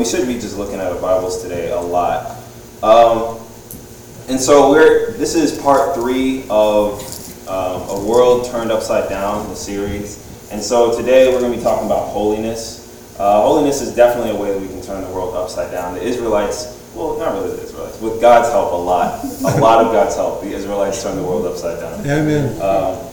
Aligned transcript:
We 0.00 0.06
should 0.06 0.26
be 0.26 0.32
just 0.32 0.56
looking 0.56 0.76
at 0.76 0.90
our 0.90 0.98
Bibles 0.98 1.42
today 1.42 1.72
a 1.72 1.78
lot. 1.78 2.38
Um, 2.82 3.38
and 4.30 4.40
so 4.40 4.70
we're 4.70 5.12
this 5.18 5.34
is 5.34 5.60
part 5.60 5.94
three 5.94 6.46
of 6.48 7.02
um, 7.46 7.82
a 7.82 8.02
world 8.08 8.46
turned 8.50 8.72
upside 8.72 9.10
down, 9.10 9.46
the 9.50 9.54
series. 9.54 10.48
And 10.50 10.62
so 10.62 10.96
today 10.96 11.30
we're 11.30 11.40
going 11.40 11.52
to 11.52 11.58
be 11.58 11.62
talking 11.62 11.84
about 11.84 12.08
holiness. 12.08 13.14
Uh, 13.18 13.42
holiness 13.42 13.82
is 13.82 13.94
definitely 13.94 14.30
a 14.30 14.36
way 14.36 14.54
that 14.54 14.58
we 14.58 14.68
can 14.68 14.80
turn 14.80 15.04
the 15.04 15.10
world 15.10 15.36
upside 15.36 15.70
down. 15.70 15.92
The 15.92 16.02
Israelites, 16.02 16.82
well, 16.94 17.18
not 17.18 17.34
really 17.34 17.54
the 17.54 17.62
Israelites, 17.62 18.00
with 18.00 18.22
God's 18.22 18.48
help, 18.48 18.72
a 18.72 18.76
lot, 18.76 19.22
a 19.22 19.60
lot 19.60 19.84
of 19.84 19.92
God's 19.92 20.16
help, 20.16 20.40
the 20.40 20.50
Israelites 20.50 21.02
turned 21.02 21.18
the 21.18 21.24
world 21.24 21.44
upside 21.44 21.78
down. 21.78 22.00
Amen. 22.06 22.54
Um, 22.62 23.06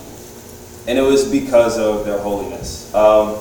and 0.88 0.98
it 0.98 1.04
was 1.04 1.30
because 1.30 1.78
of 1.78 2.06
their 2.06 2.20
holiness. 2.20 2.94
Um, 2.96 3.40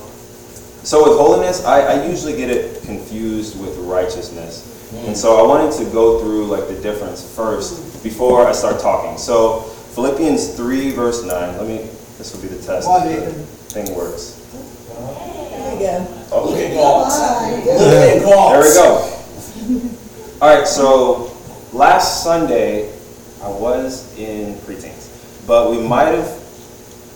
so 0.86 1.02
with 1.02 1.18
holiness, 1.18 1.64
I, 1.64 1.80
I 1.80 2.06
usually 2.06 2.36
get 2.36 2.48
it 2.48 2.80
confused 2.84 3.60
with 3.60 3.76
righteousness. 3.78 4.72
And 5.06 5.16
so 5.16 5.44
I 5.44 5.46
wanted 5.46 5.72
to 5.78 5.90
go 5.90 6.20
through 6.20 6.46
like 6.46 6.68
the 6.68 6.80
difference 6.80 7.34
first 7.34 8.04
before 8.04 8.46
I 8.46 8.52
start 8.52 8.80
talking. 8.80 9.18
So 9.18 9.62
Philippians 9.94 10.54
3 10.54 10.92
verse 10.92 11.24
9. 11.24 11.30
Let 11.58 11.66
me 11.66 11.78
this 12.18 12.32
will 12.32 12.41
be 12.41 12.48
the 12.48 12.62
test 12.62 12.86
Come 12.86 13.02
on, 13.02 13.08
if 13.08 13.24
the 13.24 13.32
thing 13.32 13.96
works. 13.96 14.34
There 14.94 15.74
you 15.74 15.80
go. 15.80 16.24
Oh, 16.30 16.50
Look 16.50 16.60
at 16.60 16.74
golf. 16.74 17.08
Bye. 17.08 17.50
Look 17.50 17.66
at 17.66 18.22
golf. 18.22 18.52
there 18.52 18.62
we 18.62 19.80
go. 19.80 19.91
All 20.41 20.56
right, 20.56 20.68
so 20.68 21.36
last 21.72 22.22
Sunday 22.22 22.92
I 23.42 23.48
was 23.48 24.16
in 24.16 24.55
preteens, 24.60 25.46
but 25.48 25.70
we 25.70 25.80
might 25.80 26.12
have 26.12 26.30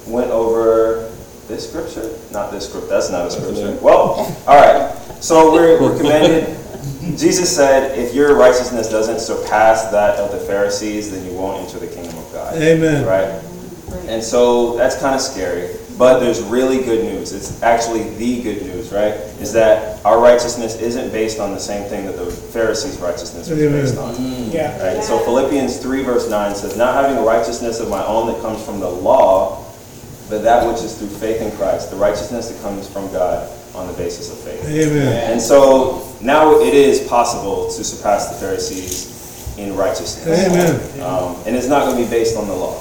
went 0.09 0.31
over 0.33 1.10
this 1.51 1.69
scripture, 1.69 2.17
not 2.31 2.51
this 2.51 2.69
script. 2.69 2.89
That's 2.89 3.11
not 3.11 3.27
a 3.27 3.31
scripture. 3.31 3.77
Well, 3.83 4.35
all 4.47 4.57
right. 4.57 4.97
So 5.21 5.53
we're, 5.53 5.81
we're 5.81 5.97
commanded. 5.99 6.57
Jesus 7.19 7.55
said, 7.55 7.99
"If 7.99 8.15
your 8.15 8.37
righteousness 8.37 8.89
doesn't 8.89 9.21
surpass 9.21 9.91
that 9.91 10.17
of 10.19 10.33
the 10.33 10.39
Pharisees, 10.39 11.11
then 11.11 11.25
you 11.27 11.33
won't 11.33 11.63
enter 11.63 11.79
the 11.79 11.93
kingdom 11.93 12.17
of 12.17 12.33
God." 12.33 12.57
Amen. 12.57 13.05
Right? 13.05 13.43
And 14.09 14.23
so 14.23 14.77
that's 14.77 14.99
kind 14.99 15.15
of 15.15 15.21
scary. 15.21 15.77
But 15.99 16.21
there's 16.21 16.41
really 16.43 16.83
good 16.83 17.05
news. 17.05 17.33
It's 17.33 17.63
actually 17.63 18.15
the 18.15 18.43
good 18.43 18.63
news, 18.63 18.91
right? 18.91 19.13
Is 19.39 19.53
that 19.53 20.03
our 20.07 20.19
righteousness 20.19 20.81
isn't 20.81 21.13
based 21.13 21.39
on 21.39 21.51
the 21.53 21.61
same 21.61 21.87
thing 21.91 22.07
that 22.07 22.17
the 22.17 22.31
Pharisees' 22.31 22.99
righteousness 22.99 23.51
was 23.51 23.61
Amen. 23.61 23.83
based 23.83 23.99
on. 23.99 24.15
Mm. 24.15 24.51
Yeah. 24.51 24.95
Right? 24.95 25.05
So 25.05 25.19
Philippians 25.19 25.77
3 25.77 26.03
verse 26.03 26.31
9 26.31 26.55
says, 26.55 26.75
Not 26.79 26.95
having 26.95 27.19
a 27.19 27.23
righteousness 27.23 27.81
of 27.81 27.91
my 27.91 28.03
own 28.07 28.33
that 28.33 28.41
comes 28.41 28.65
from 28.65 28.81
the 28.81 28.89
law, 28.89 29.70
but 30.31 30.43
that 30.43 30.67
which 30.67 30.83
is 30.83 30.97
through 30.97 31.09
faith 31.09 31.43
in 31.43 31.51
Christ, 31.59 31.91
the 31.91 31.97
righteousness 31.97 32.49
that 32.49 32.63
comes 32.63 32.89
from 32.89 33.11
God 33.13 33.51
on 33.75 33.89
the 33.89 33.93
basis 33.95 34.33
of 34.33 34.39
faith. 34.39 34.65
Amen. 34.65 35.33
And 35.33 35.43
so 35.43 36.17
now 36.23 36.61
it 36.61 36.73
is 36.73 37.07
possible 37.09 37.67
to 37.67 37.85
surpass 37.85 38.31
the 38.31 38.37
Pharisees 38.37 39.59
in 39.59 39.77
righteousness. 39.77 40.47
Amen. 40.47 41.01
Um, 41.03 41.37
and 41.47 41.57
it's 41.57 41.67
not 41.67 41.85
going 41.85 41.99
to 41.99 42.05
be 42.05 42.11
based 42.11 42.37
on 42.37 42.47
the 42.47 42.55
law. 42.55 42.81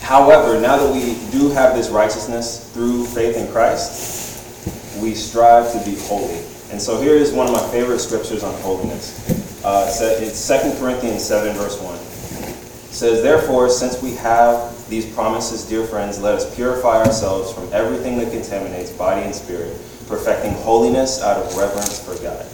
However, 0.00 0.60
now 0.60 0.76
that 0.76 0.92
we 0.92 1.16
do 1.30 1.50
have 1.50 1.74
this 1.74 1.88
righteousness 1.88 2.70
through 2.72 3.06
faith 3.06 3.36
in 3.36 3.50
Christ, 3.52 5.00
we 5.00 5.14
strive 5.14 5.72
to 5.72 5.78
be 5.84 5.96
holy. 6.00 6.42
And 6.70 6.80
so 6.80 7.00
here 7.00 7.14
is 7.14 7.32
one 7.32 7.46
of 7.46 7.52
my 7.52 7.66
favorite 7.70 8.00
scriptures 8.00 8.42
on 8.42 8.54
holiness. 8.60 9.64
Uh, 9.64 9.86
it's 10.20 10.48
2 10.48 10.78
Corinthians 10.78 11.24
7, 11.24 11.54
verse 11.56 11.80
1. 11.80 11.94
It 11.94 12.94
says, 12.94 13.22
Therefore, 13.22 13.68
since 13.68 14.02
we 14.02 14.14
have 14.14 14.79
these 14.90 15.06
promises, 15.14 15.66
dear 15.66 15.86
friends, 15.86 16.20
let 16.20 16.34
us 16.34 16.54
purify 16.54 16.98
ourselves 16.98 17.52
from 17.52 17.72
everything 17.72 18.18
that 18.18 18.32
contaminates 18.32 18.90
body 18.90 19.22
and 19.22 19.34
spirit, 19.34 19.74
perfecting 20.08 20.52
holiness 20.64 21.22
out 21.22 21.36
of 21.36 21.56
reverence 21.56 22.04
for 22.04 22.20
God. 22.20 22.44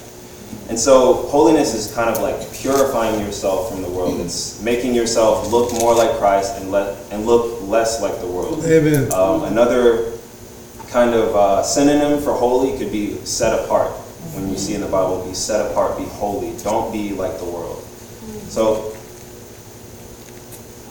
And 0.68 0.78
so, 0.78 1.14
holiness 1.28 1.74
is 1.74 1.92
kind 1.94 2.10
of 2.10 2.20
like 2.20 2.36
purifying 2.52 3.20
yourself 3.20 3.70
from 3.70 3.82
the 3.82 3.88
world. 3.88 4.20
It's 4.20 4.60
making 4.60 4.94
yourself 4.94 5.50
look 5.50 5.72
more 5.80 5.94
like 5.94 6.18
Christ 6.18 6.60
and, 6.60 6.70
let, 6.70 6.96
and 7.10 7.24
look 7.24 7.62
less 7.62 8.02
like 8.02 8.20
the 8.20 8.26
world. 8.26 8.64
Amen. 8.64 9.12
Um, 9.14 9.44
another 9.44 10.12
kind 10.88 11.14
of 11.14 11.34
uh, 11.34 11.62
synonym 11.62 12.20
for 12.20 12.32
holy 12.32 12.76
could 12.78 12.92
be 12.92 13.16
set 13.24 13.64
apart. 13.64 13.90
When 14.34 14.50
you 14.50 14.58
see 14.58 14.74
in 14.74 14.80
the 14.80 14.88
Bible, 14.88 15.24
be 15.24 15.34
set 15.34 15.70
apart, 15.70 15.96
be 15.96 16.04
holy. 16.04 16.56
Don't 16.58 16.92
be 16.92 17.12
like 17.12 17.38
the 17.38 17.44
world. 17.44 17.82
So 18.48 18.95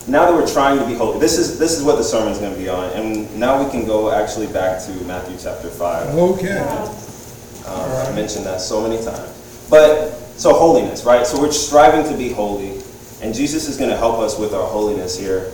now 0.08 0.26
that 0.26 0.34
we're 0.34 0.48
trying 0.48 0.78
to 0.78 0.86
be 0.86 0.94
holy, 0.94 1.20
this 1.20 1.38
is 1.38 1.58
this 1.58 1.78
is 1.78 1.84
what 1.84 1.98
the 1.98 2.04
sermon 2.04 2.32
is 2.32 2.38
going 2.38 2.54
to 2.54 2.60
be 2.60 2.70
on, 2.70 2.92
and 2.92 3.40
now 3.40 3.64
we 3.64 3.70
can 3.72 3.86
go 3.86 4.12
actually 4.12 4.48
back 4.48 4.84
to 4.86 4.92
Matthew 5.06 5.38
chapter 5.42 5.70
five. 5.70 6.08
Okay. 6.16 6.60
Um, 6.60 7.92
I 7.92 8.12
mentioned 8.14 8.46
that 8.46 8.62
so 8.62 8.82
many 8.88 9.04
times. 9.04 9.68
But 9.70 10.12
so 10.38 10.54
holiness, 10.54 11.04
right? 11.06 11.26
So 11.26 11.42
we're 11.42 11.52
striving 11.52 12.10
to 12.12 12.18
be 12.18 12.32
holy, 12.32 12.82
and 13.22 13.34
Jesus 13.34 13.68
is 13.68 13.78
going 13.78 13.90
to 13.90 13.98
help 13.98 14.20
us 14.20 14.38
with 14.38 14.54
our 14.54 14.68
holiness 14.68 15.18
here. 15.18 15.52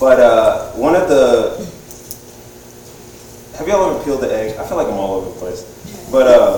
But 0.00 0.18
uh, 0.18 0.72
one 0.72 0.96
of 0.96 1.08
the 1.08 1.64
have 3.56 3.68
y'all 3.68 3.94
ever 3.94 4.02
peeled 4.02 4.22
the 4.22 4.34
egg? 4.34 4.56
I 4.56 4.66
feel 4.66 4.76
like 4.76 4.88
I'm 4.88 4.94
all 4.94 5.20
over 5.20 5.30
the 5.30 5.38
place. 5.38 6.08
But 6.10 6.26
uh, 6.26 6.56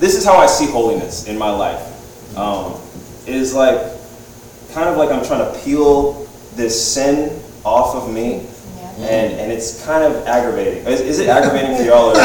this 0.00 0.16
is 0.16 0.24
how 0.24 0.36
I 0.36 0.46
see 0.46 0.66
holiness 0.66 1.28
in 1.28 1.38
my 1.38 1.50
life. 1.50 2.36
Um, 2.36 2.80
it 3.26 3.36
is 3.36 3.54
like 3.54 3.78
kind 4.72 4.88
of 4.88 4.96
like 4.96 5.10
I'm 5.10 5.24
trying 5.24 5.52
to 5.52 5.60
peel 5.60 6.21
this 6.56 6.92
sin 6.94 7.40
off 7.64 7.94
of 7.94 8.12
me, 8.12 8.46
and 8.98 9.32
and 9.34 9.50
it's 9.52 9.84
kind 9.84 10.04
of 10.04 10.26
aggravating. 10.26 10.84
Is, 10.86 11.00
is 11.00 11.18
it 11.18 11.28
aggravating 11.28 11.76
for 11.76 11.82
y'all? 11.82 12.10
Or 12.10 12.14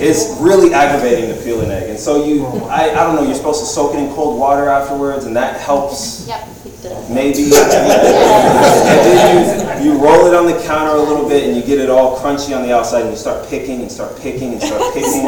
it's 0.00 0.36
really 0.40 0.74
aggravating 0.74 1.34
to 1.34 1.42
peel 1.42 1.60
an 1.60 1.70
egg, 1.70 1.90
and 1.90 1.98
so 1.98 2.24
you, 2.24 2.46
I, 2.66 2.90
I 2.90 3.04
don't 3.04 3.16
know. 3.16 3.22
You're 3.22 3.34
supposed 3.34 3.60
to 3.60 3.66
soak 3.66 3.94
it 3.94 3.98
in 3.98 4.12
cold 4.14 4.38
water 4.38 4.68
afterwards, 4.68 5.24
and 5.24 5.34
that 5.36 5.60
helps 5.60 6.26
Yep, 6.28 6.48
it 6.66 6.82
does. 6.82 7.10
maybe. 7.10 7.44
and 7.44 9.00
then 9.06 9.84
you, 9.84 9.92
you 9.92 9.98
roll 9.98 10.26
it 10.26 10.34
on 10.34 10.46
the 10.46 10.58
counter 10.64 10.96
a 10.96 11.02
little 11.02 11.28
bit, 11.28 11.44
and 11.48 11.56
you 11.56 11.62
get 11.62 11.78
it 11.78 11.88
all 11.90 12.18
crunchy 12.18 12.54
on 12.56 12.62
the 12.62 12.74
outside, 12.74 13.02
and 13.02 13.10
you 13.10 13.16
start 13.16 13.48
picking 13.48 13.80
and 13.80 13.90
start 13.90 14.18
picking 14.20 14.52
and 14.52 14.62
start 14.62 14.82
picking, 14.94 15.26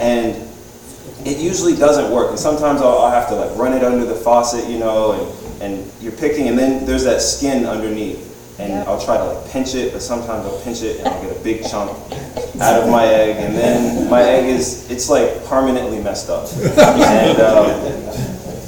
and 0.00 0.36
it 1.26 1.38
usually 1.38 1.74
doesn't 1.76 2.10
work. 2.12 2.30
And 2.30 2.38
sometimes 2.38 2.80
I'll, 2.80 2.98
I'll 2.98 3.10
have 3.10 3.28
to 3.28 3.34
like 3.34 3.56
run 3.56 3.72
it 3.72 3.82
under 3.82 4.04
the 4.04 4.14
faucet, 4.14 4.68
you 4.68 4.78
know, 4.78 5.12
and, 5.12 5.43
and 5.64 5.90
you're 6.00 6.12
picking, 6.12 6.48
and 6.48 6.58
then 6.58 6.84
there's 6.84 7.04
that 7.04 7.20
skin 7.20 7.64
underneath. 7.66 8.32
And 8.60 8.72
I'll 8.88 9.04
try 9.04 9.16
to 9.16 9.24
like 9.24 9.50
pinch 9.50 9.74
it, 9.74 9.92
but 9.92 10.00
sometimes 10.00 10.46
I'll 10.46 10.60
pinch 10.60 10.82
it 10.82 10.98
and 11.00 11.08
I'll 11.08 11.20
get 11.20 11.36
a 11.36 11.40
big 11.40 11.64
chunk 11.70 11.90
out 12.60 12.82
of 12.82 12.88
my 12.88 13.04
egg, 13.04 13.36
and 13.38 13.56
then 13.56 14.08
my 14.08 14.22
egg 14.22 14.44
is 14.44 14.88
it's 14.90 15.10
like 15.10 15.44
permanently 15.46 16.00
messed 16.00 16.30
up. 16.30 16.48
And 16.54 17.40
um, 17.40 17.66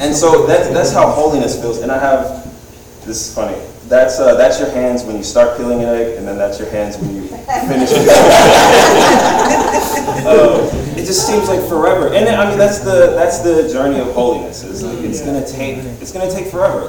and 0.01 0.15
so 0.15 0.47
that's 0.47 0.69
that's 0.71 0.93
how 0.93 1.11
holiness 1.13 1.61
feels. 1.61 1.83
And 1.83 1.93
I 1.93 1.99
have 1.99 2.45
this 3.05 3.29
is 3.29 3.35
funny. 3.35 3.57
That's 3.89 4.19
uh, 4.19 4.35
that's 4.35 4.59
your 4.59 4.71
hands 4.71 5.05
when 5.05 5.17
you 5.17 5.23
start 5.23 5.57
peeling 5.57 5.83
an 5.83 5.89
egg, 5.89 6.19
and 6.19 6.27
then 6.27 6.37
that's 6.37 6.59
your 6.59 6.69
hands 6.71 6.99
when 6.99 7.15
you 7.15 7.23
finish 7.23 7.91
it. 7.93 8.09
um, 10.27 10.67
it 10.99 11.07
just 11.07 11.25
seems 11.25 11.49
like 11.49 11.61
forever. 11.69 12.13
And 12.13 12.29
I 12.29 12.49
mean 12.49 12.59
that's 12.59 12.81
the 12.81 13.13
that's 13.15 13.39
the 13.41 13.69
journey 13.73 14.01
of 14.01 14.13
holiness. 14.13 14.65
Is 14.65 14.83
like 14.83 14.99
it's 15.05 15.25
gonna 15.25 15.47
take 15.47 15.79
it's 16.01 16.13
gonna 16.13 16.31
take 16.31 16.49
forever. 16.49 16.89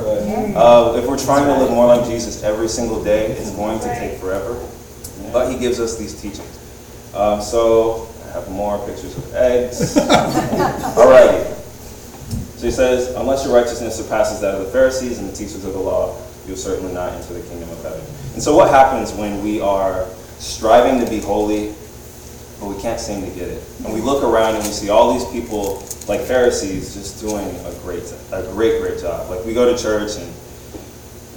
Uh, 0.55 0.95
if 0.97 1.07
we're 1.07 1.19
trying 1.19 1.45
to 1.45 1.63
live 1.63 1.69
more 1.69 1.85
like 1.85 2.07
Jesus 2.07 2.41
every 2.41 2.67
single 2.67 3.03
day, 3.03 3.27
it's 3.27 3.51
going 3.51 3.79
to 3.79 3.87
take 3.99 4.19
forever. 4.19 4.59
But 5.31 5.51
He 5.51 5.59
gives 5.59 5.79
us 5.79 5.97
these 5.97 6.19
teachings. 6.19 6.57
Um, 7.13 7.41
so 7.41 8.07
I 8.25 8.31
have 8.31 8.49
more 8.49 8.79
pictures 8.87 9.15
of 9.17 9.35
eggs. 9.35 9.95
Alrighty. 10.97 11.53
So 12.57 12.65
he 12.65 12.71
says, 12.71 13.13
unless 13.15 13.45
your 13.45 13.53
righteousness 13.53 13.95
surpasses 13.95 14.41
that 14.41 14.55
of 14.55 14.65
the 14.65 14.71
Pharisees 14.71 15.19
and 15.19 15.29
the 15.29 15.33
teachers 15.33 15.63
of 15.63 15.73
the 15.73 15.79
law, 15.79 16.15
you'll 16.47 16.57
certainly 16.57 16.93
not 16.93 17.11
enter 17.13 17.33
the 17.33 17.41
kingdom 17.47 17.69
of 17.69 17.83
heaven. 17.83 18.01
And 18.33 18.41
so 18.41 18.55
what 18.55 18.69
happens 18.69 19.13
when 19.13 19.43
we 19.43 19.59
are 19.61 20.07
striving 20.39 21.03
to 21.03 21.09
be 21.09 21.19
holy, 21.19 21.73
but 22.59 22.67
we 22.67 22.81
can't 22.81 22.99
seem 22.99 23.21
to 23.21 23.29
get 23.31 23.49
it? 23.49 23.63
And 23.83 23.93
we 23.93 24.01
look 24.01 24.23
around 24.23 24.55
and 24.55 24.63
we 24.63 24.69
see 24.69 24.89
all 24.89 25.13
these 25.13 25.25
people, 25.31 25.83
like 26.07 26.21
Pharisees, 26.21 26.94
just 26.94 27.19
doing 27.19 27.45
a 27.45 27.73
great, 27.83 28.03
a 28.31 28.44
great, 28.53 28.81
great 28.81 28.99
job. 28.99 29.29
Like 29.29 29.44
we 29.45 29.53
go 29.53 29.71
to 29.71 29.81
church 29.81 30.17
and 30.17 30.33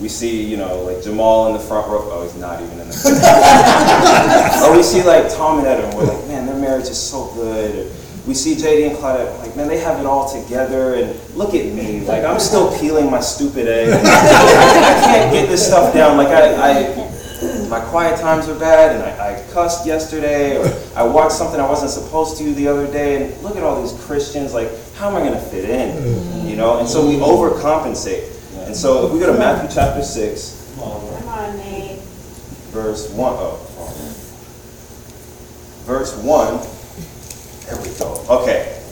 we 0.01 0.09
see, 0.09 0.43
you 0.43 0.57
know, 0.57 0.81
like 0.83 1.03
Jamal 1.03 1.49
in 1.49 1.53
the 1.53 1.59
front 1.59 1.87
row. 1.89 2.09
Oh, 2.11 2.23
he's 2.23 2.35
not 2.37 2.63
even 2.63 2.81
in 2.81 2.89
the 2.89 2.95
front 2.95 3.21
row. 3.21 4.71
Or 4.71 4.77
we 4.77 4.83
see 4.83 5.03
like 5.03 5.29
Tom 5.33 5.59
and 5.59 5.67
Ed, 5.67 5.85
and 5.85 5.95
we're 5.95 6.05
like, 6.05 6.27
man, 6.27 6.47
their 6.47 6.57
marriage 6.57 6.89
is 6.89 6.99
so 6.99 7.27
good. 7.35 7.87
Or 7.87 7.91
we 8.27 8.35
see 8.35 8.55
JD 8.55 8.89
and 8.91 8.97
Claudette, 8.99 9.39
like, 9.39 9.57
man, 9.57 9.67
they 9.69 9.79
have 9.79 9.99
it 9.99 10.07
all 10.07 10.29
together. 10.31 10.95
And 10.95 11.19
look 11.35 11.55
at 11.55 11.73
me, 11.73 12.01
like 12.07 12.25
I'm 12.25 12.39
still 12.41 12.77
peeling 12.79 13.11
my 13.11 13.21
stupid 13.21 13.67
egg. 13.67 13.89
I 14.05 15.01
can't 15.05 15.33
get 15.33 15.49
this 15.49 15.67
stuff 15.67 15.95
down. 15.95 16.17
Like 16.17 16.29
I, 16.29 16.55
I 16.55 17.11
my 17.71 17.81
quiet 17.81 18.21
times 18.21 18.49
are 18.49 18.59
bad, 18.59 18.97
and 18.97 19.03
I, 19.05 19.31
I 19.39 19.53
cussed 19.53 19.87
yesterday, 19.87 20.59
or 20.59 20.67
I 20.95 21.03
watched 21.05 21.37
something 21.37 21.59
I 21.59 21.67
wasn't 21.69 21.91
supposed 21.93 22.37
to 22.39 22.53
the 22.55 22.69
other 22.69 22.87
day. 22.87 23.23
And 23.33 23.43
look 23.43 23.57
at 23.57 23.63
all 23.63 23.81
these 23.81 23.99
Christians. 24.05 24.53
Like, 24.53 24.69
how 24.97 25.09
am 25.09 25.17
I 25.17 25.21
going 25.21 25.33
to 25.33 25.41
fit 25.41 25.69
in? 25.71 26.47
You 26.47 26.57
know. 26.57 26.79
And 26.81 26.89
so 26.89 27.07
we 27.07 27.15
overcompensate. 27.15 28.27
And 28.67 28.77
so 28.77 29.07
if 29.07 29.13
we 29.13 29.19
go 29.21 29.33
to 29.33 29.39
Matthew 29.39 29.71
chapter 29.75 30.03
six, 30.03 30.57
Come 30.77 31.29
on, 31.29 31.57
Nate. 31.59 31.99
verse 32.71 33.11
1. 33.11 33.33
Oh, 33.37 33.57
verse 35.87 36.15
1. 36.17 36.80
There 37.71 37.81
we 37.83 37.99
go. 38.01 38.25
Okay. 38.29 38.83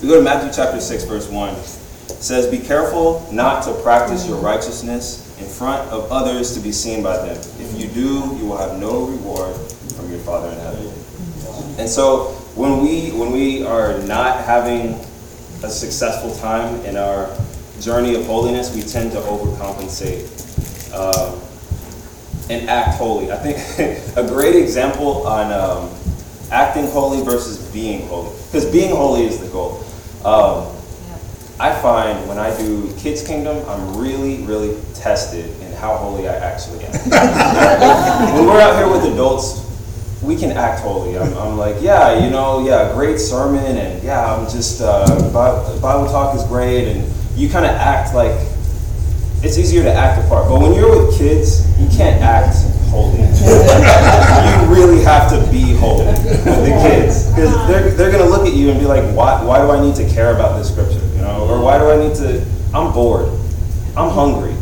We 0.00 0.06
go 0.06 0.18
to 0.18 0.22
Matthew 0.22 0.52
chapter 0.54 0.80
6, 0.80 1.02
verse 1.04 1.28
1. 1.28 1.54
It 1.54 2.22
says, 2.22 2.46
Be 2.46 2.58
careful 2.58 3.28
not 3.32 3.64
to 3.64 3.74
practice 3.82 4.28
your 4.28 4.38
righteousness 4.38 5.36
in 5.40 5.46
front 5.46 5.90
of 5.90 6.12
others 6.12 6.54
to 6.54 6.60
be 6.60 6.70
seen 6.70 7.02
by 7.02 7.16
them. 7.16 7.36
If 7.36 7.76
you 7.76 7.88
do, 7.88 8.36
you 8.36 8.46
will 8.46 8.56
have 8.56 8.78
no 8.78 9.06
reward 9.06 9.56
from 9.96 10.10
your 10.10 10.20
Father 10.20 10.48
in 10.48 10.58
heaven. 10.60 10.86
And 11.78 11.88
so 11.88 12.26
when 12.54 12.82
we 12.82 13.10
when 13.10 13.32
we 13.32 13.64
are 13.66 13.98
not 14.02 14.44
having 14.44 14.94
a 15.64 15.68
successful 15.68 16.34
time 16.36 16.84
in 16.84 16.96
our 16.96 17.36
journey 17.80 18.14
of 18.14 18.24
holiness, 18.26 18.72
we 18.72 18.82
tend 18.82 19.10
to 19.10 19.18
overcompensate 19.22 20.22
um, 20.94 21.40
and 22.48 22.70
act 22.70 22.96
holy. 22.96 23.32
I 23.32 23.36
think 23.38 24.16
a 24.16 24.24
great 24.24 24.54
example 24.54 25.26
on 25.26 25.50
um, 25.52 25.95
acting 26.50 26.86
holy 26.90 27.22
versus 27.22 27.58
being 27.72 28.06
holy, 28.08 28.34
because 28.46 28.70
being 28.70 28.94
holy 28.94 29.24
is 29.24 29.38
the 29.40 29.48
goal. 29.48 29.84
Um, 30.24 30.72
I 31.58 31.72
find 31.80 32.28
when 32.28 32.38
I 32.38 32.56
do 32.58 32.92
Kids 32.98 33.26
Kingdom, 33.26 33.64
I'm 33.66 33.96
really, 33.96 34.42
really 34.42 34.78
tested 34.94 35.46
in 35.62 35.72
how 35.72 35.96
holy 35.96 36.28
I 36.28 36.34
actually 36.34 36.84
am. 36.84 36.92
when 38.34 38.46
we're 38.46 38.60
out 38.60 38.76
here 38.76 38.90
with 38.90 39.10
adults, 39.10 39.64
we 40.22 40.36
can 40.36 40.52
act 40.52 40.80
holy. 40.80 41.18
I'm, 41.18 41.32
I'm 41.38 41.56
like, 41.56 41.76
yeah, 41.80 42.22
you 42.22 42.30
know, 42.30 42.66
yeah, 42.66 42.92
great 42.92 43.18
sermon, 43.18 43.76
and 43.76 44.02
yeah, 44.02 44.34
I'm 44.34 44.50
just, 44.50 44.82
uh, 44.82 45.06
Bible, 45.32 45.80
Bible 45.80 46.06
talk 46.06 46.36
is 46.36 46.44
great, 46.44 46.88
and 46.88 47.10
you 47.36 47.48
kind 47.48 47.64
of 47.64 47.72
act 47.72 48.14
like 48.14 48.38
it's 49.42 49.58
easier 49.58 49.82
to 49.82 49.92
act 49.92 50.24
a 50.24 50.28
part. 50.28 50.48
But 50.48 50.60
when 50.60 50.74
you're 50.74 51.06
with 51.06 51.16
kids, 51.16 51.64
you 51.80 51.88
can't 51.88 52.20
act 52.20 52.56
holy. 52.88 53.18
you 53.18 54.74
really 54.74 55.02
have 55.02 55.30
to 55.30 55.38
be 55.50 55.74
holy 55.74 56.06
with 56.06 56.44
the 56.44 56.78
kids. 56.82 57.30
Because 57.30 57.54
they're, 57.68 57.90
they're 57.90 58.10
going 58.10 58.24
to 58.24 58.30
look 58.30 58.46
at 58.46 58.54
you 58.54 58.70
and 58.70 58.78
be 58.80 58.86
like, 58.86 59.04
why, 59.14 59.42
why 59.42 59.58
do 59.58 59.70
I 59.70 59.80
need 59.80 59.94
to 59.96 60.08
care 60.08 60.34
about 60.34 60.58
this 60.58 60.70
scripture? 60.72 61.04
You 61.14 61.22
know, 61.22 61.46
or 61.48 61.60
why 61.62 61.78
do 61.78 61.90
I 61.90 61.96
need 61.96 62.16
to, 62.16 62.44
I'm 62.74 62.92
bored. 62.92 63.28
I'm 63.96 64.10
hungry. 64.10 64.54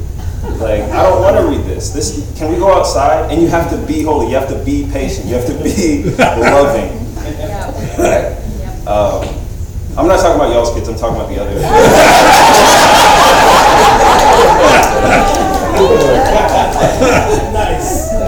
Like, 0.58 0.82
I 0.92 1.02
don't 1.02 1.20
want 1.20 1.36
to 1.36 1.46
read 1.46 1.64
this. 1.66 1.90
This 1.90 2.32
can 2.38 2.52
we 2.52 2.58
go 2.58 2.72
outside? 2.72 3.30
And 3.32 3.40
you 3.40 3.48
have 3.48 3.70
to 3.70 3.86
be 3.86 4.02
holy. 4.02 4.28
You 4.28 4.34
have 4.34 4.48
to 4.48 4.64
be 4.64 4.88
patient. 4.92 5.26
You 5.26 5.34
have 5.34 5.46
to 5.46 5.54
be 5.62 6.04
loving. 6.18 6.92
Right? 7.98 8.36
Um, 8.86 9.26
I'm 9.96 10.06
not 10.06 10.20
talking 10.20 10.36
about 10.36 10.52
y'all's 10.52 10.72
kids. 10.74 10.88
I'm 10.88 10.96
talking 10.96 11.16
about 11.16 11.28
the 11.28 11.40
other. 11.40 11.60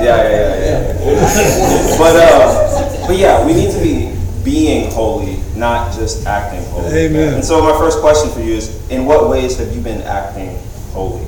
Yeah, 0.06 0.22
yeah, 0.30 0.54
yeah. 0.62 1.98
but 1.98 2.14
uh, 2.14 3.06
but 3.08 3.16
yeah, 3.18 3.44
we 3.44 3.54
need 3.54 3.72
to 3.72 3.80
be 3.82 4.14
being 4.44 4.90
holy, 4.92 5.42
not 5.56 5.92
just 5.92 6.26
acting 6.26 6.64
holy. 6.70 6.94
Amen. 6.94 7.34
And 7.34 7.44
so 7.44 7.60
my 7.60 7.76
first 7.76 7.98
question 8.00 8.30
for 8.30 8.40
you 8.40 8.54
is: 8.54 8.88
In 8.88 9.04
what 9.04 9.28
ways 9.28 9.58
have 9.58 9.74
you 9.74 9.80
been 9.80 10.02
acting 10.02 10.58
holy? 10.92 11.24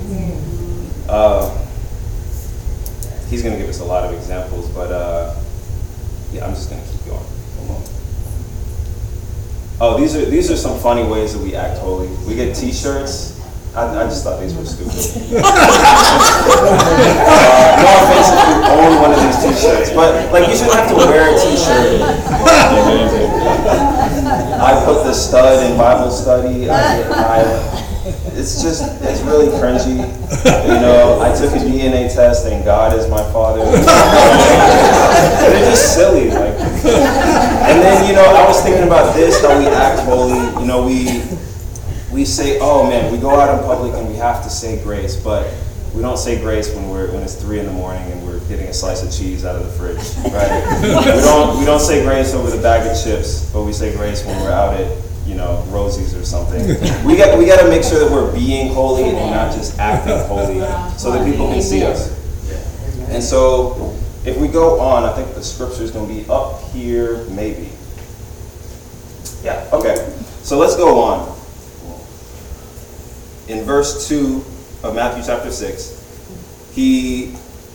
Uh, 1.09 1.49
he's 3.29 3.43
going 3.43 3.53
to 3.53 3.59
give 3.59 3.69
us 3.69 3.81
a 3.81 3.85
lot 3.85 4.05
of 4.05 4.13
examples, 4.13 4.69
but 4.69 4.91
uh, 4.91 5.35
yeah, 6.31 6.45
I'm 6.45 6.53
just 6.53 6.69
going 6.69 6.81
to 6.81 6.89
keep 6.89 7.05
going. 7.05 7.25
Oh, 9.81 9.97
these 9.97 10.15
are 10.15 10.25
these 10.25 10.51
are 10.51 10.57
some 10.57 10.77
funny 10.79 11.03
ways 11.03 11.33
that 11.33 11.41
we 11.41 11.55
act 11.55 11.79
holy. 11.79 12.09
We 12.27 12.35
get 12.35 12.55
T-shirts. 12.55 13.38
I, 13.79 14.03
I 14.03 14.03
just 14.11 14.25
thought 14.25 14.41
these 14.41 14.53
were 14.55 14.65
stupid. 14.65 14.91
uh, 15.39 15.47
no 17.79 17.87
offense 17.95 18.27
if 18.27 18.43
you 18.43 18.59
own 18.75 18.99
one 18.99 19.15
of 19.15 19.23
these 19.23 19.39
T-shirts, 19.39 19.95
but 19.95 20.27
like 20.35 20.51
you 20.51 20.55
shouldn't 20.59 20.75
have 20.75 20.89
to 20.91 20.95
wear 20.99 21.31
a 21.31 21.39
T-shirt. 21.39 22.03
I 24.59 24.83
put 24.83 25.05
the 25.05 25.13
stud 25.13 25.71
in 25.71 25.77
Bible 25.77 26.11
study. 26.11 26.69
I, 26.69 27.07
I, 27.07 27.39
it's 28.35 28.61
just 28.61 28.83
it's 29.01 29.21
really 29.21 29.47
cringy. 29.47 30.03
You 30.43 30.79
know, 30.83 31.21
I 31.21 31.31
took 31.33 31.55
a 31.55 31.63
DNA 31.63 32.13
test 32.13 32.47
and 32.47 32.65
God 32.65 32.99
is 32.99 33.07
my 33.09 33.23
father. 33.31 33.63
They're 35.39 35.69
just 35.71 35.95
silly, 35.95 36.27
like. 36.31 36.59
And 37.63 37.79
then 37.79 38.09
you 38.09 38.13
know, 38.13 38.25
I 38.25 38.45
was 38.45 38.61
thinking 38.61 38.83
about 38.83 39.15
this 39.15 39.41
how 39.41 39.57
we 39.57 39.67
act 39.67 40.01
holy. 40.01 40.35
You 40.59 40.67
know, 40.67 40.85
we 40.85 41.23
we 42.11 42.25
say, 42.25 42.57
oh 42.59 42.89
man, 42.89 43.11
we 43.11 43.17
go 43.17 43.39
out 43.39 43.57
in 43.57 43.63
public 43.65 43.93
and 43.93 44.07
we 44.07 44.15
have 44.15 44.43
to 44.43 44.49
say 44.49 44.81
grace, 44.83 45.15
but 45.15 45.53
we 45.93 46.01
don't 46.01 46.17
say 46.17 46.39
grace 46.39 46.73
when 46.73 46.89
we're 46.89 47.11
when 47.11 47.21
it's 47.23 47.35
three 47.35 47.59
in 47.59 47.65
the 47.65 47.71
morning 47.71 48.11
and 48.11 48.25
we're 48.25 48.39
getting 48.47 48.67
a 48.67 48.73
slice 48.73 49.03
of 49.03 49.11
cheese 49.11 49.45
out 49.45 49.55
of 49.55 49.65
the 49.65 49.71
fridge, 49.71 50.33
right? 50.33 50.81
we 50.81 51.21
don't 51.21 51.59
we 51.59 51.65
don't 51.65 51.79
say 51.79 52.03
grace 52.03 52.33
over 52.33 52.49
the 52.49 52.61
bag 52.61 52.89
of 52.89 53.03
chips, 53.03 53.51
but 53.51 53.63
we 53.63 53.73
say 53.73 53.95
grace 53.95 54.25
when 54.25 54.39
we're 54.41 54.51
out 54.51 54.73
at 54.75 54.97
you 55.25 55.35
know 55.35 55.63
Rosie's 55.69 56.15
or 56.15 56.25
something. 56.25 56.61
We 57.05 57.15
got 57.17 57.37
we 57.37 57.45
got 57.45 57.61
to 57.61 57.69
make 57.69 57.83
sure 57.83 57.99
that 57.99 58.11
we're 58.11 58.31
being 58.33 58.73
holy 58.73 59.03
and 59.03 59.31
not 59.31 59.53
just 59.53 59.77
acting 59.79 60.17
holy, 60.27 60.59
so 60.97 61.11
that 61.11 61.25
people 61.25 61.47
can 61.47 61.61
see 61.61 61.83
us. 61.83 62.17
And 63.09 63.23
so, 63.23 63.95
if 64.23 64.37
we 64.37 64.47
go 64.47 64.79
on, 64.79 65.03
I 65.03 65.13
think 65.13 65.33
the 65.33 65.43
scripture 65.43 65.81
is 65.81 65.89
going 65.89 66.07
to 66.07 66.13
be 66.13 66.29
up 66.29 66.61
here, 66.69 67.25
maybe. 67.29 67.69
Yeah. 69.43 69.67
Okay. 69.73 69.95
So 70.43 70.59
let's 70.59 70.75
go 70.75 71.01
on 71.01 71.28
in 73.49 73.63
verse 73.63 74.07
2 74.07 74.37
of 74.83 74.95
Matthew 74.95 75.23
chapter 75.25 75.51
6, 75.51 76.71
he, 76.73 77.33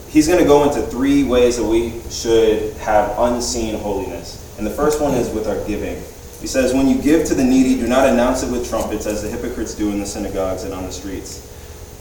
he's 0.09 0.29
going 0.29 0.39
to 0.39 0.47
go 0.47 0.63
into 0.63 0.81
three 0.83 1.25
ways 1.25 1.57
that 1.57 1.65
we 1.65 2.01
should 2.11 2.73
have 2.77 3.13
unseen 3.19 3.75
holiness. 3.81 4.41
And 4.57 4.67
the 4.67 4.71
first 4.71 5.03
one 5.03 5.15
is 5.15 5.29
with 5.31 5.49
our 5.49 5.63
giving. 5.67 5.97
He 6.41 6.47
says, 6.47 6.73
When 6.73 6.89
you 6.89 7.03
give 7.03 7.27
to 7.27 7.35
the 7.35 7.43
needy, 7.43 7.75
do 7.75 7.89
not 7.89 8.09
announce 8.09 8.45
it 8.45 8.53
with 8.53 8.69
trumpets 8.69 9.07
as 9.07 9.23
the 9.23 9.29
hypocrites 9.29 9.75
do 9.75 9.91
in 9.91 9.99
the 9.99 10.07
synagogues 10.07 10.63
and 10.63 10.73
on 10.73 10.85
the 10.85 10.93
streets, 10.93 11.51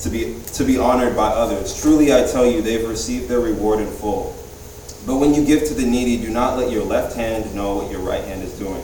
to 0.01 0.09
be, 0.09 0.39
to 0.53 0.63
be 0.63 0.77
honored 0.77 1.15
by 1.15 1.29
others. 1.29 1.81
Truly 1.81 2.13
I 2.13 2.27
tell 2.27 2.45
you, 2.45 2.61
they've 2.61 2.87
received 2.87 3.27
their 3.27 3.39
reward 3.39 3.79
in 3.79 3.87
full. 3.87 4.35
But 5.07 5.17
when 5.17 5.33
you 5.33 5.43
give 5.43 5.67
to 5.67 5.73
the 5.73 5.85
needy, 5.85 6.23
do 6.23 6.29
not 6.31 6.57
let 6.57 6.71
your 6.71 6.83
left 6.83 7.15
hand 7.15 7.53
know 7.55 7.77
what 7.77 7.91
your 7.91 8.01
right 8.01 8.23
hand 8.23 8.43
is 8.43 8.57
doing, 8.59 8.83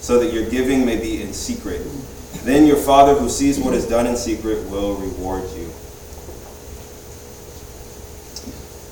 so 0.00 0.18
that 0.18 0.32
your 0.32 0.48
giving 0.48 0.86
may 0.86 0.98
be 0.98 1.22
in 1.22 1.34
secret. 1.34 1.82
Then 2.44 2.66
your 2.66 2.76
Father 2.76 3.14
who 3.14 3.28
sees 3.28 3.58
what 3.58 3.74
is 3.74 3.86
done 3.86 4.06
in 4.06 4.16
secret 4.16 4.68
will 4.70 4.96
reward 4.96 5.44
you. 5.56 5.68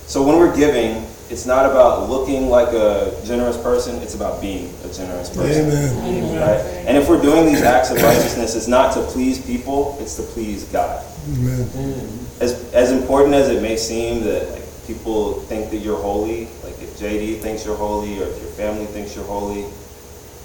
So 0.06 0.23
when 0.23 0.37
we're 0.39 0.56
giving, 0.56 1.06
it's 1.31 1.45
not 1.45 1.67
about 1.67 2.09
looking 2.09 2.49
like 2.49 2.69
a 2.69 3.15
generous 3.25 3.56
person, 3.59 3.97
it's 3.97 4.15
about 4.15 4.41
being 4.41 4.73
a 4.85 4.93
generous 4.93 5.29
person. 5.29 5.67
Amen. 5.67 6.41
Right? 6.41 6.61
And 6.87 6.97
if 6.97 7.09
we're 7.09 7.21
doing 7.21 7.45
these 7.45 7.62
acts 7.62 7.90
of 7.90 7.99
righteousness, 8.02 8.55
it's 8.55 8.69
not 8.69 8.95
to 8.95 9.02
please 9.02 9.45
people, 9.45 9.97
it's 10.00 10.17
to 10.17 10.23
please 10.23 10.64
God. 10.64 11.05
Amen. 11.28 11.64
Mm. 11.64 12.40
As, 12.40 12.73
as 12.73 12.93
important 12.93 13.35
as 13.35 13.50
it 13.50 13.61
may 13.61 13.76
seem 13.76 14.25
that 14.25 14.50
like, 14.50 14.87
people 14.87 15.40
think 15.40 15.71
that 15.71 15.78
you're 15.78 16.00
holy, 16.00 16.47
like 16.64 16.81
if 16.81 16.99
JD 16.99 17.40
thinks 17.40 17.67
you're 17.67 17.76
holy 17.76 18.19
or 18.19 18.25
if 18.25 18.40
your 18.40 18.50
family 18.52 18.87
thinks 18.87 19.14
you're 19.14 19.26
holy, 19.26 19.67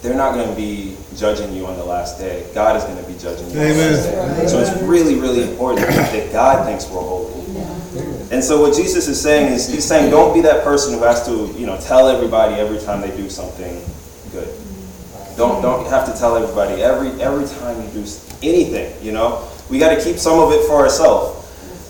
they're 0.04 0.14
not 0.14 0.34
going 0.34 0.50
to 0.50 0.56
be 0.56 0.98
judging 1.16 1.56
you 1.56 1.66
on 1.66 1.78
the 1.78 1.84
last 1.84 2.20
day. 2.20 2.46
God 2.54 2.76
is 2.76 2.84
going 2.84 3.02
to 3.02 3.10
be 3.10 3.18
judging 3.18 3.50
you 3.50 3.58
on 3.58 3.68
the 3.70 3.74
last 3.74 4.38
day. 4.38 4.48
So 4.48 4.60
it's 4.60 4.78
really, 4.84 5.16
really 5.16 5.50
important 5.50 5.88
that 5.88 6.32
God 6.34 6.66
thinks 6.68 6.90
we're 6.90 7.00
holy. 7.00 7.32
And 8.30 8.44
so 8.44 8.62
what 8.62 8.76
Jesus 8.76 9.08
is 9.08 9.22
saying 9.22 9.54
is 9.54 9.72
he's 9.72 9.86
saying 9.86 10.12
don't 10.12 10.34
be 10.34 10.42
that 10.42 10.66
person 10.66 10.94
who 10.94 11.04
has 11.04 11.26
to, 11.26 11.48
you 11.58 11.66
know, 11.66 11.80
tell 11.80 12.10
everybody 12.10 12.56
every 12.56 12.80
time 12.80 13.00
they 13.00 13.16
do 13.16 13.30
something 13.30 13.82
good. 14.34 14.54
Don't 15.38 15.62
don't 15.62 15.88
have 15.88 16.06
to 16.12 16.20
tell 16.20 16.36
everybody 16.36 16.82
every 16.82 17.10
every 17.22 17.48
time 17.60 17.82
you 17.82 17.90
do 17.90 18.06
anything, 18.44 19.02
you 19.02 19.14
know? 19.14 19.48
We 19.70 19.80
got 19.80 19.96
to 19.96 20.04
keep 20.04 20.18
some 20.18 20.38
of 20.40 20.52
it 20.52 20.68
for 20.68 20.76
ourselves. 20.82 21.40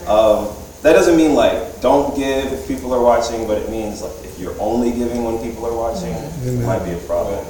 Um, 0.08 0.50
that 0.84 0.94
doesn't 0.94 1.18
mean 1.18 1.34
like 1.34 1.82
don't 1.82 2.16
give 2.16 2.54
if 2.54 2.68
people 2.68 2.94
are 2.94 3.02
watching, 3.02 3.48
but 3.48 3.58
it 3.58 3.72
means 3.72 4.04
like 4.04 4.23
if 4.34 4.40
you're 4.40 4.60
only 4.60 4.92
giving 4.92 5.24
when 5.24 5.38
people 5.44 5.66
are 5.68 5.76
watching, 5.76 6.10
it 6.10 6.66
might 6.66 6.84
be 6.84 6.92
a 6.92 6.98
problem. 7.06 7.46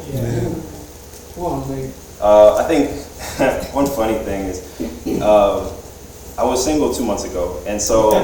Lee. 1.69 1.91
Uh, 2.19 2.57
I 2.57 2.63
think 2.67 2.91
one 3.73 3.87
funny 3.87 4.17
thing 4.19 4.45
is 4.45 4.61
um, 5.21 5.71
I 6.37 6.43
was 6.43 6.63
single 6.63 6.93
two 6.93 7.05
months 7.05 7.23
ago, 7.23 7.63
and 7.65 7.81
so 7.81 8.11
uh, 8.15 8.19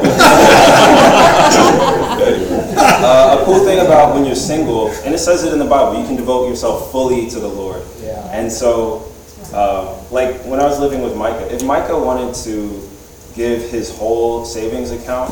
a 3.40 3.46
cool 3.46 3.64
thing 3.64 3.80
about 3.80 4.14
when 4.14 4.26
you're 4.26 4.36
single, 4.36 4.90
and 5.06 5.16
it 5.16 5.20
says 5.20 5.44
it 5.44 5.54
in 5.54 5.60
the 5.60 5.66
Bible, 5.66 6.00
you 6.00 6.06
can 6.06 6.18
devote 6.18 6.50
yourself 6.50 6.92
fully 6.92 7.30
to 7.30 7.40
the 7.40 7.48
Lord. 7.48 7.82
Yeah. 8.02 8.20
And 8.32 8.52
so, 8.52 9.10
uh, 9.54 9.96
like 10.12 10.36
when 10.44 10.60
I 10.60 10.66
was 10.66 10.80
living 10.80 11.02
with 11.02 11.16
Micah, 11.16 11.54
if 11.54 11.64
Micah 11.64 11.98
wanted 11.98 12.36
to 12.44 12.88
give 13.36 13.70
his 13.72 13.96
whole 13.98 14.44
savings 14.44 14.92
account 14.92 15.32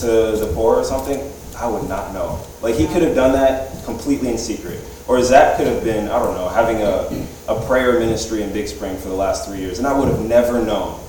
to 0.00 0.06
the 0.36 0.50
poor 0.54 0.76
or 0.76 0.84
something, 0.84 1.20
I 1.58 1.66
would 1.68 1.88
not 1.88 2.12
know. 2.12 2.40
Like 2.62 2.74
he 2.76 2.86
could 2.86 3.02
have 3.02 3.14
done 3.14 3.32
that 3.32 3.84
completely 3.84 4.30
in 4.30 4.38
secret. 4.38 4.80
Or 5.06 5.22
Zach 5.22 5.56
could 5.56 5.66
have 5.66 5.82
been, 5.82 6.08
I 6.08 6.18
don't 6.18 6.34
know, 6.34 6.48
having 6.48 6.82
a, 6.82 7.08
a 7.48 7.66
prayer 7.66 7.98
ministry 7.98 8.42
in 8.42 8.52
Big 8.52 8.68
Spring 8.68 8.96
for 8.98 9.08
the 9.08 9.14
last 9.14 9.48
three 9.48 9.58
years, 9.58 9.78
and 9.78 9.86
I 9.86 9.98
would 9.98 10.08
have 10.08 10.20
never 10.20 10.62
known. 10.62 11.00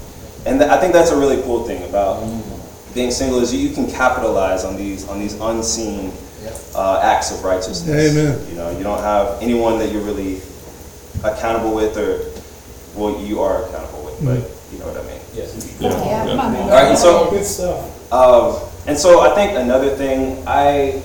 And 0.46 0.58
th- 0.60 0.72
I 0.72 0.80
think 0.80 0.94
that's 0.94 1.12
a 1.12 1.18
really 1.20 1.42
cool 1.44 1.66
thing 1.66 1.84
about 1.90 2.22
being 2.94 3.12
single 3.12 3.40
is 3.40 3.54
you 3.54 3.74
can 3.74 3.88
capitalize 3.92 4.64
on 4.64 4.78
these 4.78 5.08
on 5.10 5.20
these 5.20 5.34
unseen 5.42 6.14
uh, 6.76 7.02
acts 7.04 7.32
of 7.32 7.44
righteousness. 7.44 7.90
Amen. 8.16 8.50
You 8.50 8.56
know, 8.56 8.72
you 8.78 8.84
don't 8.84 9.02
have 9.04 9.42
anyone 9.42 9.78
that 9.80 9.92
you're 9.92 10.02
really 10.02 10.42
accountable 11.24 11.76
with, 11.76 11.98
or 11.98 12.24
well, 12.96 13.22
you 13.22 13.42
are 13.42 13.66
accountable 13.66 14.06
with, 14.06 14.24
but 14.24 14.40
you 14.72 14.80
know 14.80 14.88
what 14.88 14.98
I 14.98 15.06
mean. 15.08 15.20
Yes. 15.34 15.78
Yeah, 15.80 16.26
come 16.26 16.40
on, 16.40 16.54
man. 16.54 16.64
All 16.64 16.70
right, 16.70 16.88
and 16.88 16.98
so 16.98 17.30
Good 17.30 17.46
stuff. 17.46 18.14
um, 18.14 18.69
and 18.90 18.98
so 18.98 19.22
I 19.22 19.36
think 19.36 19.56
another 19.56 19.92
thing 19.92 20.44
I 20.48 21.04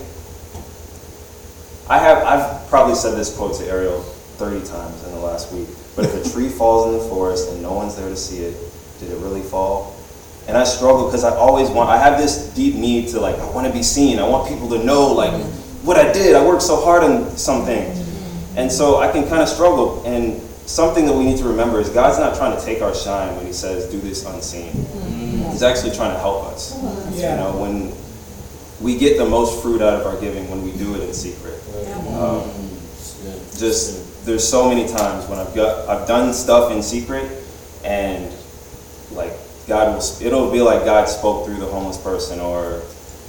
I 1.87 1.99
have 1.99 2.25
I've 2.25 2.67
probably 2.71 2.95
said 2.95 3.15
this 3.15 3.37
quote 3.37 3.57
to 3.57 3.67
Ariel 3.67 4.01
30 4.01 4.67
times 4.67 5.05
in 5.05 5.13
the 5.13 5.19
last 5.19 5.53
week. 5.53 5.69
But 5.95 6.07
if 6.07 6.15
a 6.15 6.31
tree 6.33 6.49
falls 6.59 6.87
in 6.87 6.99
the 6.99 7.05
forest 7.11 7.53
and 7.53 7.61
no 7.61 7.75
one's 7.75 7.95
there 7.95 8.09
to 8.09 8.17
see 8.17 8.39
it, 8.39 8.57
did 9.01 9.11
it 9.11 9.19
really 9.19 9.43
fall? 9.43 9.95
And 10.49 10.57
I 10.57 10.65
struggle 10.65 11.05
because 11.05 11.25
I 11.25 11.37
always 11.37 11.69
want 11.69 11.91
I 11.91 11.99
have 11.99 12.17
this 12.17 12.49
deep 12.55 12.75
need 12.75 13.09
to 13.09 13.21
like 13.21 13.37
I 13.37 13.51
want 13.51 13.67
to 13.67 13.73
be 13.73 13.83
seen. 13.83 14.19
I 14.19 14.27
want 14.27 14.49
people 14.49 14.71
to 14.71 14.83
know 14.83 15.13
like 15.13 15.45
what 15.83 15.99
I 15.99 16.11
did. 16.11 16.37
I 16.37 16.43
worked 16.43 16.63
so 16.63 16.81
hard 16.81 17.05
on 17.05 17.37
something. 17.37 17.83
Mm-hmm. 17.83 18.59
And 18.61 18.73
so 18.73 18.97
I 18.97 19.13
can 19.13 19.29
kind 19.29 19.43
of 19.43 19.49
struggle 19.51 20.03
and 20.07 20.41
something 20.67 21.07
that 21.07 21.15
we 21.15 21.25
need 21.25 21.39
to 21.39 21.45
remember 21.45 21.81
is 21.81 21.89
God's 21.91 22.19
not 22.19 22.37
trying 22.37 22.59
to 22.59 22.65
take 22.65 22.83
our 22.83 22.95
shine 22.95 23.37
when 23.37 23.47
he 23.47 23.53
says 23.53 23.91
do 23.91 24.01
this 24.01 24.25
unseen. 24.25 24.73
He's 25.51 25.63
actually 25.63 25.95
trying 25.95 26.13
to 26.13 26.19
help 26.19 26.45
us. 26.47 26.75
You 27.15 27.23
know, 27.23 27.57
when 27.61 27.93
we 28.81 28.99
get 28.99 29.19
the 29.19 29.25
most 29.25 29.63
fruit 29.63 29.81
out 29.81 30.01
of 30.01 30.07
our 30.07 30.21
giving 30.21 30.51
when 30.51 30.63
we 30.63 30.73
do 30.73 30.95
it 30.95 31.03
in 31.03 31.15
secret. 31.15 31.61
Um, 32.09 32.51
just 33.57 34.27
there's 34.27 34.47
so 34.47 34.69
many 34.69 34.89
times 34.89 35.29
when 35.29 35.39
I've 35.39 35.55
got 35.55 35.89
I've 35.89 36.09
done 36.09 36.33
stuff 36.33 36.73
in 36.73 36.83
secret, 36.83 37.31
and 37.85 38.33
like 39.13 39.33
God 39.67 39.95
will 39.95 40.27
it'll 40.27 40.51
be 40.51 40.61
like 40.61 40.85
God 40.85 41.09
spoke 41.09 41.47
through 41.47 41.57
the 41.57 41.67
homeless 41.67 41.99
person, 41.99 42.41
or 42.41 42.83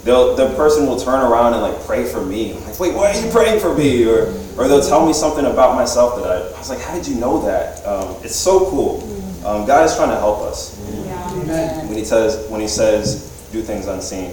they'll 0.06 0.36
the 0.36 0.56
person 0.56 0.86
will 0.86 0.98
turn 0.98 1.20
around 1.20 1.54
and 1.54 1.62
like 1.62 1.84
pray 1.86 2.06
for 2.06 2.24
me. 2.24 2.56
I'm 2.56 2.64
like, 2.64 2.80
wait, 2.80 2.96
why 2.96 3.12
are 3.12 3.20
you 3.20 3.30
praying 3.32 3.60
for 3.60 3.76
me? 3.76 4.06
Or 4.06 4.28
or 4.58 4.70
they'll 4.70 4.82
tell 4.82 5.06
me 5.06 5.12
something 5.12 5.44
about 5.44 5.76
myself 5.76 6.16
that 6.22 6.32
I, 6.32 6.56
I 6.56 6.58
was 6.58 6.70
like, 6.70 6.80
how 6.80 6.96
did 6.96 7.06
you 7.06 7.16
know 7.16 7.42
that? 7.42 7.86
Um, 7.86 8.16
it's 8.24 8.36
so 8.36 8.70
cool. 8.70 9.04
Um, 9.46 9.68
God 9.68 9.86
is 9.86 9.96
trying 9.96 10.10
to 10.10 10.16
help 10.16 10.40
us 10.42 10.80
Amen. 11.34 11.88
when 11.90 11.98
he 11.98 12.06
says 12.06 12.50
when 12.50 12.62
he 12.62 12.68
says 12.68 13.30
do 13.52 13.62
things 13.62 13.88
unseen. 13.88 14.32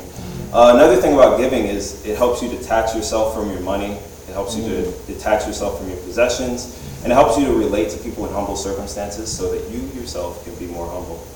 Uh, 0.52 0.73
another 0.75 1.00
thing 1.00 1.14
about 1.14 1.38
giving 1.38 1.64
is 1.64 2.05
it 2.05 2.17
helps 2.17 2.43
you 2.43 2.49
detach 2.49 2.95
yourself 2.95 3.35
from 3.35 3.50
your 3.50 3.61
money. 3.61 3.99
It 4.29 4.35
helps 4.35 4.55
you 4.55 4.62
to 4.69 4.91
detach 5.07 5.47
yourself 5.47 5.79
from 5.79 5.88
your 5.88 5.99
possessions, 5.99 6.79
and 7.02 7.12
it 7.12 7.14
helps 7.14 7.37
you 7.38 7.47
to 7.47 7.52
relate 7.52 7.91
to 7.91 7.99
people 7.99 8.26
in 8.26 8.33
humble 8.33 8.57
circumstances, 8.57 9.35
so 9.35 9.50
that 9.52 9.69
you 9.71 9.81
yourself 9.99 10.45
can 10.45 10.55
be 10.57 10.67
more 10.67 10.88
humble. 10.88 11.26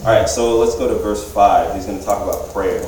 All 0.00 0.06
right, 0.06 0.28
so 0.28 0.58
let's 0.58 0.76
go 0.76 0.88
to 0.88 0.94
verse 1.02 1.30
five. 1.32 1.74
He's 1.74 1.86
going 1.86 1.98
to 1.98 2.04
talk 2.04 2.22
about 2.22 2.52
prayer. 2.52 2.82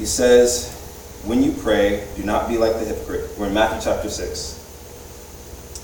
He 0.00 0.06
says, 0.06 0.70
"When 1.26 1.42
you 1.42 1.52
pray, 1.52 2.04
do 2.16 2.22
not 2.22 2.48
be 2.48 2.56
like 2.56 2.78
the 2.78 2.86
hypocrite." 2.86 3.28
We're 3.38 3.48
in 3.48 3.52
Matthew 3.52 3.80
chapter 3.84 4.08
six. 4.08 4.54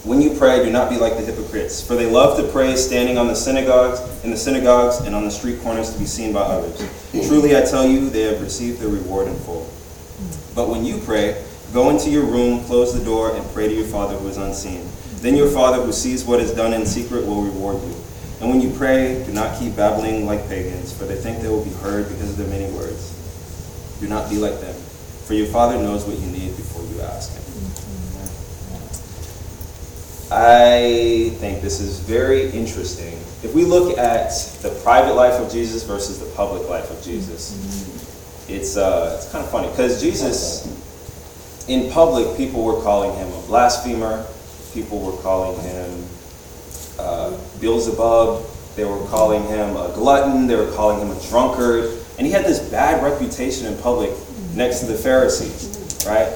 When 0.04 0.22
you 0.22 0.30
pray, 0.30 0.64
do 0.64 0.70
not 0.70 0.88
be 0.88 0.96
like 0.96 1.18
the 1.18 1.22
hypocrites, 1.22 1.82
for 1.82 1.96
they 1.96 2.06
love 2.06 2.38
to 2.38 2.44
pray 2.44 2.76
standing 2.76 3.18
on 3.18 3.26
the 3.26 3.36
synagogues, 3.36 4.00
in 4.24 4.30
the 4.30 4.36
synagogues 4.38 5.00
and 5.00 5.14
on 5.14 5.26
the 5.26 5.30
street 5.30 5.62
corners 5.62 5.90
to 5.92 5.98
be 5.98 6.06
seen 6.06 6.32
by 6.32 6.40
others. 6.40 6.80
Truly 7.26 7.58
I 7.58 7.60
tell 7.60 7.86
you, 7.86 8.08
they 8.08 8.22
have 8.22 8.40
received 8.40 8.80
their 8.80 8.88
reward 8.88 9.28
in 9.28 9.36
full. 9.40 9.66
But 10.54 10.70
when 10.70 10.86
you 10.86 10.96
pray, 10.96 11.36
go 11.74 11.90
into 11.90 12.08
your 12.08 12.24
room, 12.24 12.64
close 12.64 12.94
the 12.94 13.04
door, 13.04 13.36
and 13.36 13.44
pray 13.52 13.68
to 13.68 13.74
your 13.74 13.84
Father 13.84 14.14
who 14.14 14.28
is 14.28 14.38
unseen. 14.38 14.80
Then 15.20 15.36
your 15.36 15.48
Father 15.48 15.82
who 15.82 15.92
sees 15.92 16.24
what 16.24 16.40
is 16.40 16.52
done 16.52 16.72
in 16.72 16.86
secret 16.86 17.26
will 17.26 17.42
reward 17.42 17.82
you. 17.82 17.94
And 18.40 18.48
when 18.48 18.62
you 18.62 18.70
pray, 18.70 19.22
do 19.26 19.32
not 19.32 19.58
keep 19.60 19.76
babbling 19.76 20.24
like 20.24 20.48
pagans, 20.48 20.90
for 20.90 21.04
they 21.04 21.16
think 21.16 21.42
they 21.42 21.48
will 21.48 21.64
be 21.64 21.76
heard 21.82 22.08
because 22.08 22.30
of 22.30 22.38
their 22.38 22.48
many 22.48 22.72
words. 22.72 23.12
Do 24.00 24.08
not 24.08 24.28
be 24.28 24.36
like 24.36 24.60
them, 24.60 24.74
for 25.24 25.34
your 25.34 25.46
Father 25.46 25.78
knows 25.78 26.04
what 26.04 26.18
you 26.18 26.26
need 26.26 26.54
before 26.56 26.84
you 26.84 27.00
ask 27.00 27.32
Him. 27.32 27.42
I 30.30 31.30
think 31.38 31.62
this 31.62 31.80
is 31.80 32.00
very 32.00 32.50
interesting. 32.50 33.14
If 33.42 33.54
we 33.54 33.64
look 33.64 33.96
at 33.96 34.30
the 34.60 34.70
private 34.82 35.14
life 35.14 35.40
of 35.40 35.50
Jesus 35.52 35.84
versus 35.84 36.18
the 36.18 36.26
public 36.34 36.68
life 36.68 36.90
of 36.90 37.02
Jesus, 37.02 37.54
it's, 38.48 38.76
uh, 38.76 39.14
it's 39.16 39.30
kind 39.30 39.44
of 39.44 39.50
funny 39.50 39.68
because 39.70 40.02
Jesus, 40.02 40.66
in 41.68 41.90
public, 41.92 42.36
people 42.36 42.64
were 42.64 42.82
calling 42.82 43.16
him 43.16 43.32
a 43.32 43.46
blasphemer, 43.46 44.26
people 44.74 45.00
were 45.00 45.16
calling 45.22 45.60
him 45.60 46.04
uh, 46.98 47.36
Beelzebub, 47.60 48.44
they 48.74 48.84
were 48.84 49.04
calling 49.06 49.42
him 49.44 49.76
a 49.76 49.90
glutton, 49.94 50.46
they 50.46 50.56
were 50.56 50.70
calling 50.72 51.00
him 51.00 51.16
a 51.16 51.20
drunkard, 51.28 51.95
and 52.18 52.26
he 52.26 52.32
had 52.32 52.44
this 52.44 52.58
bad 52.70 53.02
reputation 53.02 53.66
in 53.66 53.76
public 53.78 54.10
next 54.54 54.80
to 54.80 54.86
the 54.86 54.96
Pharisees, 54.96 56.04
right? 56.06 56.32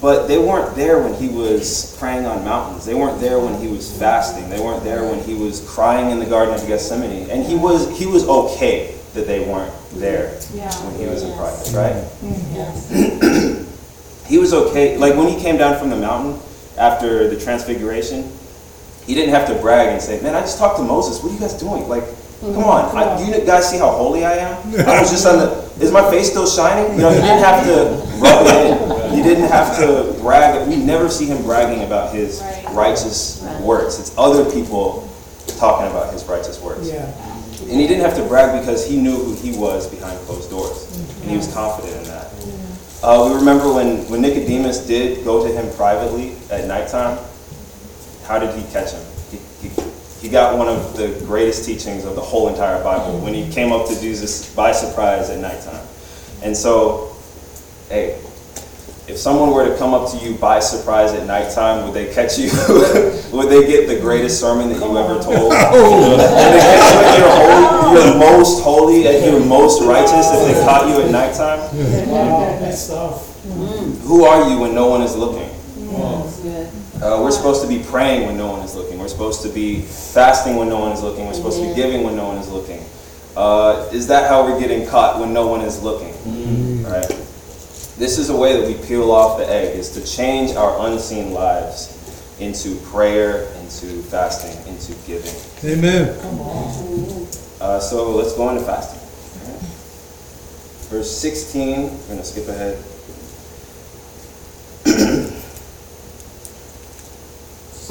But 0.00 0.26
they 0.26 0.36
weren't 0.38 0.74
there 0.74 1.00
when 1.00 1.14
he 1.14 1.28
was 1.28 1.96
praying 1.98 2.26
on 2.26 2.42
mountains. 2.44 2.84
They 2.84 2.94
weren't 2.94 3.20
there 3.20 3.38
when 3.38 3.54
he 3.60 3.68
was 3.68 3.96
fasting. 3.96 4.50
They 4.50 4.58
weren't 4.60 4.82
there 4.82 5.04
when 5.04 5.20
he 5.22 5.34
was 5.34 5.60
crying 5.70 6.10
in 6.10 6.18
the 6.18 6.26
Garden 6.26 6.54
of 6.54 6.66
Gethsemane. 6.66 7.30
And 7.30 7.44
he 7.46 7.54
was 7.54 7.96
he 7.96 8.06
was 8.06 8.26
okay 8.28 8.96
that 9.14 9.28
they 9.28 9.40
weren't 9.46 9.72
there 9.94 10.30
when 10.82 10.98
he 10.98 11.06
was 11.06 11.22
in 11.22 11.36
private, 11.36 11.72
right? 11.72 11.94
he 14.26 14.38
was 14.38 14.52
okay. 14.52 14.96
Like 14.98 15.14
when 15.14 15.28
he 15.28 15.40
came 15.40 15.56
down 15.56 15.78
from 15.78 15.90
the 15.90 15.96
mountain 15.96 16.40
after 16.76 17.28
the 17.28 17.38
transfiguration, 17.38 18.32
he 19.06 19.14
didn't 19.14 19.30
have 19.34 19.46
to 19.48 19.54
brag 19.60 19.88
and 19.88 20.02
say, 20.02 20.20
"Man, 20.20 20.34
I 20.34 20.40
just 20.40 20.58
talked 20.58 20.78
to 20.78 20.82
Moses. 20.84 21.22
What 21.22 21.30
are 21.30 21.34
you 21.34 21.40
guys 21.40 21.54
doing? 21.54 21.88
Like, 21.88 22.04
come 22.42 22.64
on, 22.64 22.96
I, 22.96 23.24
you 23.24 23.46
guys 23.46 23.70
see 23.70 23.78
how 23.78 23.90
holy 23.90 24.24
I 24.24 24.34
am? 24.34 24.56
I 24.86 25.00
was 25.00 25.10
just 25.10 25.26
on 25.26 25.38
the. 25.38 25.62
Is 25.80 25.90
my 25.90 26.08
face 26.10 26.30
still 26.30 26.46
shining? 26.46 26.94
You 26.94 27.02
know, 27.02 27.10
he 27.10 27.20
didn't 27.20 27.42
have 27.42 27.64
to 27.64 28.18
rub 28.18 28.46
it 28.46 28.66
in. 28.66 29.16
He 29.16 29.22
didn't 29.22 29.48
have 29.48 29.76
to 29.78 30.16
brag. 30.20 30.68
We 30.68 30.76
never 30.76 31.08
see 31.08 31.26
him 31.26 31.42
bragging 31.42 31.84
about 31.84 32.14
his 32.14 32.42
righteous 32.72 33.42
works. 33.60 33.98
It's 33.98 34.12
other 34.18 34.50
people 34.50 35.08
talking 35.58 35.90
about 35.90 36.12
his 36.12 36.24
righteous 36.24 36.60
works. 36.60 36.88
Yeah. 36.88 37.06
And 37.62 37.80
he 37.80 37.86
didn't 37.86 38.04
have 38.04 38.16
to 38.16 38.24
brag 38.24 38.60
because 38.60 38.86
he 38.86 39.00
knew 39.00 39.16
who 39.16 39.34
he 39.34 39.56
was 39.56 39.88
behind 39.88 40.18
closed 40.26 40.50
doors. 40.50 40.86
And 41.22 41.30
he 41.30 41.36
was 41.36 41.52
confident 41.52 41.96
in 41.96 42.04
that. 42.04 42.26
Uh, 43.02 43.28
we 43.28 43.36
remember 43.36 43.72
when, 43.72 44.08
when 44.08 44.20
Nicodemus 44.22 44.86
did 44.86 45.24
go 45.24 45.46
to 45.46 45.52
him 45.52 45.72
privately 45.76 46.34
at 46.50 46.66
nighttime, 46.66 47.18
how 48.24 48.38
did 48.38 48.54
he 48.54 48.62
catch 48.72 48.92
him? 48.92 49.02
He, 49.30 49.38
he, 49.60 49.74
he 50.22 50.28
got 50.28 50.56
one 50.56 50.68
of 50.68 50.96
the 50.96 51.08
greatest 51.26 51.66
teachings 51.66 52.04
of 52.04 52.14
the 52.14 52.20
whole 52.20 52.48
entire 52.48 52.80
Bible 52.84 53.18
when 53.18 53.34
he 53.34 53.50
came 53.50 53.72
up 53.72 53.88
to 53.88 54.00
Jesus 54.00 54.54
by 54.54 54.70
surprise 54.70 55.28
at 55.30 55.40
nighttime. 55.40 55.84
And 56.44 56.56
so, 56.56 57.16
hey, 57.88 58.20
if 59.08 59.16
someone 59.18 59.50
were 59.50 59.66
to 59.68 59.76
come 59.78 59.94
up 59.94 60.12
to 60.12 60.16
you 60.18 60.36
by 60.36 60.60
surprise 60.60 61.12
at 61.12 61.26
nighttime, 61.26 61.84
would 61.84 61.92
they 61.92 62.14
catch 62.14 62.38
you? 62.38 62.50
would 63.32 63.50
they 63.50 63.66
get 63.66 63.88
the 63.88 63.98
greatest 64.00 64.38
sermon 64.38 64.68
that 64.68 64.76
you 64.76 64.96
ever 64.96 65.20
told? 65.20 65.52
Oh. 65.74 66.10
Would 66.10 66.20
they 66.20 66.60
catch 66.60 66.94
you 66.94 67.00
at 67.00 67.18
your, 67.18 67.30
holy, 67.34 68.00
your 68.00 68.18
most 68.18 68.62
holy, 68.62 69.08
at 69.08 69.26
your 69.28 69.44
most 69.44 69.82
righteous 69.82 70.30
if 70.30 70.46
they 70.46 70.64
caught 70.64 70.88
you 70.88 71.02
at 71.02 71.10
nighttime? 71.10 71.58
Wow, 72.08 72.58
good 72.60 72.74
stuff. 72.74 73.42
Who 73.42 74.24
are 74.24 74.48
you 74.48 74.60
when 74.60 74.72
no 74.72 74.86
one 74.86 75.02
is 75.02 75.16
looking? 75.16 75.48
Uh, 77.02 77.20
we're 77.20 77.32
supposed 77.32 77.60
to 77.60 77.68
be 77.68 77.82
praying 77.82 78.26
when 78.26 78.36
no 78.36 78.46
one 78.46 78.60
is 78.60 78.76
looking. 78.76 78.96
We're 78.96 79.08
supposed 79.08 79.42
to 79.42 79.48
be 79.48 79.80
fasting 79.80 80.54
when 80.54 80.68
no 80.68 80.78
one 80.78 80.92
is 80.92 81.02
looking. 81.02 81.26
We're 81.26 81.34
supposed 81.34 81.60
to 81.60 81.66
be 81.68 81.74
giving 81.74 82.04
when 82.04 82.14
no 82.14 82.28
one 82.28 82.36
is 82.36 82.48
looking. 82.48 82.80
Uh, 83.36 83.88
is 83.92 84.06
that 84.06 84.28
how 84.28 84.44
we're 84.44 84.60
getting 84.60 84.86
caught 84.86 85.18
when 85.18 85.32
no 85.32 85.48
one 85.48 85.62
is 85.62 85.82
looking? 85.82 86.12
Right. 86.84 87.08
This 87.98 88.18
is 88.18 88.30
a 88.30 88.36
way 88.36 88.56
that 88.56 88.68
we 88.68 88.74
peel 88.86 89.10
off 89.10 89.38
the 89.38 89.50
egg, 89.50 89.76
is 89.76 89.90
to 89.94 90.04
change 90.06 90.54
our 90.54 90.86
unseen 90.86 91.32
lives 91.32 91.98
into 92.38 92.76
prayer, 92.92 93.52
into 93.60 94.00
fasting, 94.02 94.56
into 94.72 94.92
giving. 95.04 95.34
Amen. 95.64 96.08
Uh, 97.60 97.80
so 97.80 98.12
let's 98.12 98.34
go 98.36 98.48
into 98.50 98.62
fasting. 98.62 99.00
Verse 100.88 101.10
16, 101.10 101.82
we're 101.82 101.88
going 102.06 102.18
to 102.18 102.24
skip 102.24 102.46
ahead. 102.46 102.76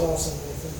Awesome, 0.01 0.37
Nathan. 0.47 0.71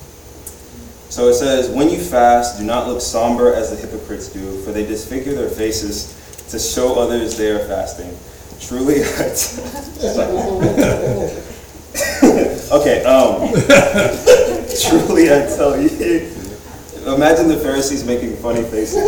So 1.10 1.28
it 1.28 1.34
says, 1.34 1.70
When 1.70 1.90
you 1.90 1.98
fast, 1.98 2.58
do 2.60 2.66
not 2.66 2.88
look 2.88 3.02
somber 3.02 3.54
as 3.54 3.70
the 3.70 3.76
hypocrites 3.76 4.30
do, 4.30 4.62
for 4.64 4.72
they 4.72 4.86
disfigure 4.86 5.34
their 5.34 5.50
faces 5.50 6.18
to 6.50 6.60
show 6.60 6.96
others 7.00 7.38
they 7.38 7.50
are 7.52 7.60
fasting. 7.60 8.16
Truly, 8.60 9.02
okay, 12.72 13.04
um, 13.04 13.52
truly 14.82 15.32
I 15.32 15.46
tell 15.56 15.80
you, 15.82 15.90
imagine 17.14 17.48
the 17.48 17.58
Pharisees 17.62 18.04
making 18.06 18.36
funny 18.38 18.64
faces. 18.64 19.04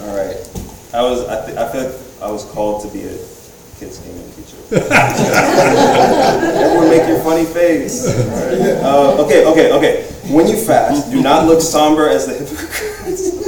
All 0.00 0.16
right, 0.16 0.36
I 0.92 1.02
was, 1.02 1.26
I, 1.28 1.46
th- 1.46 1.56
I 1.56 1.68
feel 1.72 1.84
like 1.84 1.94
I 2.22 2.30
was 2.30 2.44
called 2.46 2.82
to 2.82 2.88
be 2.88 3.04
a 3.04 3.16
Kids 3.80 3.98
Kingdom 3.98 4.30
teacher. 4.36 4.56
Everyone 6.60 6.88
make 6.90 7.08
your 7.08 7.18
funny 7.24 7.46
face. 7.46 8.06
Uh, 8.06 9.16
okay, 9.24 9.46
okay, 9.46 9.72
okay. 9.72 10.04
When 10.32 10.46
you 10.46 10.56
fast, 10.58 11.10
do 11.10 11.22
not 11.22 11.46
look 11.46 11.62
somber 11.62 12.08
as 12.08 12.26
the 12.26 12.34
hypocrites. 12.34 13.40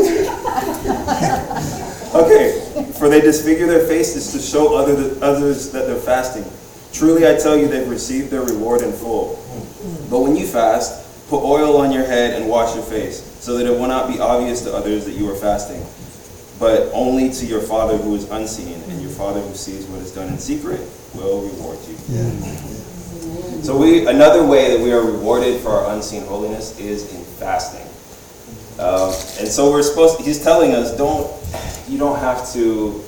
Okay, 2.15 2.61
for 2.99 3.09
they 3.09 3.23
disfigure 3.23 3.67
their 3.67 3.87
faces 3.87 4.33
to 4.33 4.39
show 4.39 4.77
other, 4.77 5.17
others 5.25 5.73
that 5.73 5.87
they're 5.87 5.97
fasting. 5.97 6.45
Truly 6.93 7.27
I 7.27 7.37
tell 7.37 7.57
you, 7.57 7.69
they've 7.69 7.89
received 7.89 8.29
their 8.31 8.43
reward 8.43 8.83
in 8.83 8.93
full. 8.93 9.43
But 10.11 10.21
when 10.21 10.37
you 10.37 10.47
fast, 10.47 11.29
put 11.31 11.43
oil 11.43 11.79
on 11.79 11.91
your 11.91 12.05
head 12.05 12.35
and 12.39 12.51
wash 12.51 12.75
your 12.75 12.85
face, 12.85 13.23
so 13.41 13.57
that 13.57 13.67
it 13.67 13.71
will 13.71 13.89
not 13.89 14.13
be 14.13 14.21
obvious 14.21 14.61
to 14.65 14.75
others 14.75 15.07
that 15.07 15.13
you 15.13 15.27
are 15.31 15.35
fasting, 15.35 15.83
but 16.61 16.91
only 16.93 17.31
to 17.31 17.47
your 17.47 17.63
Father 17.63 17.97
who 17.97 18.15
is 18.15 18.31
unseen, 18.31 18.83
and 18.91 19.01
Father 19.13 19.41
who 19.41 19.55
sees 19.55 19.87
what 19.87 20.01
is 20.01 20.13
done 20.13 20.29
in 20.29 20.39
secret 20.39 20.81
will 21.15 21.43
reward 21.43 21.79
you. 21.89 21.97
So 23.63 23.77
we, 23.77 24.07
another 24.07 24.45
way 24.45 24.77
that 24.77 24.83
we 24.83 24.93
are 24.93 25.03
rewarded 25.05 25.61
for 25.61 25.71
our 25.71 25.95
unseen 25.95 26.25
holiness 26.25 26.79
is 26.79 27.15
in 27.15 27.23
fasting. 27.25 27.87
Um, 28.79 29.13
and 29.39 29.49
so 29.49 29.71
we're 29.71 29.83
supposed, 29.83 30.21
he's 30.21 30.43
telling 30.43 30.73
us, 30.75 30.97
don't, 30.97 31.31
you 31.89 31.99
don't 31.99 32.19
have 32.19 32.51
to 32.55 33.05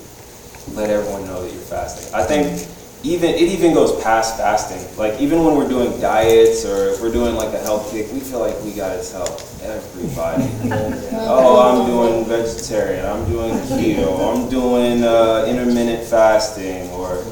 let 0.73 0.89
everyone 0.89 1.25
know 1.25 1.43
that 1.43 1.51
you're 1.51 1.61
fasting. 1.61 2.13
I 2.13 2.23
think 2.23 2.67
even, 3.05 3.35
it 3.35 3.41
even 3.41 3.73
goes 3.73 3.91
past 4.03 4.37
fasting. 4.37 4.81
Like 4.97 5.21
even 5.21 5.45
when 5.45 5.55
we're 5.55 5.69
doing 5.69 5.99
diets 6.01 6.65
or 6.65 6.89
if 6.89 6.99
we're 7.01 7.11
doing 7.11 7.35
like 7.35 7.53
a 7.53 7.59
health 7.59 7.91
kick, 7.91 8.11
we 8.11 8.19
feel 8.19 8.39
like 8.39 8.59
we 8.63 8.73
gotta 8.73 9.03
tell 9.03 9.27
everybody. 9.61 10.49
oh, 11.29 11.61
I'm 11.61 11.85
doing 11.85 12.25
vegetarian, 12.25 13.05
I'm 13.05 13.29
doing 13.29 13.53
keto, 13.69 14.17
I'm 14.19 14.49
doing 14.49 15.03
uh, 15.03 15.45
intermittent 15.47 16.07
fasting, 16.07 16.89
or 16.89 17.23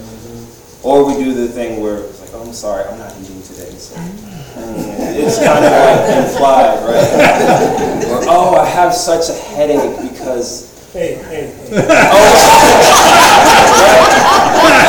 or 0.83 1.07
we 1.07 1.15
do 1.23 1.33
the 1.33 1.47
thing 1.47 1.81
where 1.81 2.03
it's 2.03 2.21
like, 2.21 2.29
oh, 2.33 2.43
I'm 2.45 2.53
sorry, 2.53 2.85
I'm 2.85 2.99
not 2.99 3.11
eating 3.19 3.41
today. 3.41 3.71
So 3.71 3.95
mm, 3.95 5.17
it's 5.17 5.37
kind 5.37 5.65
of 5.65 5.71
like 5.71 6.09
implied, 6.29 6.83
right? 6.85 8.05
or 8.11 8.21
oh, 8.29 8.55
I 8.55 8.65
have 8.65 8.93
such 8.93 9.29
a 9.29 9.33
headache 9.33 9.97
because 10.11 10.71
Hey, 10.93 11.15
hey, 11.15 11.25
hey. 11.25 11.49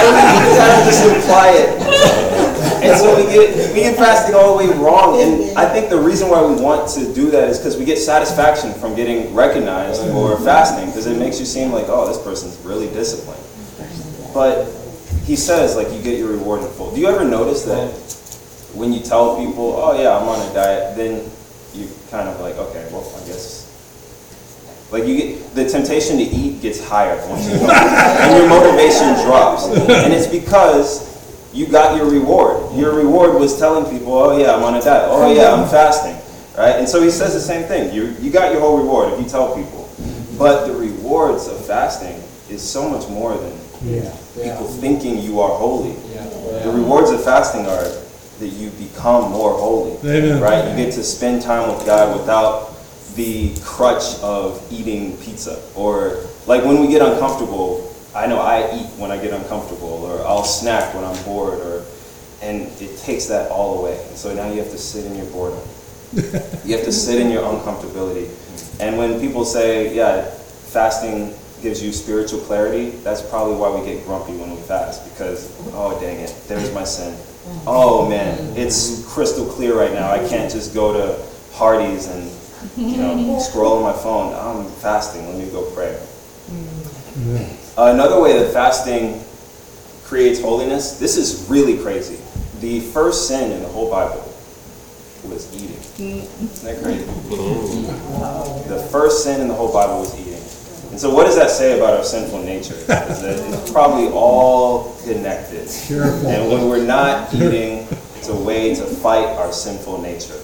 you 0.04 0.12
kind 0.94 1.10
of 1.10 1.16
just 1.16 1.26
imply 1.26 1.50
it. 1.50 2.30
And 2.84 2.98
so 2.98 3.16
we 3.16 3.22
get 3.32 3.72
we 3.72 3.80
get 3.80 3.96
fasting 3.96 4.34
all 4.34 4.58
the 4.58 4.66
way 4.66 4.76
wrong. 4.76 5.18
And 5.18 5.56
I 5.56 5.66
think 5.66 5.88
the 5.88 5.98
reason 5.98 6.28
why 6.28 6.44
we 6.44 6.60
want 6.60 6.86
to 6.90 7.14
do 7.14 7.30
that 7.30 7.48
is 7.48 7.56
because 7.56 7.78
we 7.78 7.86
get 7.86 7.96
satisfaction 7.96 8.74
from 8.74 8.94
getting 8.94 9.34
recognized 9.34 10.02
for 10.10 10.38
fasting, 10.40 10.86
because 10.86 11.06
it 11.06 11.18
makes 11.18 11.40
you 11.40 11.46
seem 11.46 11.72
like, 11.72 11.86
oh, 11.88 12.06
this 12.06 12.22
person's 12.22 12.58
really 12.58 12.88
disciplined. 12.88 13.42
But 14.34 14.66
he 15.24 15.34
says 15.34 15.76
like 15.76 15.92
you 15.92 16.02
get 16.02 16.18
your 16.18 16.28
reward 16.28 16.60
in 16.60 16.68
full. 16.72 16.94
Do 16.94 17.00
you 17.00 17.06
ever 17.06 17.24
notice 17.24 17.64
that 17.64 17.90
when 18.74 18.92
you 18.92 19.00
tell 19.00 19.38
people, 19.38 19.76
oh 19.76 19.98
yeah, 19.98 20.18
I'm 20.18 20.28
on 20.28 20.46
a 20.50 20.52
diet, 20.52 20.94
then 20.94 21.30
you 21.72 21.88
kind 22.10 22.28
of 22.28 22.38
like, 22.40 22.56
okay, 22.56 22.86
well, 22.92 23.00
I 23.16 23.26
guess 23.26 23.63
like 24.94 25.08
you 25.08 25.16
get 25.18 25.54
the 25.56 25.68
temptation 25.68 26.18
to 26.18 26.22
eat 26.22 26.62
gets 26.62 26.78
higher 26.86 27.16
once 27.28 27.44
you 27.50 27.58
and 27.58 28.36
your 28.38 28.48
motivation 28.48 29.12
drops, 29.26 29.66
and 29.66 30.12
it's 30.14 30.28
because 30.28 31.10
you 31.52 31.66
got 31.66 31.96
your 31.96 32.08
reward. 32.08 32.72
Your 32.76 32.94
reward 32.94 33.34
was 33.34 33.58
telling 33.58 33.90
people, 33.90 34.14
"Oh 34.14 34.38
yeah, 34.38 34.54
I'm 34.54 34.62
on 34.62 34.74
a 34.76 34.80
diet. 34.80 35.08
Oh 35.10 35.32
yeah, 35.34 35.52
I'm 35.52 35.68
fasting." 35.68 36.14
Right? 36.56 36.76
And 36.78 36.88
so 36.88 37.02
he 37.02 37.10
says 37.10 37.34
the 37.34 37.40
same 37.40 37.66
thing. 37.66 37.92
You 37.92 38.14
you 38.20 38.30
got 38.30 38.52
your 38.52 38.60
whole 38.60 38.78
reward 38.78 39.12
if 39.12 39.18
you 39.20 39.26
tell 39.28 39.54
people, 39.56 39.90
but 40.38 40.66
the 40.66 40.74
rewards 40.74 41.48
of 41.48 41.58
fasting 41.66 42.22
is 42.48 42.62
so 42.62 42.88
much 42.88 43.08
more 43.08 43.36
than 43.36 43.52
Yeah. 43.82 44.14
people 44.40 44.66
thinking 44.68 45.18
you 45.18 45.40
are 45.40 45.50
holy. 45.58 45.96
Yeah. 46.14 46.22
The 46.62 46.70
rewards 46.70 47.10
of 47.10 47.22
fasting 47.24 47.66
are 47.66 47.84
that 48.38 48.48
you 48.48 48.70
become 48.70 49.30
more 49.32 49.54
holy. 49.54 49.98
Amen. 50.04 50.40
Right? 50.40 50.68
You 50.70 50.76
get 50.76 50.92
to 50.94 51.02
spend 51.02 51.42
time 51.42 51.74
with 51.74 51.84
God 51.84 52.18
without 52.18 52.73
the 53.14 53.54
crutch 53.62 54.18
of 54.22 54.66
eating 54.70 55.16
pizza. 55.18 55.62
Or 55.74 56.24
like 56.46 56.64
when 56.64 56.80
we 56.80 56.88
get 56.88 57.02
uncomfortable, 57.02 57.94
I 58.14 58.26
know 58.26 58.40
I 58.40 58.72
eat 58.76 58.86
when 58.98 59.10
I 59.10 59.18
get 59.18 59.32
uncomfortable, 59.32 60.04
or 60.04 60.24
I'll 60.26 60.44
snack 60.44 60.94
when 60.94 61.04
I'm 61.04 61.24
bored, 61.24 61.58
or 61.58 61.84
and 62.42 62.62
it 62.80 62.98
takes 62.98 63.26
that 63.26 63.50
all 63.50 63.80
away. 63.80 64.06
So 64.14 64.34
now 64.34 64.50
you 64.50 64.60
have 64.60 64.70
to 64.70 64.78
sit 64.78 65.06
in 65.06 65.16
your 65.16 65.26
boredom. 65.26 65.60
you 66.12 66.76
have 66.76 66.84
to 66.84 66.92
sit 66.92 67.20
in 67.20 67.30
your 67.30 67.42
uncomfortability. 67.42 68.30
And 68.80 68.98
when 68.98 69.20
people 69.20 69.44
say, 69.44 69.94
yeah, 69.94 70.24
fasting 70.24 71.34
gives 71.62 71.82
you 71.82 71.92
spiritual 71.92 72.40
clarity, 72.40 72.90
that's 73.02 73.22
probably 73.22 73.56
why 73.56 73.70
we 73.70 73.84
get 73.86 74.04
grumpy 74.04 74.36
when 74.36 74.50
we 74.50 74.60
fast 74.62 75.10
because, 75.10 75.50
oh, 75.72 75.98
dang 76.00 76.20
it, 76.20 76.34
there's 76.46 76.72
my 76.74 76.84
sin. 76.84 77.16
Oh, 77.66 78.08
man, 78.08 78.38
it's 78.56 79.04
crystal 79.12 79.46
clear 79.46 79.76
right 79.76 79.92
now. 79.92 80.10
I 80.10 80.18
can't 80.28 80.50
just 80.52 80.74
go 80.74 80.92
to 80.92 81.22
Hardee's 81.52 82.06
and, 82.06 82.30
you 82.76 82.96
know, 82.96 83.38
scroll 83.50 83.78
on 83.78 83.82
my 83.82 83.92
phone. 83.92 84.34
I'm 84.34 84.70
fasting. 84.76 85.26
Let 85.26 85.36
me 85.36 85.50
go 85.50 85.70
pray. 85.72 85.98
Mm. 86.50 87.56
Another 87.76 88.20
way 88.20 88.38
that 88.38 88.52
fasting 88.52 89.22
creates 90.04 90.40
holiness, 90.40 90.98
this 90.98 91.16
is 91.16 91.46
really 91.48 91.78
crazy. 91.78 92.18
The 92.60 92.80
first 92.80 93.28
sin 93.28 93.52
in 93.52 93.62
the 93.62 93.68
whole 93.68 93.90
Bible 93.90 94.32
was 95.24 95.52
eating. 95.54 95.76
Isn't 95.98 96.64
that 96.64 96.82
crazy? 96.82 97.04
Mm. 97.04 98.68
The 98.68 98.78
first 98.90 99.24
sin 99.24 99.40
in 99.40 99.48
the 99.48 99.54
whole 99.54 99.72
Bible 99.72 100.00
was 100.00 100.14
eating. 100.20 100.34
And 100.90 101.00
so, 101.00 101.12
what 101.12 101.24
does 101.24 101.34
that 101.34 101.50
say 101.50 101.76
about 101.76 101.94
our 101.94 102.04
sinful 102.04 102.42
nature? 102.44 102.74
Is 102.74 102.86
that 102.86 103.08
it's 103.52 103.72
probably 103.72 104.08
all 104.08 104.94
connected. 105.02 105.68
And 105.90 106.48
when 106.48 106.68
we're 106.68 106.86
not 106.86 107.34
eating, 107.34 107.88
it's 108.14 108.28
a 108.28 108.36
way 108.36 108.74
to 108.76 108.84
fight 108.84 109.26
our 109.26 109.52
sinful 109.52 110.00
nature. 110.00 110.40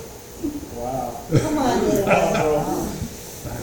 Wow. 0.81 1.21
Come 1.29 1.59
on, 1.59 1.85
little 1.85 2.07
one. 2.07 2.88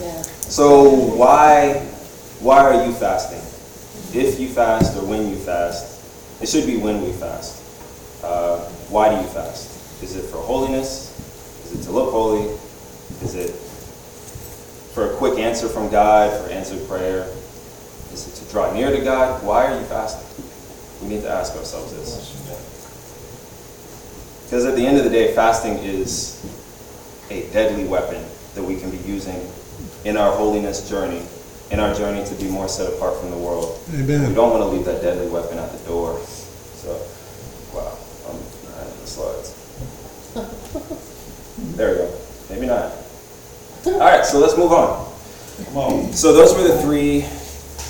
Yeah. 0.03 0.21
So, 0.21 0.93
why, 1.15 1.79
why 2.41 2.59
are 2.59 2.85
you 2.85 2.93
fasting? 2.93 3.41
If 4.13 4.39
you 4.39 4.49
fast 4.49 4.95
or 4.95 5.03
when 5.03 5.27
you 5.27 5.35
fast, 5.35 5.99
it 6.43 6.47
should 6.47 6.67
be 6.67 6.77
when 6.77 7.01
we 7.01 7.11
fast. 7.13 7.63
Uh, 8.23 8.59
why 8.89 9.09
do 9.09 9.15
you 9.15 9.27
fast? 9.29 10.03
Is 10.03 10.15
it 10.15 10.29
for 10.29 10.37
holiness? 10.37 11.09
Is 11.65 11.81
it 11.81 11.83
to 11.85 11.91
look 11.91 12.11
holy? 12.11 12.55
Is 13.23 13.33
it 13.33 13.49
for 14.93 15.11
a 15.11 15.17
quick 15.17 15.39
answer 15.39 15.67
from 15.67 15.89
God, 15.89 16.29
for 16.39 16.51
answered 16.51 16.87
prayer? 16.87 17.23
Is 18.13 18.27
it 18.27 18.45
to 18.45 18.51
draw 18.51 18.71
near 18.73 18.91
to 18.91 19.03
God? 19.03 19.43
Why 19.43 19.65
are 19.65 19.79
you 19.79 19.85
fasting? 19.87 20.45
We 21.01 21.15
need 21.15 21.21
to 21.23 21.29
ask 21.31 21.55
ourselves 21.55 21.93
this. 21.93 22.29
Because 24.43 24.65
at 24.65 24.75
the 24.75 24.85
end 24.85 24.97
of 24.97 25.03
the 25.03 25.09
day, 25.09 25.33
fasting 25.33 25.79
is 25.79 26.37
a 27.29 27.49
deadly 27.51 27.85
weapon 27.85 28.23
that 28.55 28.63
we 28.63 28.79
can 28.79 28.89
be 28.89 28.97
using 28.97 29.39
in 30.05 30.17
our 30.17 30.35
holiness 30.35 30.89
journey, 30.89 31.21
in 31.71 31.79
our 31.79 31.93
journey 31.93 32.23
to 32.25 32.35
be 32.35 32.49
more 32.49 32.67
set 32.67 32.91
apart 32.93 33.19
from 33.19 33.29
the 33.31 33.37
world. 33.37 33.79
We 33.91 34.05
don't 34.07 34.51
want 34.51 34.61
to 34.63 34.67
leave 34.67 34.85
that 34.85 35.01
deadly 35.01 35.27
weapon 35.27 35.57
at 35.59 35.71
the 35.71 35.79
door. 35.87 36.19
So, 36.75 36.93
wow, 37.73 37.97
I'm 38.27 38.37
not 38.37 38.61
behind 38.61 38.91
the 39.01 39.07
slides. 39.07 39.53
There 41.75 41.91
we 41.91 41.97
go. 41.97 42.13
Maybe 42.49 42.67
not. 42.67 42.91
All 43.85 43.99
right, 43.99 44.25
so 44.25 44.39
let's 44.39 44.55
move 44.57 44.71
on. 44.71 45.11
Come 45.65 45.77
on. 45.77 46.13
So 46.13 46.33
those 46.33 46.55
were 46.55 46.63
the 46.63 46.77
three 46.81 47.25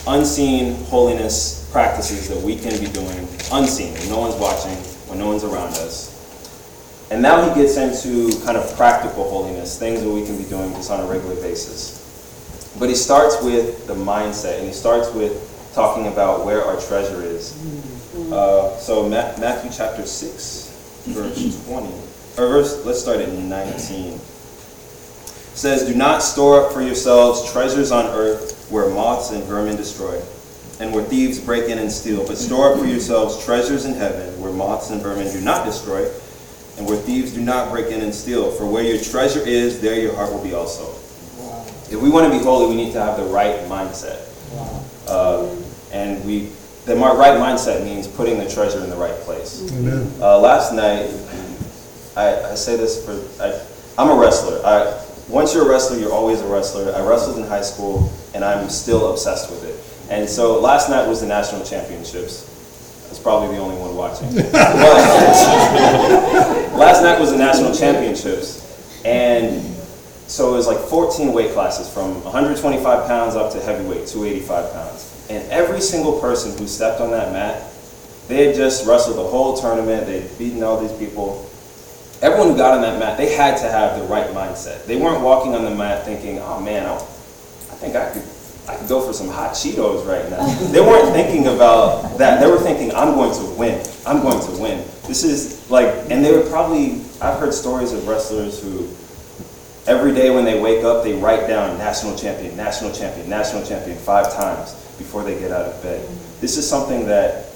unseen 0.08 0.76
holiness 0.86 1.69
practices 1.71 2.30
that 2.30 2.41
we 2.41 2.56
can 2.56 2.80
be 2.80 2.88
doing 2.88 3.28
unseen, 3.52 3.93
when 3.93 4.10
no 4.10 4.19
one's 4.19 4.36
watching, 4.36 4.76
when 5.10 5.19
no 5.19 5.28
one's 5.28 5.43
around 5.43 5.73
us. 5.73 6.07
And 7.10 7.22
now 7.22 7.48
he 7.48 7.62
gets 7.62 7.78
into 7.78 8.38
kind 8.43 8.58
of 8.58 8.76
practical 8.76 9.30
holiness, 9.30 9.80
things 9.80 10.02
that 10.02 10.10
we 10.10 10.26
can 10.26 10.38
be 10.38 10.43
doing 10.43 10.74
just 10.74 10.91
on 10.91 11.00
a 11.00 11.06
regular 11.06 11.36
basis. 11.36 12.04
But 12.80 12.89
he 12.89 12.96
starts 12.96 13.41
with 13.41 13.88
the 13.88 13.96
mindset, 13.96 14.58
and 14.60 14.67
he 14.67 14.74
starts 14.74 15.12
with 15.13 15.72
talking 15.74 16.08
about 16.08 16.46
where 16.46 16.63
our 16.63 16.80
treasure 16.82 17.24
is. 17.24 17.54
Uh, 18.32 18.76
so 18.78 19.04
Ma- 19.04 19.34
Matthew 19.39 19.72
chapter 19.72 20.06
6, 20.06 21.06
verse 21.08 21.65
20, 21.65 21.88
or 22.38 22.48
verse, 22.50 22.86
let's 22.86 23.00
start 23.00 23.20
at 23.20 23.30
19 23.30 24.20
says, 25.58 25.88
Do 25.88 25.96
not 25.96 26.22
store 26.22 26.65
up 26.65 26.72
for 26.72 26.82
yourselves 26.82 27.52
treasures 27.52 27.91
on 27.91 28.06
earth 28.06 28.67
where 28.70 28.89
moths 28.89 29.32
and 29.32 29.43
vermin 29.43 29.76
destroy, 29.76 30.22
and 30.80 30.93
where 30.93 31.04
thieves 31.04 31.39
break 31.39 31.70
in 31.70 31.80
and 31.80 31.91
steal, 31.91 32.26
but 32.28 32.38
store 32.38 32.74
up 32.74 32.80
for 32.80 32.86
yourselves 32.86 33.43
treasures 33.43 33.86
in 33.86 33.96
heaven 33.96 34.39
where 34.39 34.52
moths 34.52 34.91
and 34.91 35.02
vermin 35.02 35.32
do 35.32 35.41
not 35.41 35.65
destroy, 35.65 36.08
and 36.78 36.88
where 36.88 36.98
thieves 36.98 37.34
do 37.34 37.42
not 37.42 37.72
break 37.72 37.88
in 37.88 38.02
and 38.02 38.13
steal. 38.13 38.52
For 38.52 38.66
where 38.66 38.84
your 38.84 39.00
treasure 39.00 39.42
is, 39.42 39.82
there 39.82 40.00
your 40.00 40.16
heart 40.16 40.32
will 40.32 40.44
be 40.44 40.54
also. 40.54 40.86
Wow. 41.42 41.66
If 41.90 42.02
we 42.02 42.10
want 42.10 42.32
to 42.32 42.38
be 42.38 42.44
holy, 42.44 42.70
we 42.70 42.76
need 42.76 42.94
to 42.94 43.02
have 43.02 43.18
the 43.18 43.26
right 43.26 43.56
mindset. 43.68 44.28
Wow. 44.54 44.84
Uh, 45.08 45.56
and 45.92 46.24
we, 46.24 46.52
the 46.86 46.96
right 46.96 47.40
mindset 47.40 47.84
means 47.84 48.08
putting 48.08 48.38
the 48.38 48.50
treasure 48.50 48.84
in 48.84 48.90
the 48.90 48.96
right 48.96 49.16
place. 49.22 49.70
Amen. 49.74 50.12
Uh, 50.22 50.40
last 50.40 50.74
night, 50.74 51.10
I, 52.16 52.52
I 52.52 52.56
say 52.56 52.78
this 52.78 53.04
for, 53.04 53.20
I, 53.42 53.60
I'm 53.98 54.10
a 54.10 54.20
wrestler. 54.20 54.62
I, 54.63 55.04
once 55.28 55.54
you're 55.54 55.66
a 55.66 55.70
wrestler, 55.70 55.98
you're 55.98 56.13
always 56.13 56.42
a 56.42 56.48
wrestler. 56.48 56.94
I 56.96 57.06
wrestled 57.06 57.38
in 57.38 57.44
high 57.44 57.62
school, 57.62 58.12
and 58.34 58.46
I'm 58.46 58.70
still 58.70 59.12
obsessed 59.12 59.50
with 59.50 59.63
it. 59.63 60.12
And 60.12 60.30
so 60.30 60.60
last 60.60 60.90
night 60.90 61.08
was 61.08 61.22
the 61.22 61.28
national 61.28 61.66
championships. 61.66 62.54
I 63.06 63.10
was 63.10 63.20
probably 63.20 63.56
the 63.56 63.62
only 63.62 63.78
one 63.78 63.96
watching. 63.96 64.28
Last 66.78 67.02
night 67.02 67.20
was 67.20 67.32
the 67.32 67.40
national 67.40 67.74
championships, 67.74 69.02
and 69.04 69.63
so 70.28 70.54
it 70.54 70.58
was 70.58 70.68
like 70.68 70.78
14 70.78 71.34
weight 71.34 71.52
classes 71.54 71.92
from 71.92 72.24
125 72.24 73.08
pounds 73.08 73.34
up 73.34 73.52
to 73.54 73.60
heavyweight, 73.60 74.06
285 74.06 74.74
pounds. 74.74 75.26
And 75.28 75.50
every 75.50 75.82
single 75.82 76.22
person 76.22 76.56
who 76.56 76.68
stepped 76.68 77.02
on 77.02 77.10
that 77.10 77.34
mat, 77.34 77.74
they 78.28 78.46
had 78.46 78.56
just 78.56 78.86
wrestled 78.86 79.18
the 79.18 79.24
whole 79.24 79.58
tournament, 79.58 80.06
they'd 80.06 80.38
beaten 80.38 80.62
all 80.62 80.80
these 80.80 80.96
people. 81.00 81.50
Everyone 82.22 82.50
who 82.52 82.58
got 82.58 82.76
on 82.76 82.82
that 82.84 83.00
mat, 83.00 83.18
they 83.18 83.34
had 83.34 83.58
to 83.58 83.68
have 83.68 84.00
the 84.00 84.06
right 84.06 84.28
mindset. 84.28 84.86
They 84.86 84.98
weren't 84.98 85.24
walking 85.24 85.56
on 85.56 85.63
the 85.63 85.74
mat 85.74 86.06
thinking, 86.06 86.38
oh 86.38 86.62
man, 86.62 86.86
I, 86.86 86.94
I 86.94 87.78
think 87.80 87.96
I 87.96 88.12
could, 88.12 88.22
I 88.67 88.75
could 88.75 88.89
go 88.89 89.01
for 89.01 89.13
some 89.13 89.30
hot 89.30 89.51
Cheetos 89.51 90.06
right 90.06 90.30
now. 90.30 90.45
They 90.71 90.82
weren't 90.82 91.13
thinking 91.13 91.47
about 91.47 92.17
that. 92.17 92.41
They 92.41 92.49
were 92.49 92.60
thinking, 92.60 92.93
I'm 92.93 93.13
going 93.15 93.34
to 93.34 93.45
win. 93.58 93.86
I'm 94.06 94.21
going 94.21 94.39
to 94.45 94.62
win. 94.62 94.86
This 95.08 95.23
is 95.23 95.69
like, 95.69 95.88
and 96.12 96.23
they 96.23 96.36
would 96.36 96.49
probably, 96.49 97.01
I've 97.21 97.39
heard 97.39 97.53
stories 97.53 97.93
of 97.93 98.08
wrestlers 98.08 98.62
who 98.62 98.89
Every 99.88 100.13
day 100.13 100.30
when 100.30 100.43
they 100.43 100.60
wake 100.60 100.84
up, 100.84 101.06
they 101.06 101.13
write 101.13 101.47
down 101.47 101.77
national 101.77 102.17
champion, 102.17 102.58
national 102.58 102.91
champion, 102.91 103.30
national 103.30 103.65
champion 103.65 103.97
five 103.97 104.34
times 104.34 104.73
before 104.97 105.23
they 105.23 105.39
get 105.39 105.49
out 105.49 105.65
of 105.65 105.82
bed. 105.82 106.06
This 106.41 106.58
is 106.58 106.69
something 106.69 107.08
that 107.08 107.47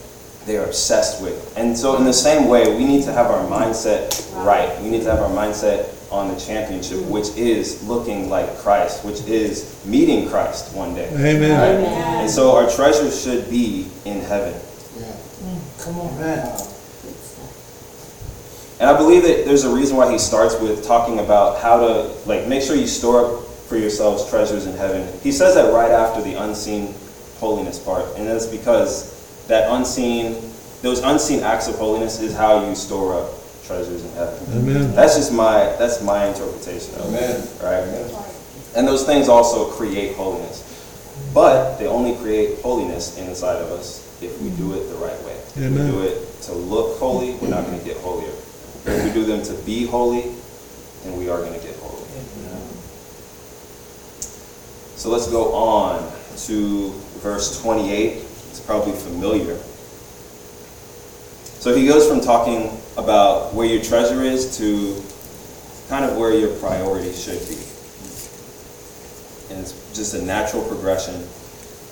they 0.45 0.57
are 0.57 0.65
obsessed 0.65 1.21
with. 1.21 1.55
And 1.57 1.77
so, 1.77 1.97
in 1.97 2.03
the 2.03 2.13
same 2.13 2.47
way, 2.47 2.75
we 2.75 2.85
need 2.85 3.03
to 3.03 3.13
have 3.13 3.27
our 3.27 3.45
mindset 3.45 4.33
right. 4.45 4.79
We 4.81 4.89
need 4.89 5.03
to 5.03 5.11
have 5.11 5.19
our 5.19 5.29
mindset 5.29 5.95
on 6.11 6.27
the 6.27 6.39
championship, 6.39 6.99
which 7.05 7.29
is 7.37 7.83
looking 7.87 8.29
like 8.29 8.57
Christ, 8.57 9.05
which 9.05 9.21
is 9.21 9.83
meeting 9.85 10.27
Christ 10.29 10.75
one 10.75 10.93
day. 10.93 11.09
Amen. 11.09 11.51
Right? 11.51 11.91
And 12.21 12.29
so, 12.29 12.55
our 12.55 12.69
treasure 12.69 13.11
should 13.11 13.49
be 13.49 13.87
in 14.05 14.21
heaven. 14.21 14.59
Yeah. 14.99 15.15
Come 15.79 15.99
on, 15.99 16.19
man. 16.19 16.67
And 18.79 18.89
I 18.89 18.97
believe 18.97 19.21
that 19.21 19.45
there's 19.45 19.63
a 19.63 19.73
reason 19.73 19.95
why 19.95 20.11
he 20.11 20.17
starts 20.17 20.59
with 20.59 20.83
talking 20.83 21.19
about 21.19 21.61
how 21.61 21.79
to, 21.79 22.11
like, 22.25 22.47
make 22.47 22.63
sure 22.63 22.75
you 22.75 22.87
store 22.87 23.25
up 23.25 23.45
for 23.45 23.77
yourselves 23.77 24.27
treasures 24.27 24.65
in 24.65 24.75
heaven. 24.75 25.07
He 25.21 25.31
says 25.31 25.53
that 25.53 25.71
right 25.71 25.91
after 25.91 26.19
the 26.21 26.33
unseen 26.33 26.95
holiness 27.37 27.77
part. 27.77 28.05
And 28.17 28.27
that's 28.27 28.47
because 28.47 29.10
that 29.51 29.69
unseen, 29.69 30.41
those 30.81 30.99
unseen 30.99 31.43
acts 31.43 31.67
of 31.67 31.75
holiness 31.75 32.21
is 32.21 32.33
how 32.33 32.65
you 32.67 32.73
store 32.73 33.19
up 33.19 33.29
treasures 33.65 34.05
in 34.05 34.11
heaven. 34.13 34.39
Amen. 34.53 34.95
That's 34.95 35.17
just 35.17 35.33
my, 35.33 35.75
that's 35.77 36.01
my 36.01 36.25
interpretation 36.27 36.95
of 36.95 37.13
it. 37.13 37.61
Right? 37.61 37.83
And 38.77 38.87
those 38.87 39.05
things 39.05 39.27
also 39.27 39.69
create 39.71 40.15
holiness. 40.15 40.63
But 41.33 41.77
they 41.77 41.87
only 41.87 42.15
create 42.15 42.61
holiness 42.61 43.17
inside 43.17 43.61
of 43.61 43.71
us 43.71 43.99
if 44.23 44.41
we 44.41 44.51
do 44.51 44.73
it 44.73 44.87
the 44.87 44.95
right 44.95 45.21
way. 45.23 45.35
If 45.55 45.69
we 45.69 45.77
do 45.77 46.01
it 46.03 46.41
to 46.43 46.53
look 46.53 46.97
holy, 46.97 47.33
we're 47.35 47.49
not 47.49 47.65
going 47.65 47.77
to 47.77 47.85
get 47.85 47.97
holier. 47.97 48.31
If 48.85 49.03
we 49.03 49.11
do 49.11 49.25
them 49.25 49.43
to 49.43 49.53
be 49.65 49.85
holy, 49.85 50.33
then 51.03 51.17
we 51.17 51.29
are 51.29 51.39
going 51.39 51.59
to 51.59 51.59
get 51.59 51.75
holy. 51.75 52.07
So 54.95 55.09
let's 55.09 55.29
go 55.29 55.53
on 55.53 56.09
to 56.47 56.91
verse 57.19 57.61
28. 57.61 58.30
Probably 58.65 58.93
familiar. 58.93 59.57
So 61.61 61.75
he 61.75 61.85
goes 61.85 62.07
from 62.07 62.21
talking 62.21 62.75
about 62.97 63.53
where 63.53 63.67
your 63.67 63.81
treasure 63.83 64.23
is 64.23 64.57
to 64.57 65.01
kind 65.89 66.05
of 66.05 66.17
where 66.17 66.33
your 66.33 66.55
priority 66.57 67.13
should 67.13 67.39
be. 67.47 67.57
And 69.53 69.61
it's 69.61 69.73
just 69.93 70.13
a 70.15 70.21
natural 70.21 70.63
progression. 70.63 71.23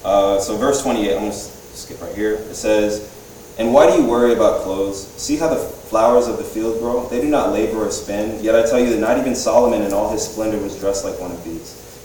Uh, 0.03 0.39
so 0.39 0.57
verse 0.57 0.81
28, 0.81 1.13
I'm 1.13 1.19
going 1.19 1.31
to 1.31 1.37
skip 1.37 2.01
right 2.01 2.15
here. 2.15 2.33
It 2.35 2.55
says, 2.55 3.13
And 3.59 3.73
why 3.73 3.91
do 3.91 4.01
you 4.01 4.07
worry 4.07 4.33
about 4.33 4.61
clothes? 4.61 5.05
See 5.21 5.35
how 5.35 5.49
the 5.49 5.59
flowers 5.59 6.27
of 6.27 6.37
the 6.37 6.43
field 6.43 6.79
grow? 6.79 7.07
They 7.07 7.21
do 7.21 7.27
not 7.27 7.51
labor 7.51 7.85
or 7.85 7.91
spin. 7.91 8.43
Yet 8.43 8.55
I 8.55 8.67
tell 8.67 8.79
you 8.79 8.89
that 8.91 8.99
not 8.99 9.17
even 9.17 9.35
Solomon 9.35 9.81
in 9.81 9.93
all 9.93 10.11
his 10.11 10.27
splendor 10.27 10.57
was 10.57 10.79
dressed 10.79 11.05
like 11.05 11.19
one 11.19 11.31
of 11.31 11.43
these. 11.43 11.78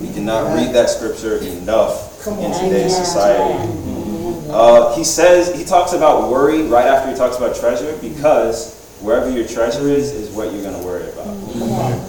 We 0.00 0.12
cannot 0.12 0.54
read 0.54 0.74
that 0.74 0.90
scripture 0.90 1.38
enough 1.38 2.22
Come 2.22 2.38
in 2.38 2.52
on. 2.52 2.64
today's 2.64 2.96
society. 2.96 3.68
Uh, 4.50 4.94
he 4.96 5.04
says, 5.04 5.54
he 5.58 5.64
talks 5.64 5.92
about 5.92 6.30
worry 6.30 6.62
right 6.62 6.86
after 6.86 7.10
he 7.10 7.16
talks 7.16 7.36
about 7.36 7.56
treasure 7.56 7.96
because 8.00 8.76
wherever 9.00 9.30
your 9.30 9.46
treasure 9.46 9.88
is, 9.88 10.12
is 10.12 10.30
what 10.30 10.52
you're 10.52 10.62
going 10.62 10.78
to 10.78 10.86
worry 10.86 11.08
about. 11.10 11.26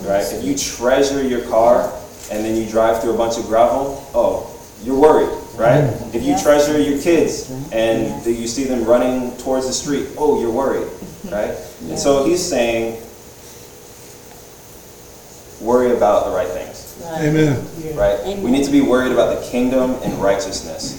Right? 0.05 0.23
If 0.31 0.43
you 0.43 0.55
treasure 0.55 1.23
your 1.23 1.41
car 1.49 1.91
and 2.31 2.45
then 2.45 2.55
you 2.55 2.69
drive 2.69 3.01
through 3.01 3.15
a 3.15 3.17
bunch 3.17 3.37
of 3.37 3.45
gravel, 3.45 4.07
oh, 4.13 4.55
you're 4.83 4.97
worried, 4.97 5.29
right? 5.55 5.83
If 6.13 6.23
you 6.23 6.37
treasure 6.41 6.79
your 6.79 7.01
kids 7.01 7.51
and 7.73 8.25
you 8.25 8.47
see 8.47 8.63
them 8.63 8.85
running 8.85 9.35
towards 9.37 9.67
the 9.67 9.73
street, 9.73 10.07
oh, 10.17 10.39
you're 10.39 10.51
worried, 10.51 10.87
right? 11.25 11.57
And 11.81 11.99
so 11.99 12.25
he's 12.25 12.41
saying, 12.47 13.01
worry 15.59 15.91
about 15.91 16.25
the 16.27 16.31
right 16.31 16.47
things 16.47 16.88
Amen. 17.03 17.65
right? 17.95 18.37
We 18.39 18.51
need 18.51 18.65
to 18.65 18.71
be 18.71 18.81
worried 18.81 19.11
about 19.11 19.39
the 19.39 19.47
kingdom 19.49 19.91
and 20.03 20.13
righteousness. 20.21 20.95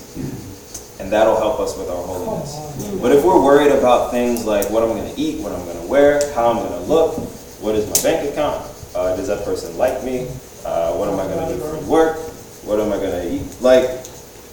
And 1.00 1.10
that'll 1.10 1.36
help 1.38 1.60
us 1.60 1.76
with 1.78 1.88
our 1.88 2.02
holiness. 2.02 2.54
But 3.00 3.12
if 3.12 3.24
we're 3.24 3.40
worried 3.42 3.72
about 3.72 4.10
things 4.10 4.44
like 4.44 4.68
what 4.70 4.82
I'm 4.82 4.90
going 4.90 5.12
to 5.14 5.20
eat, 5.20 5.40
what 5.40 5.52
I'm 5.52 5.64
going 5.64 5.80
to 5.80 5.86
wear, 5.86 6.20
how 6.34 6.50
I'm 6.50 6.56
going 6.56 6.72
to 6.72 6.86
look, 6.88 7.16
what 7.60 7.74
is 7.74 7.86
my 7.86 8.10
bank 8.10 8.30
account, 8.30 8.66
uh, 8.94 9.16
does 9.16 9.28
that 9.28 9.44
person 9.44 9.76
like 9.78 10.02
me, 10.04 10.26
uh, 10.64 10.92
what 10.94 11.08
am 11.08 11.18
I 11.18 11.24
going 11.24 11.48
to 11.48 11.54
do 11.54 11.60
for 11.60 11.78
work, 11.86 12.18
what 12.64 12.80
am 12.80 12.92
I 12.92 12.96
going 12.98 13.12
to 13.12 13.32
eat, 13.34 13.60
like, 13.62 13.84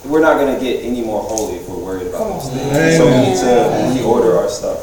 we're 0.04 0.20
not 0.20 0.38
going 0.38 0.54
to 0.54 0.60
get 0.64 0.84
any 0.84 1.02
more 1.02 1.22
holy 1.22 1.56
if 1.56 1.68
we're 1.68 1.76
worried 1.84 2.06
about 2.06 2.40
those 2.40 2.50
things. 2.50 2.96
So 2.96 3.04
we 3.04 3.28
need 3.28 3.36
to 3.36 4.00
reorder 4.00 4.38
our 4.38 4.48
stuff. 4.48 4.78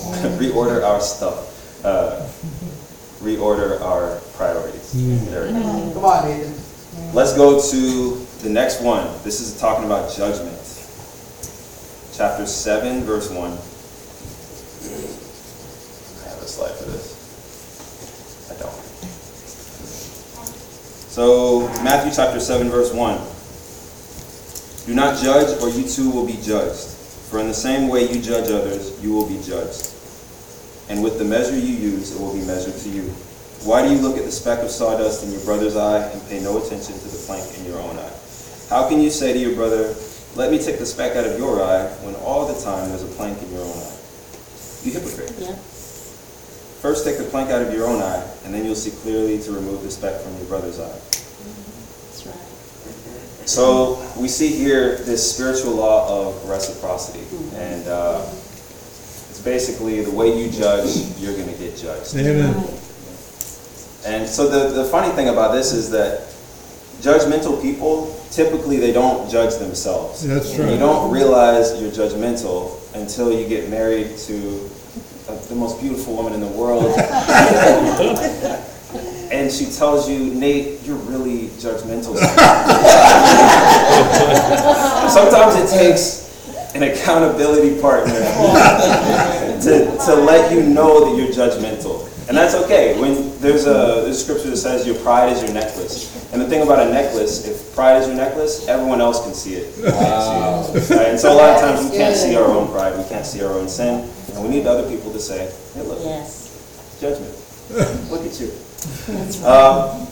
reorder 0.40 0.82
our 0.82 1.00
stuff. 1.00 1.84
Uh, 1.84 2.26
reorder 3.22 3.80
our 3.80 4.18
priorities. 4.34 4.94
Mm. 4.94 5.30
There 5.30 5.46
we 5.46 5.52
go. 5.52 5.58
Mm. 5.58 5.92
Come 5.94 6.04
on, 6.04 6.28
Nathan. 6.28 6.52
Mm. 6.52 7.14
Let's 7.14 7.34
go 7.34 7.60
to 7.60 8.26
the 8.42 8.48
next 8.48 8.80
one. 8.82 9.06
This 9.22 9.40
is 9.40 9.58
talking 9.60 9.84
about 9.84 10.12
judgment. 10.12 10.56
Chapter 12.12 12.46
7, 12.46 13.02
verse 13.04 13.30
1. 13.30 13.38
I 13.38 13.52
have 16.28 16.42
a 16.42 16.46
slide 16.46 16.72
for 16.72 16.84
this. 16.84 17.14
I 18.50 18.54
don't. 18.60 18.72
So, 21.10 21.68
Matthew 21.82 22.12
chapter 22.14 22.40
7, 22.40 22.68
verse 22.68 22.92
1. 22.92 23.20
Do 24.86 24.94
not 24.94 25.22
judge, 25.22 25.60
or 25.62 25.68
you 25.68 25.86
too 25.86 26.10
will 26.10 26.26
be 26.26 26.38
judged. 26.42 26.88
For 27.30 27.38
in 27.38 27.48
the 27.48 27.54
same 27.54 27.88
way 27.88 28.10
you 28.10 28.20
judge 28.20 28.50
others, 28.50 28.98
you 29.02 29.12
will 29.12 29.28
be 29.28 29.40
judged. 29.42 29.94
And 30.90 31.02
with 31.02 31.18
the 31.18 31.24
measure 31.24 31.54
you 31.54 31.72
use, 31.72 32.14
it 32.14 32.20
will 32.20 32.34
be 32.34 32.44
measured 32.44 32.74
to 32.82 32.88
you. 32.90 33.02
Why 33.62 33.86
do 33.86 33.94
you 33.94 34.00
look 34.00 34.18
at 34.18 34.24
the 34.24 34.32
speck 34.32 34.58
of 34.58 34.70
sawdust 34.70 35.22
in 35.22 35.30
your 35.30 35.40
brother's 35.44 35.76
eye 35.76 36.02
and 36.10 36.20
pay 36.28 36.40
no 36.40 36.58
attention 36.58 36.98
to 36.98 37.08
the 37.08 37.22
plank 37.26 37.46
in 37.58 37.64
your 37.64 37.78
own 37.78 37.96
eye? 37.96 38.12
How 38.68 38.88
can 38.88 39.00
you 39.00 39.08
say 39.08 39.32
to 39.32 39.38
your 39.38 39.54
brother, 39.54 39.94
Let 40.34 40.50
me 40.50 40.58
take 40.58 40.78
the 40.78 40.86
speck 40.86 41.16
out 41.16 41.24
of 41.24 41.38
your 41.38 41.62
eye, 41.62 41.86
when 42.02 42.14
all 42.16 42.46
the 42.46 42.60
time 42.62 42.88
there's 42.88 43.02
a 43.02 43.12
plank 43.14 43.40
in 43.42 43.52
your 43.52 43.62
own 43.62 43.70
eye? 43.70 43.96
You 44.82 44.92
hypocrite. 44.92 45.34
Yeah. 45.38 45.54
First 46.80 47.04
take 47.04 47.18
the 47.18 47.24
plank 47.24 47.50
out 47.50 47.62
of 47.62 47.72
your 47.74 47.86
own 47.86 48.00
eye, 48.00 48.26
and 48.44 48.54
then 48.54 48.64
you'll 48.64 48.74
see 48.74 48.90
clearly 49.02 49.42
to 49.42 49.52
remove 49.52 49.82
the 49.82 49.90
speck 49.90 50.20
from 50.20 50.36
your 50.38 50.46
brother's 50.46 50.80
eye. 50.80 50.98
That's 52.08 52.26
right. 52.26 53.48
So 53.48 54.02
we 54.18 54.28
see 54.28 54.48
here 54.48 54.96
this 54.98 55.34
spiritual 55.34 55.74
law 55.74 56.28
of 56.28 56.48
reciprocity, 56.48 57.26
and 57.54 57.86
uh, 57.86 58.24
it's 59.40 59.46
basically 59.46 60.02
the 60.02 60.10
way 60.10 60.38
you 60.38 60.50
judge, 60.50 60.96
you're 61.18 61.32
going 61.32 61.48
to 61.48 61.58
get 61.58 61.76
judged. 61.76 62.14
Amen. 62.14 62.54
And 64.04 64.28
so 64.28 64.48
the, 64.48 64.74
the 64.74 64.84
funny 64.84 65.12
thing 65.14 65.28
about 65.28 65.52
this 65.52 65.72
is 65.72 65.90
that 65.90 66.26
judgmental 67.00 67.60
people 67.62 68.14
typically 68.30 68.76
they 68.76 68.92
don't 68.92 69.30
judge 69.30 69.56
themselves. 69.56 70.26
That's 70.26 70.56
You 70.56 70.78
don't 70.78 71.10
realize 71.10 71.80
you're 71.80 71.90
judgmental 71.90 72.76
until 72.94 73.32
you 73.32 73.48
get 73.48 73.70
married 73.70 74.18
to 74.18 74.70
uh, 75.28 75.36
the 75.48 75.54
most 75.54 75.80
beautiful 75.80 76.14
woman 76.14 76.34
in 76.34 76.40
the 76.40 76.48
world. 76.48 76.84
and 79.32 79.50
she 79.50 79.66
tells 79.66 80.08
you, 80.08 80.34
Nate, 80.34 80.82
you're 80.82 80.96
really 80.96 81.48
judgmental. 81.56 82.16
Sometimes 85.08 85.56
it 85.56 85.78
takes 85.78 86.19
an 86.74 86.84
accountability 86.84 87.80
partner 87.80 88.12
to, 89.62 89.96
to 90.06 90.14
let 90.14 90.52
you 90.52 90.62
know 90.62 91.04
that 91.04 91.16
you're 91.16 91.32
judgmental. 91.32 92.06
And 92.28 92.36
that's 92.36 92.54
okay. 92.54 92.98
When 93.00 93.36
there's 93.40 93.66
a, 93.66 94.02
there's 94.04 94.16
a 94.16 94.24
scripture 94.24 94.50
that 94.50 94.56
says 94.56 94.86
your 94.86 94.94
pride 94.96 95.32
is 95.32 95.42
your 95.42 95.52
necklace. 95.52 96.32
And 96.32 96.40
the 96.40 96.46
thing 96.46 96.62
about 96.62 96.86
a 96.86 96.90
necklace, 96.90 97.44
if 97.46 97.74
pride 97.74 98.00
is 98.00 98.06
your 98.06 98.16
necklace, 98.16 98.68
everyone 98.68 99.00
else 99.00 99.24
can 99.24 99.34
see 99.34 99.54
it. 99.54 99.74
Wow. 99.84 100.72
Right? 100.72 101.08
And 101.08 101.18
so 101.18 101.32
a 101.32 101.34
lot 101.34 101.56
of 101.56 101.60
times 101.60 101.90
we 101.90 101.96
can't 101.96 102.14
see 102.14 102.36
our 102.36 102.44
own 102.44 102.70
pride, 102.70 102.96
we 102.96 103.04
can't 103.08 103.26
see 103.26 103.42
our 103.42 103.52
own 103.52 103.68
sin, 103.68 104.08
and 104.34 104.42
we 104.44 104.48
need 104.48 104.66
other 104.66 104.88
people 104.88 105.12
to 105.12 105.18
say, 105.18 105.52
hey, 105.74 105.82
look, 105.82 105.98
Yes, 106.04 106.98
judgment. 107.00 107.34
Look 108.10 108.26
at 108.26 108.40
you. 108.40 108.48
that's 109.06 109.38
right. 109.38 109.46
Um, 109.46 110.08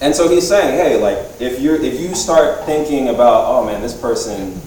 and 0.00 0.14
so 0.14 0.28
he's 0.28 0.48
saying, 0.48 0.78
hey, 0.78 1.00
like 1.00 1.18
if 1.40 1.60
you're 1.60 1.76
if 1.76 2.00
you 2.00 2.14
start 2.14 2.64
thinking 2.64 3.08
about, 3.08 3.44
oh 3.46 3.66
man, 3.66 3.82
this 3.82 3.98
person 3.98 4.60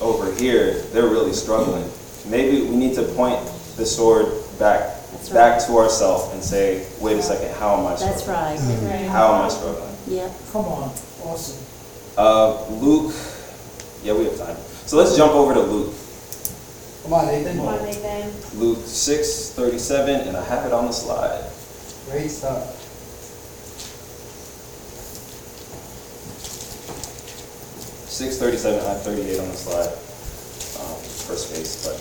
over 0.00 0.32
here, 0.34 0.82
they're 0.92 1.08
really 1.08 1.32
struggling. 1.32 1.88
Maybe 2.26 2.62
we 2.62 2.76
need 2.76 2.94
to 2.96 3.02
point 3.14 3.38
the 3.76 3.84
sword 3.86 4.26
back 4.58 4.80
That's 5.12 5.28
back 5.28 5.66
to 5.66 5.76
ourselves 5.78 6.32
and 6.32 6.42
say, 6.42 6.86
wait 7.00 7.18
a 7.18 7.22
second, 7.22 7.54
how 7.56 7.76
am 7.76 7.86
I 7.86 7.96
struggling? 7.96 8.16
That's 8.16 8.28
right. 8.28 8.90
Right. 8.90 9.08
How 9.10 9.34
am 9.34 9.44
I 9.44 9.48
struggling? 9.48 9.94
Yeah. 10.06 10.32
Come 10.52 10.64
on, 10.66 10.90
awesome. 11.24 11.64
Uh, 12.16 12.66
Luke, 12.68 13.14
yeah, 14.02 14.12
we 14.14 14.24
have 14.24 14.38
time. 14.38 14.56
So 14.86 14.96
let's 14.96 15.16
jump 15.16 15.32
over 15.32 15.54
to 15.54 15.60
Luke. 15.60 15.92
Come 17.02 17.12
on, 17.14 17.26
Nathan. 17.26 17.56
Come 17.56 17.68
on, 17.68 17.82
Nathan. 17.84 18.58
Luke 18.58 18.78
6, 18.84 19.50
37, 19.50 20.28
and 20.28 20.36
I 20.36 20.44
have 20.44 20.64
it 20.66 20.72
on 20.72 20.86
the 20.86 20.92
slide. 20.92 21.44
Great 22.10 22.30
stuff. 22.30 22.80
637, 28.14 28.78
I 28.78 28.90
have 28.94 29.02
38 29.02 29.40
on 29.40 29.48
the 29.48 29.56
slide, 29.58 29.90
um, 30.78 30.94
first 31.26 31.50
space, 31.50 31.82
but 31.82 31.98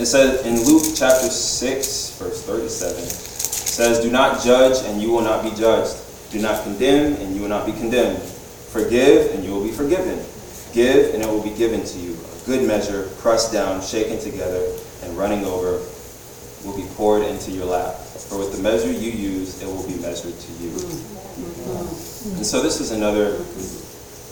it 0.00 0.06
says 0.06 0.46
in 0.46 0.64
Luke 0.64 0.96
chapter 0.96 1.28
6, 1.28 2.16
verse 2.16 2.42
37, 2.42 3.04
it 3.04 3.10
says, 3.12 4.00
Do 4.00 4.10
not 4.10 4.42
judge, 4.42 4.82
and 4.88 5.02
you 5.02 5.12
will 5.12 5.20
not 5.20 5.44
be 5.44 5.50
judged. 5.50 5.92
Do 6.32 6.40
not 6.40 6.64
condemn, 6.64 7.20
and 7.20 7.36
you 7.36 7.42
will 7.42 7.50
not 7.50 7.66
be 7.66 7.72
condemned. 7.72 8.22
Forgive, 8.72 9.34
and 9.34 9.44
you 9.44 9.52
will 9.52 9.62
be 9.62 9.72
forgiven. 9.72 10.24
Give, 10.72 11.12
and 11.12 11.22
it 11.22 11.28
will 11.28 11.44
be 11.44 11.52
given 11.52 11.84
to 11.84 11.98
you. 11.98 12.16
A 12.16 12.46
good 12.46 12.66
measure, 12.66 13.10
pressed 13.18 13.52
down, 13.52 13.82
shaken 13.82 14.18
together, 14.18 14.72
and 15.02 15.18
running 15.18 15.44
over, 15.44 15.84
will 16.64 16.76
be 16.80 16.88
poured 16.96 17.24
into 17.28 17.50
your 17.50 17.66
lap. 17.66 17.92
For 18.32 18.38
with 18.38 18.56
the 18.56 18.62
measure 18.62 18.90
you 18.90 19.12
use, 19.12 19.60
it 19.60 19.66
will 19.66 19.86
be 19.86 20.00
measured 20.00 20.32
to 20.32 20.52
you. 20.64 20.72
And 22.40 22.46
so 22.46 22.62
this 22.62 22.80
is 22.80 22.90
another 22.90 23.36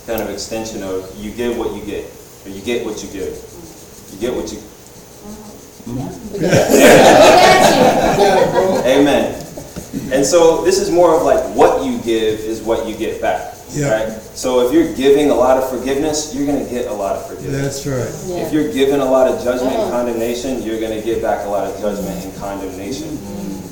kind 0.06 0.20
of 0.22 0.30
extension 0.30 0.82
of 0.82 1.12
you 1.16 1.30
give 1.32 1.56
what 1.56 1.74
you 1.76 1.84
get, 1.84 2.04
or 2.44 2.50
you 2.50 2.60
get 2.62 2.84
what 2.84 3.02
you 3.02 3.08
give. 3.10 3.34
You 4.12 4.18
get 4.20 4.34
what 4.34 4.52
you. 4.52 4.58
Amen. 8.86 9.34
And 10.12 10.24
so 10.24 10.62
this 10.64 10.78
is 10.78 10.90
more 10.90 11.14
of 11.16 11.22
like 11.22 11.42
what 11.54 11.84
you 11.84 11.98
give 11.98 12.40
is 12.40 12.60
what 12.62 12.86
you 12.86 12.96
get 12.96 13.20
back. 13.20 13.54
Yeah. 13.70 14.04
Right? 14.08 14.12
So 14.36 14.66
if 14.66 14.72
you're 14.72 14.92
giving 14.94 15.30
a 15.30 15.34
lot 15.34 15.56
of 15.58 15.68
forgiveness, 15.70 16.34
you're 16.34 16.46
going 16.46 16.64
to 16.64 16.70
get 16.70 16.86
a 16.88 16.92
lot 16.92 17.16
of 17.16 17.26
forgiveness. 17.26 17.84
That's 17.84 17.86
right. 17.86 18.36
Yeah. 18.36 18.46
If 18.46 18.52
you're 18.52 18.72
giving 18.72 19.00
a 19.00 19.04
lot 19.04 19.28
of 19.28 19.42
judgment 19.42 19.72
and 19.74 19.82
Uh-huh. 19.82 19.90
condemnation, 20.04 20.62
you're 20.62 20.80
going 20.80 20.98
to 20.98 21.04
get 21.04 21.22
back 21.22 21.46
a 21.46 21.48
lot 21.48 21.66
of 21.66 21.78
judgment 21.80 22.24
and 22.24 22.34
condemnation. 22.36 23.18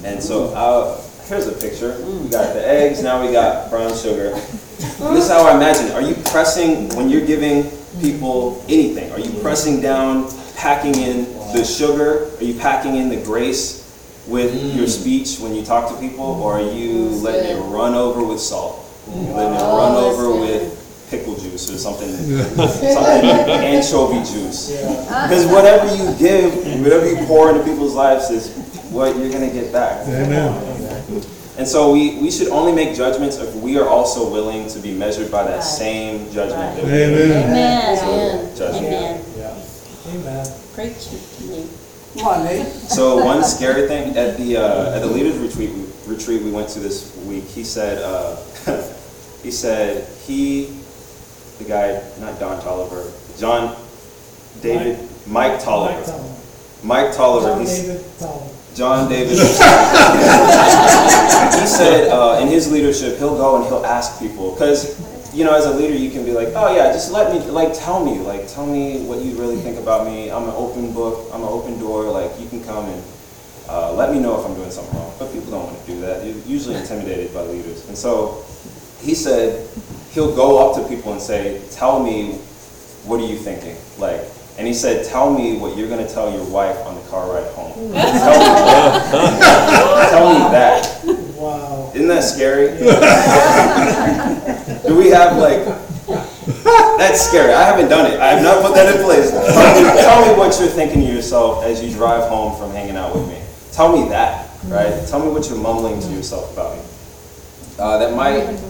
And 0.05 0.23
so 0.23 0.53
uh, 0.55 1.01
here's 1.29 1.47
a 1.49 1.53
picture. 1.53 1.97
We 2.05 2.29
got 2.31 2.55
the 2.55 2.67
eggs, 2.67 3.03
now 3.03 3.25
we 3.25 3.33
got 3.33 3.71
brown 3.71 3.95
sugar. 3.97 4.33
This 4.81 5.25
is 5.25 5.31
how 5.31 5.47
I 5.47 5.57
imagine 5.57 5.87
it. 5.87 5.93
Are 5.93 6.03
you 6.03 6.15
pressing, 6.27 6.89
when 6.97 7.11
you're 7.11 7.27
giving 7.27 7.71
people 8.01 8.65
anything, 8.69 9.13
are 9.13 9.21
you 9.21 9.31
pressing 9.41 9.81
down, 9.81 10.31
packing 10.57 10.95
in 10.95 11.25
the 11.55 11.65
sugar? 11.65 12.31
Are 12.39 12.45
you 12.45 12.59
packing 12.59 12.97
in 12.97 13.09
the 13.09 13.17
grace 13.17 13.81
with 14.27 14.55
your 14.75 14.87
mm. 14.87 14.89
speech 14.89 15.39
when 15.39 15.55
you 15.55 15.65
talk 15.65 15.91
to 15.93 16.01
people? 16.01 16.25
Or 16.25 16.59
are 16.59 16.73
you 16.73 17.11
That's 17.11 17.23
letting 17.23 17.57
it 17.57 17.61
run 17.61 17.95
over 17.95 18.25
with 18.25 18.41
salt? 18.41 18.85
Letting 19.09 19.55
it 19.55 19.61
Oh, 19.61 19.77
run 19.77 19.95
that's 19.95 20.19
over 20.19 20.39
good. 20.39 20.63
with 20.63 21.09
pickle 21.11 21.35
juice 21.37 21.71
or 21.71 21.77
something, 21.77 22.09
something 22.57 22.81
anchovy 22.85 24.19
juice? 24.19 24.71
Yeah. 24.71 25.27
Because 25.29 25.47
whatever 25.47 25.95
you 25.95 26.15
give, 26.17 26.55
whatever 26.81 27.11
you 27.11 27.17
pour 27.27 27.51
into 27.51 27.65
people's 27.65 27.95
lives 27.95 28.31
is 28.31 28.55
what 28.91 29.17
you're 29.17 29.31
going 29.31 29.49
to 29.49 29.55
get 29.55 29.73
back. 29.73 30.07
Amen. 30.07 30.70
And 31.59 31.67
so 31.67 31.93
we, 31.93 32.17
we 32.19 32.31
should 32.31 32.49
only 32.49 32.73
make 32.73 32.95
judgments 32.97 33.37
if 33.37 33.55
we 33.57 33.79
are 33.79 33.89
also 33.89 34.31
willing 34.31 34.69
to 34.69 34.79
be 34.79 34.93
measured 34.93 35.31
by 35.31 35.43
that 35.45 35.57
Right. 35.57 35.63
same 35.65 36.31
judgment 36.33 36.77
that 36.77 36.85
we 36.85 36.91
Amen. 36.93 37.49
Amen, 37.49 37.97
So, 37.97 38.05
amen, 38.07 38.57
judgment. 38.57 38.87
amen. 38.87 39.25
Yeah. 39.37 40.13
Amen. 40.15 40.47
Preach. 40.75 41.09
Come 42.19 42.27
on, 42.27 42.45
Nate. 42.45 42.67
So 42.67 43.25
one 43.25 43.45
scary 43.45 43.87
thing 43.87 44.17
at 44.17 44.37
the 44.37 44.57
uh, 44.57 44.95
at 44.97 45.01
the 45.01 45.07
leaders 45.07 45.37
retreat 45.39 45.71
we, 45.71 45.85
retreat 46.13 46.43
we 46.43 46.51
went 46.51 46.69
to 46.71 46.81
this 46.81 47.15
week, 47.27 47.45
he 47.45 47.63
said 47.63 47.99
uh, 48.03 48.37
he 49.45 49.51
said 49.53 50.07
he 50.27 50.75
the 51.59 51.65
guy 51.65 52.03
not 52.19 52.41
Don 52.41 52.61
Tolliver 52.63 53.13
John 53.39 53.77
David 54.61 54.99
Mike, 55.27 55.53
Mike 55.53 55.61
Tolliver 55.63 56.03
Tolliver. 56.03 56.35
Mike 56.83 57.13
Tolliver 57.15 57.49
John 57.49 57.61
he 57.61 57.67
David 57.67 58.05
Tolliver. 58.19 58.55
John 58.75 59.09
David. 59.09 59.31
he 61.61 61.67
said 61.67 62.09
uh, 62.09 62.39
in 62.41 62.49
his 62.49 62.71
leadership, 62.71 63.19
he'll 63.19 63.37
go 63.37 63.57
and 63.57 63.65
he'll 63.67 63.85
ask 63.85 64.19
people 64.21 64.53
because 64.53 64.99
you 65.33 65.45
know, 65.45 65.55
as 65.55 65.65
a 65.67 65.73
leader, 65.73 65.95
you 65.95 66.11
can 66.11 66.25
be 66.25 66.33
like, 66.33 66.49
oh 66.57 66.75
yeah, 66.75 66.93
just 66.93 67.13
let 67.13 67.33
me, 67.33 67.39
like, 67.51 67.73
tell 67.73 68.05
me, 68.05 68.19
like, 68.19 68.49
tell 68.49 68.67
me 68.67 69.03
what 69.05 69.21
you 69.21 69.39
really 69.39 69.57
think 69.57 69.79
about 69.79 70.07
me. 70.07 70.31
I'm 70.31 70.45
an 70.45 70.55
open 70.57 70.93
book. 70.93 71.31
I'm 71.33 71.43
an 71.43 71.49
open 71.49 71.79
door. 71.79 72.05
Like, 72.05 72.33
you 72.41 72.49
can 72.49 72.63
come 72.65 72.87
and 72.87 73.03
uh, 73.69 73.93
let 73.93 74.13
me 74.13 74.19
know 74.19 74.41
if 74.41 74.47
I'm 74.47 74.55
doing 74.55 74.71
something 74.71 74.99
wrong. 74.99 75.15
But 75.19 75.33
people 75.33 75.53
don't 75.53 75.67
want 75.67 75.79
to 75.79 75.87
do 75.87 76.01
that. 76.01 76.25
You're 76.25 76.37
usually 76.47 76.75
intimidated 76.75 77.33
by 77.33 77.43
leaders. 77.43 77.87
And 77.87 77.97
so 77.97 78.45
he 79.01 79.15
said 79.15 79.69
he'll 80.11 80.35
go 80.35 80.69
up 80.69 80.83
to 80.83 80.89
people 80.89 81.13
and 81.13 81.21
say, 81.21 81.63
tell 81.71 82.03
me, 82.03 82.33
what 83.07 83.21
are 83.21 83.27
you 83.27 83.37
thinking? 83.37 83.77
Like, 83.99 84.23
and 84.61 84.69
he 84.69 84.75
said, 84.75 85.07
tell 85.07 85.33
me 85.33 85.57
what 85.57 85.75
you're 85.75 85.89
going 85.89 86.07
to 86.07 86.13
tell 86.13 86.31
your 86.31 86.45
wife 86.45 86.77
on 86.85 86.95
the 86.95 87.01
car 87.09 87.33
ride 87.33 87.51
home. 87.55 87.73
tell, 87.95 88.39
me, 88.39 88.45
tell 90.11 90.35
me 90.35 90.39
that. 90.53 91.01
Wow. 91.35 91.91
Isn't 91.95 92.09
that 92.09 92.21
scary? 92.21 92.77
Do 94.87 94.99
we 94.99 95.09
have 95.09 95.39
like? 95.39 95.65
That's 96.99 97.23
scary. 97.23 97.55
I 97.55 97.63
haven't 97.63 97.89
done 97.89 98.13
it. 98.13 98.21
I 98.21 98.35
have 98.35 98.43
not 98.43 98.63
put 98.63 98.75
that 98.75 98.95
in 98.95 99.03
place. 99.03 99.31
Tell 99.31 99.83
me, 99.83 99.89
tell 100.03 100.31
me 100.31 100.39
what 100.39 100.61
you're 100.61 100.69
thinking 100.69 101.01
to 101.07 101.11
yourself 101.11 101.65
as 101.65 101.83
you 101.83 101.91
drive 101.91 102.29
home 102.29 102.55
from 102.59 102.71
hanging 102.73 102.97
out 102.97 103.15
with 103.15 103.27
me. 103.29 103.41
Tell 103.73 103.97
me 103.97 104.11
that, 104.11 104.51
right? 104.67 104.93
Tell 105.09 105.25
me 105.25 105.33
what 105.33 105.49
you're 105.49 105.59
mumbling 105.59 106.03
to 106.03 106.09
yourself 106.09 106.53
about 106.53 106.77
me. 106.77 106.83
Uh, 107.79 107.97
that 107.97 108.15
might 108.15 108.61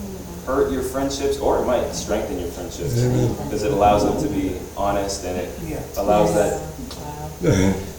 hurt 0.46 0.72
your 0.72 0.83
friendships 0.83 1.38
or 1.38 1.62
it 1.62 1.66
might 1.66 1.92
strengthen 1.92 2.38
your 2.38 2.48
friendships 2.48 2.94
because 2.94 3.62
it 3.62 3.72
allows 3.72 4.05
them 4.05 4.20
to 4.22 4.29
be 4.35 4.57
honest 4.76 5.24
and 5.24 5.38
it 5.38 5.50
Yeah. 5.66 5.81
allows 5.96 6.35
that 6.35 6.61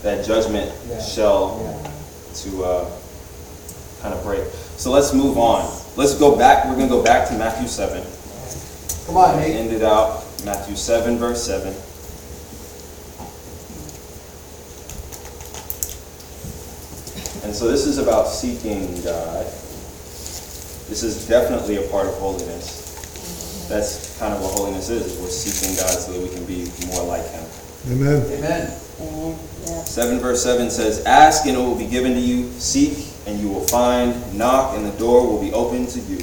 that 0.02 0.24
judgment 0.24 0.70
Yeah. 0.88 1.00
shell 1.02 1.60
Yeah. 1.62 1.90
to 2.42 2.64
uh, 2.64 2.84
kind 4.02 4.14
of 4.14 4.22
break. 4.24 4.44
So 4.76 4.90
let's 4.90 5.12
move 5.12 5.38
on. 5.38 5.68
Let's 5.96 6.14
go 6.14 6.34
back. 6.36 6.64
We're 6.64 6.74
going 6.74 6.88
to 6.88 6.94
go 6.94 7.02
back 7.02 7.28
to 7.28 7.34
Matthew 7.34 7.68
7. 7.68 8.02
Come 9.06 9.16
on, 9.16 9.34
I 9.36 9.40
Nate. 9.40 9.56
ended 9.56 9.82
out 9.82 10.24
Matthew 10.44 10.74
7, 10.76 11.18
verse 11.18 11.42
7. 11.44 11.74
And 17.44 17.54
so 17.54 17.68
this 17.68 17.86
is 17.86 17.98
about 17.98 18.28
seeking 18.28 19.02
God. 19.02 19.46
This 20.92 21.04
is 21.04 21.26
definitely 21.26 21.76
a 21.76 21.88
part 21.88 22.06
of 22.06 22.12
holiness. 22.18 23.66
That's 23.66 24.18
kind 24.18 24.34
of 24.34 24.42
what 24.42 24.52
holiness 24.52 24.90
is, 24.90 25.06
is 25.06 25.18
we're 25.18 25.28
seeking 25.28 25.74
God 25.74 25.88
so 25.88 26.12
that 26.12 26.20
we 26.20 26.28
can 26.28 26.44
be 26.44 26.68
more 26.92 27.02
like 27.06 27.24
Him. 27.30 27.46
Amen. 27.88 28.20
Amen. 28.26 28.78
Amen, 29.00 29.38
yeah. 29.64 29.84
7 29.84 30.20
verse 30.20 30.42
7 30.42 30.70
says, 30.70 31.02
Ask 31.06 31.46
and 31.46 31.56
it 31.56 31.60
will 31.60 31.78
be 31.78 31.86
given 31.86 32.12
to 32.12 32.20
you, 32.20 32.50
seek 32.60 33.08
and 33.26 33.40
you 33.40 33.48
will 33.48 33.66
find, 33.68 34.12
knock 34.36 34.76
and 34.76 34.84
the 34.84 34.92
door 34.98 35.26
will 35.26 35.40
be 35.40 35.50
opened 35.54 35.88
to 35.96 36.00
you. 36.00 36.18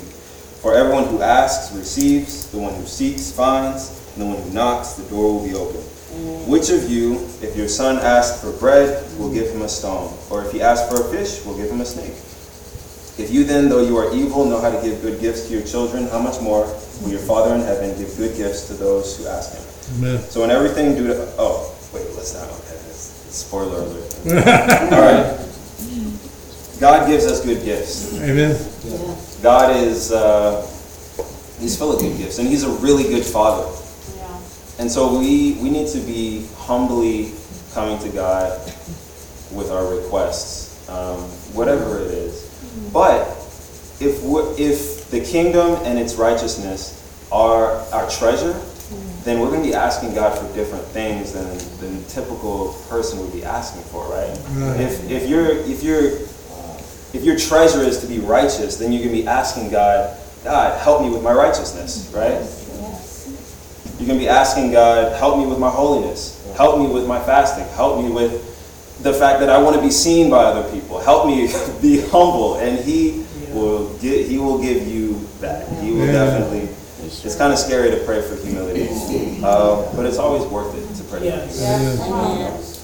For 0.61 0.75
everyone 0.75 1.05
who 1.05 1.23
asks 1.23 1.75
receives, 1.75 2.51
the 2.51 2.59
one 2.59 2.75
who 2.75 2.85
seeks 2.85 3.31
finds, 3.31 3.89
and 4.13 4.21
the 4.21 4.27
one 4.27 4.37
who 4.37 4.51
knocks, 4.51 4.93
the 4.93 5.09
door 5.09 5.33
will 5.33 5.43
be 5.43 5.55
open. 5.55 5.81
Mm. 5.81 6.47
Which 6.47 6.69
of 6.69 6.87
you, 6.87 7.27
if 7.41 7.57
your 7.57 7.69
son 7.69 7.97
asks 7.97 8.39
for 8.39 8.51
bread, 8.51 9.03
will 9.17 9.33
give 9.33 9.49
him 9.49 9.63
a 9.63 9.69
stone? 9.69 10.15
Or 10.29 10.45
if 10.45 10.51
he 10.51 10.61
asks 10.61 10.87
for 10.93 11.07
a 11.07 11.09
fish, 11.09 11.43
will 11.43 11.57
give 11.57 11.71
him 11.71 11.81
a 11.81 11.85
snake? 11.85 12.13
If 13.19 13.31
you 13.31 13.43
then, 13.43 13.67
though 13.67 13.83
you 13.85 13.97
are 13.97 14.13
evil, 14.15 14.45
know 14.45 14.61
how 14.61 14.71
to 14.71 14.81
give 14.81 15.01
good 15.01 15.19
gifts 15.19 15.47
to 15.47 15.53
your 15.53 15.65
children, 15.67 16.07
how 16.07 16.19
much 16.19 16.39
more 16.39 16.65
will 17.01 17.09
your 17.09 17.19
Father 17.19 17.53
in 17.53 17.59
heaven 17.61 17.97
give 17.97 18.15
good 18.15 18.37
gifts 18.37 18.67
to 18.67 18.73
those 18.73 19.17
who 19.17 19.27
ask 19.27 19.53
him? 19.53 19.63
Amen. 19.97 20.19
So 20.29 20.43
in 20.45 20.51
everything, 20.51 20.95
do 20.95 21.07
to, 21.07 21.33
oh, 21.37 21.75
wait, 21.93 22.05
let's 22.15 22.33
not, 22.33 22.45
okay, 22.47 22.79
that's- 22.79 23.27
spoiler 23.29 23.75
alert. 23.83 24.15
All 24.93 25.01
right. 25.01 25.35
God 26.79 27.07
gives 27.07 27.25
us 27.25 27.43
good 27.43 27.61
gifts. 27.65 28.13
Amen. 28.21 28.55
Yeah. 28.85 29.15
God 29.43 29.75
is, 29.75 30.13
uh, 30.13 30.61
he's 31.59 31.77
full 31.77 31.91
of 31.91 31.99
good 31.99 32.17
gifts, 32.17 32.39
and 32.39 32.47
he's 32.47 32.63
a 32.63 32.69
really 32.79 33.03
good 33.03 33.25
father. 33.25 33.69
Yeah. 34.15 34.39
And 34.79 34.89
so 34.89 35.19
we, 35.19 35.55
we 35.61 35.69
need 35.69 35.89
to 35.89 35.99
be 35.99 36.47
humbly 36.55 37.33
coming 37.73 37.99
to 37.99 38.09
God 38.09 38.61
with 39.51 39.69
our 39.71 39.93
requests, 39.93 40.87
um, 40.89 41.19
whatever 41.53 41.99
it 41.99 42.11
is. 42.11 42.48
But 42.91 43.27
if 43.99 44.23
if 44.59 45.09
the 45.09 45.19
kingdom 45.21 45.79
and 45.83 45.99
its 45.99 46.15
righteousness 46.15 46.95
are 47.31 47.77
our 47.91 48.09
treasure, 48.09 48.53
mm-hmm. 48.53 49.23
then 49.23 49.39
we're 49.39 49.49
going 49.49 49.61
to 49.61 49.67
be 49.67 49.75
asking 49.75 50.15
God 50.15 50.37
for 50.37 50.51
different 50.55 50.85
things 50.85 51.33
than 51.33 51.57
than 51.79 52.01
the 52.01 52.09
typical 52.09 52.75
person 52.89 53.19
would 53.19 53.33
be 53.33 53.43
asking 53.43 53.83
for, 53.83 54.05
right? 54.09 54.29
Right. 54.51 54.81
If 54.81 55.09
if 55.09 55.29
your 55.29 55.49
if 55.49 55.83
your 55.83 56.19
if 57.13 57.23
your 57.23 57.37
treasure 57.37 57.81
is 57.81 57.99
to 58.01 58.07
be 58.07 58.19
righteous, 58.19 58.77
then 58.77 58.91
you're 58.91 59.03
going 59.03 59.15
to 59.15 59.21
be 59.23 59.27
asking 59.27 59.71
God, 59.71 60.15
God, 60.43 60.79
help 60.79 61.01
me 61.01 61.09
with 61.09 61.23
my 61.23 61.33
righteousness, 61.33 62.11
right? 62.13 62.37
You're 63.97 64.07
going 64.07 64.19
to 64.19 64.25
be 64.25 64.29
asking 64.29 64.71
God, 64.71 65.17
help 65.17 65.39
me 65.39 65.45
with 65.45 65.59
my 65.59 65.69
holiness. 65.69 66.39
Help 66.55 66.79
me 66.79 66.87
with 66.87 67.07
my 67.07 67.19
fasting. 67.19 67.65
Help 67.75 68.03
me 68.03 68.11
with 68.11 68.58
the 69.01 69.13
fact 69.13 69.39
that 69.39 69.49
I 69.49 69.57
want 69.61 69.75
to 69.75 69.81
be 69.81 69.91
seen 69.91 70.29
by 70.29 70.43
other 70.43 70.69
people. 70.71 70.99
Help 70.99 71.27
me 71.27 71.47
be 71.81 72.01
humble. 72.09 72.55
And 72.57 72.79
He 72.79 73.25
will 73.53 73.93
get, 73.99 74.27
He 74.27 74.37
will 74.37 74.61
give 74.61 74.87
you 74.87 75.25
that. 75.41 75.67
He 75.81 75.91
will 75.91 76.05
Yeah. 76.05 76.11
definitely. 76.11 76.69
It's 77.01 77.35
kind 77.35 77.51
of 77.51 77.57
scary 77.57 77.89
to 77.91 77.97
pray 78.05 78.21
for 78.21 78.35
humility, 78.35 78.87
uh, 79.43 79.89
but 79.95 80.05
it's 80.05 80.19
always 80.19 80.43
worth 80.51 80.75
it 80.77 80.95
to 80.97 81.03
pray 81.09 81.19
for 81.19 81.25
humility. 81.25 81.59
Yes. 81.59 82.75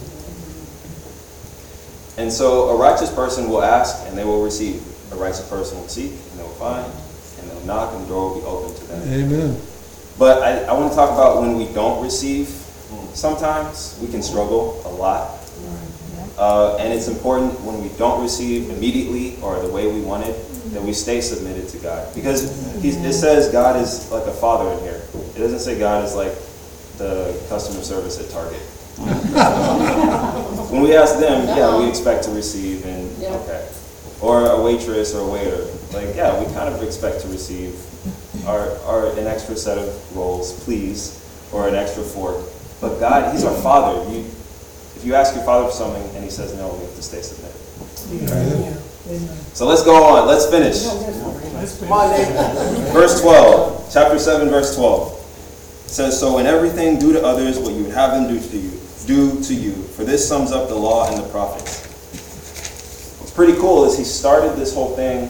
And 2.17 2.32
so 2.32 2.69
a 2.69 2.75
righteous 2.78 3.12
person 3.13 3.49
will 3.49 3.62
ask 3.62 4.08
and 4.08 4.17
they 4.17 4.23
will 4.23 4.41
receive. 4.43 4.82
A 5.12 5.15
righteous 5.15 5.47
person 5.49 5.78
will 5.80 5.88
seek 5.89 6.12
and 6.12 6.39
they 6.39 6.43
will 6.43 6.49
find. 6.58 6.91
And 7.39 7.51
they'll 7.51 7.65
knock 7.65 7.93
and 7.93 8.04
the 8.06 8.08
door 8.08 8.30
will 8.34 8.39
be 8.39 8.45
open 8.47 8.73
to 8.75 8.84
them. 8.88 9.01
Amen. 9.13 9.62
But 10.17 10.41
I, 10.41 10.63
I 10.63 10.73
want 10.73 10.91
to 10.91 10.95
talk 10.95 11.12
about 11.12 11.41
when 11.41 11.58
we 11.58 11.71
don't 11.73 12.01
receive. 12.01 12.47
Sometimes 13.13 13.97
we 14.01 14.08
can 14.08 14.23
struggle 14.23 14.82
a 14.86 14.89
lot. 14.89 15.38
Uh, 16.38 16.76
and 16.78 16.91
it's 16.93 17.08
important 17.08 17.60
when 17.62 17.82
we 17.82 17.89
don't 17.98 18.21
receive 18.21 18.69
immediately 18.69 19.38
or 19.41 19.60
the 19.62 19.69
way 19.71 19.91
we 19.91 20.02
want 20.02 20.26
it, 20.26 20.36
that 20.74 20.82
we 20.82 20.91
stay 20.91 21.21
submitted 21.21 21.69
to 21.69 21.78
God. 21.78 22.13
Because 22.13 22.41
he's, 22.82 22.98
it 22.98 23.13
says 23.13 23.50
God 23.52 23.78
is 23.78 24.12
like 24.12 24.26
a 24.26 24.34
father 24.34 24.71
in 24.74 24.80
here. 24.80 25.02
It 25.36 25.39
doesn't 25.39 25.60
say 25.60 25.80
God 25.80 26.04
is 26.04 26.13
like 26.15 26.34
the 26.98 27.41
customer 27.50 27.82
service 27.84 28.19
at 28.19 28.30
Target. 28.30 28.60
when 30.71 30.82
we 30.82 30.95
ask 30.95 31.19
them, 31.19 31.48
yeah, 31.58 31.78
we 31.78 31.88
expect 31.88 32.24
to 32.26 32.32
receive 32.32 32.86
and, 32.86 33.12
Yeah. 33.17 33.30
okay. 33.36 33.67
Or 34.21 34.48
a 34.48 34.62
waitress 34.62 35.13
or 35.13 35.28
a 35.28 35.32
waiter. 35.32 35.65
Like, 35.93 36.15
yeah, 36.15 36.38
we 36.39 36.45
kind 36.54 36.74
of 36.74 36.82
expect 36.84 37.21
to 37.21 37.28
receive 37.28 37.76
our, 38.48 38.71
our, 38.86 39.08
an 39.17 39.28
extra 39.28 39.56
set 39.56 39.78
of 39.78 40.15
rolls, 40.17 40.63
please, 40.63 41.21
or 41.52 41.67
an 41.67 41.76
extra 41.76 42.04
fork. 42.04 42.38
But 42.82 43.00
God, 43.00 43.34
He's 43.34 43.43
our 43.43 43.56
Father. 43.62 44.10
You, 44.12 44.26
if 45.06 45.10
you 45.10 45.13
ask 45.13 45.36
your 45.36 45.44
Father 45.44 45.68
for 45.68 45.72
something 45.72 46.02
and 46.15 46.24
He 46.24 46.32
says 46.32 46.56
no, 46.56 46.74
we 46.74 46.84
have 46.84 46.96
to 46.96 47.04
stay 47.04 47.22
submitted. 47.22 47.56
So 49.54 49.68
let's 49.68 49.84
go 49.84 50.04
on. 50.04 50.28
Let's 50.28 50.50
finish. 50.50 50.82
Come 51.80 51.91
on, 51.91 52.10
Nate. 52.10 52.91
Verse 52.91 53.22
12, 53.22 53.89
chapter 53.94 54.18
7, 54.18 54.50
verse 54.50 54.76
12. 54.76 55.13
It 55.86 55.89
says, 55.91 56.20
So 56.20 56.39
in 56.39 56.48
everything 56.48 56.98
do 56.98 57.13
to 57.13 57.24
others 57.24 57.60
what 57.60 57.74
you 57.74 57.84
would 57.84 57.94
have 57.94 58.12
them 58.13 58.28
do 58.28 58.39
to 58.39 58.58
you, 58.58 58.72
do 59.06 59.44
to 59.44 59.54
you, 59.54 59.74
for 59.74 60.04
this 60.04 60.28
sums 60.28 60.52
up 60.52 60.70
the 60.70 60.76
law 60.76 61.08
and 61.08 61.24
the 61.24 61.30
prophets. 61.30 61.86
What's 63.20 63.32
pretty 63.32 63.54
cool 63.60 63.86
is 63.86 63.96
he 63.96 64.04
started 64.04 64.58
this 64.58 64.74
whole 64.74 64.96
thing 64.96 65.30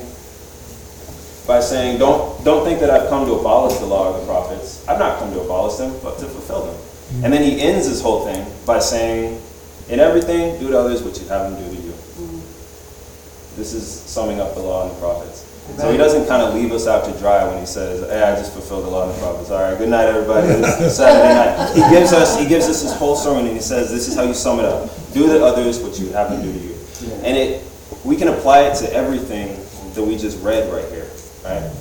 by 1.46 1.60
saying, 1.60 2.00
Don't 2.00 2.42
don't 2.46 2.64
think 2.64 2.80
that 2.80 2.90
I've 2.90 3.10
come 3.10 3.26
to 3.26 3.34
abolish 3.34 3.78
the 3.80 3.88
law 3.88 4.14
or 4.14 4.20
the 4.22 4.26
prophets. 4.26 4.88
I've 4.88 5.00
not 5.00 5.20
come 5.20 5.34
to 5.34 5.42
abolish 5.42 5.76
them, 5.76 6.00
but 6.02 6.18
to 6.20 6.28
fulfill 6.28 6.64
them. 6.64 6.82
And 7.26 7.34
then 7.34 7.44
he 7.44 7.60
ends 7.60 7.88
his 7.88 8.02
whole 8.02 8.24
thing 8.24 8.48
by 8.66 8.80
saying, 8.80 9.42
In 9.89 10.00
everything 10.00 10.60
do 10.60 10.69
to 10.69 10.80
others 10.80 11.04
what 11.04 11.19
you 11.21 11.28
have 11.28 11.52
them 11.52 11.62
do 11.62 11.76
to 11.76 11.82
you. 11.82 11.91
Mm-hmm. 11.91 13.58
This 13.58 13.74
is 13.74 13.88
summing 13.88 14.39
up 14.39 14.56
the 14.56 14.62
law 14.62 14.88
and 14.88 14.95
the 14.95 15.00
prophets. 15.00 15.41
So 15.78 15.91
he 15.91 15.98
doesn't 15.98 16.28
kind 16.28 16.43
of 16.43 16.54
leave 16.54 16.71
us 16.71 16.86
out 16.86 17.06
to 17.06 17.19
dry 17.19 17.43
when 17.48 17.58
he 17.60 17.65
says, 17.65 18.08
"Hey, 18.08 18.21
I 18.21 18.36
just 18.36 18.54
fulfilled 18.54 18.86
the 18.86 18.89
law 18.89 19.10
and 19.10 19.15
the 19.15 19.19
prophets." 19.19 19.50
All 19.50 19.62
right, 19.62 19.78
good 19.78 19.89
night, 19.89 20.06
everybody. 20.06 20.48
It's 20.48 20.95
Saturday 20.95 21.34
night. 21.34 21.74
He 21.74 21.82
gives 21.95 22.13
us 22.13 22.39
he 22.39 22.48
gives 22.48 22.67
us 22.67 22.84
his 22.84 22.93
whole 22.93 23.15
sermon 23.15 23.45
and 23.45 23.56
he 23.56 23.62
says, 23.62 23.89
"This 23.89 24.08
is 24.08 24.15
how 24.15 24.24
you 24.24 24.36
sum 24.36 24.60
it 24.60 24.65
up: 24.65 24.89
Do 25.13 25.26
to 25.28 25.43
others 25.43 25.80
what 25.80 26.00
you 26.00 26.12
have 26.13 26.30
them 26.30 26.43
do 26.43 26.54
to 26.54 26.60
you." 26.60 26.76
And 27.24 27.36
it 27.36 27.63
we 28.04 28.15
can 28.15 28.28
apply 28.28 28.62
it 28.62 28.76
to 28.78 28.93
everything 28.93 29.58
that 29.95 30.04
we 30.04 30.17
just 30.17 30.41
read 30.43 30.71
right 30.71 30.88
here, 30.89 31.10
right? 31.43 31.71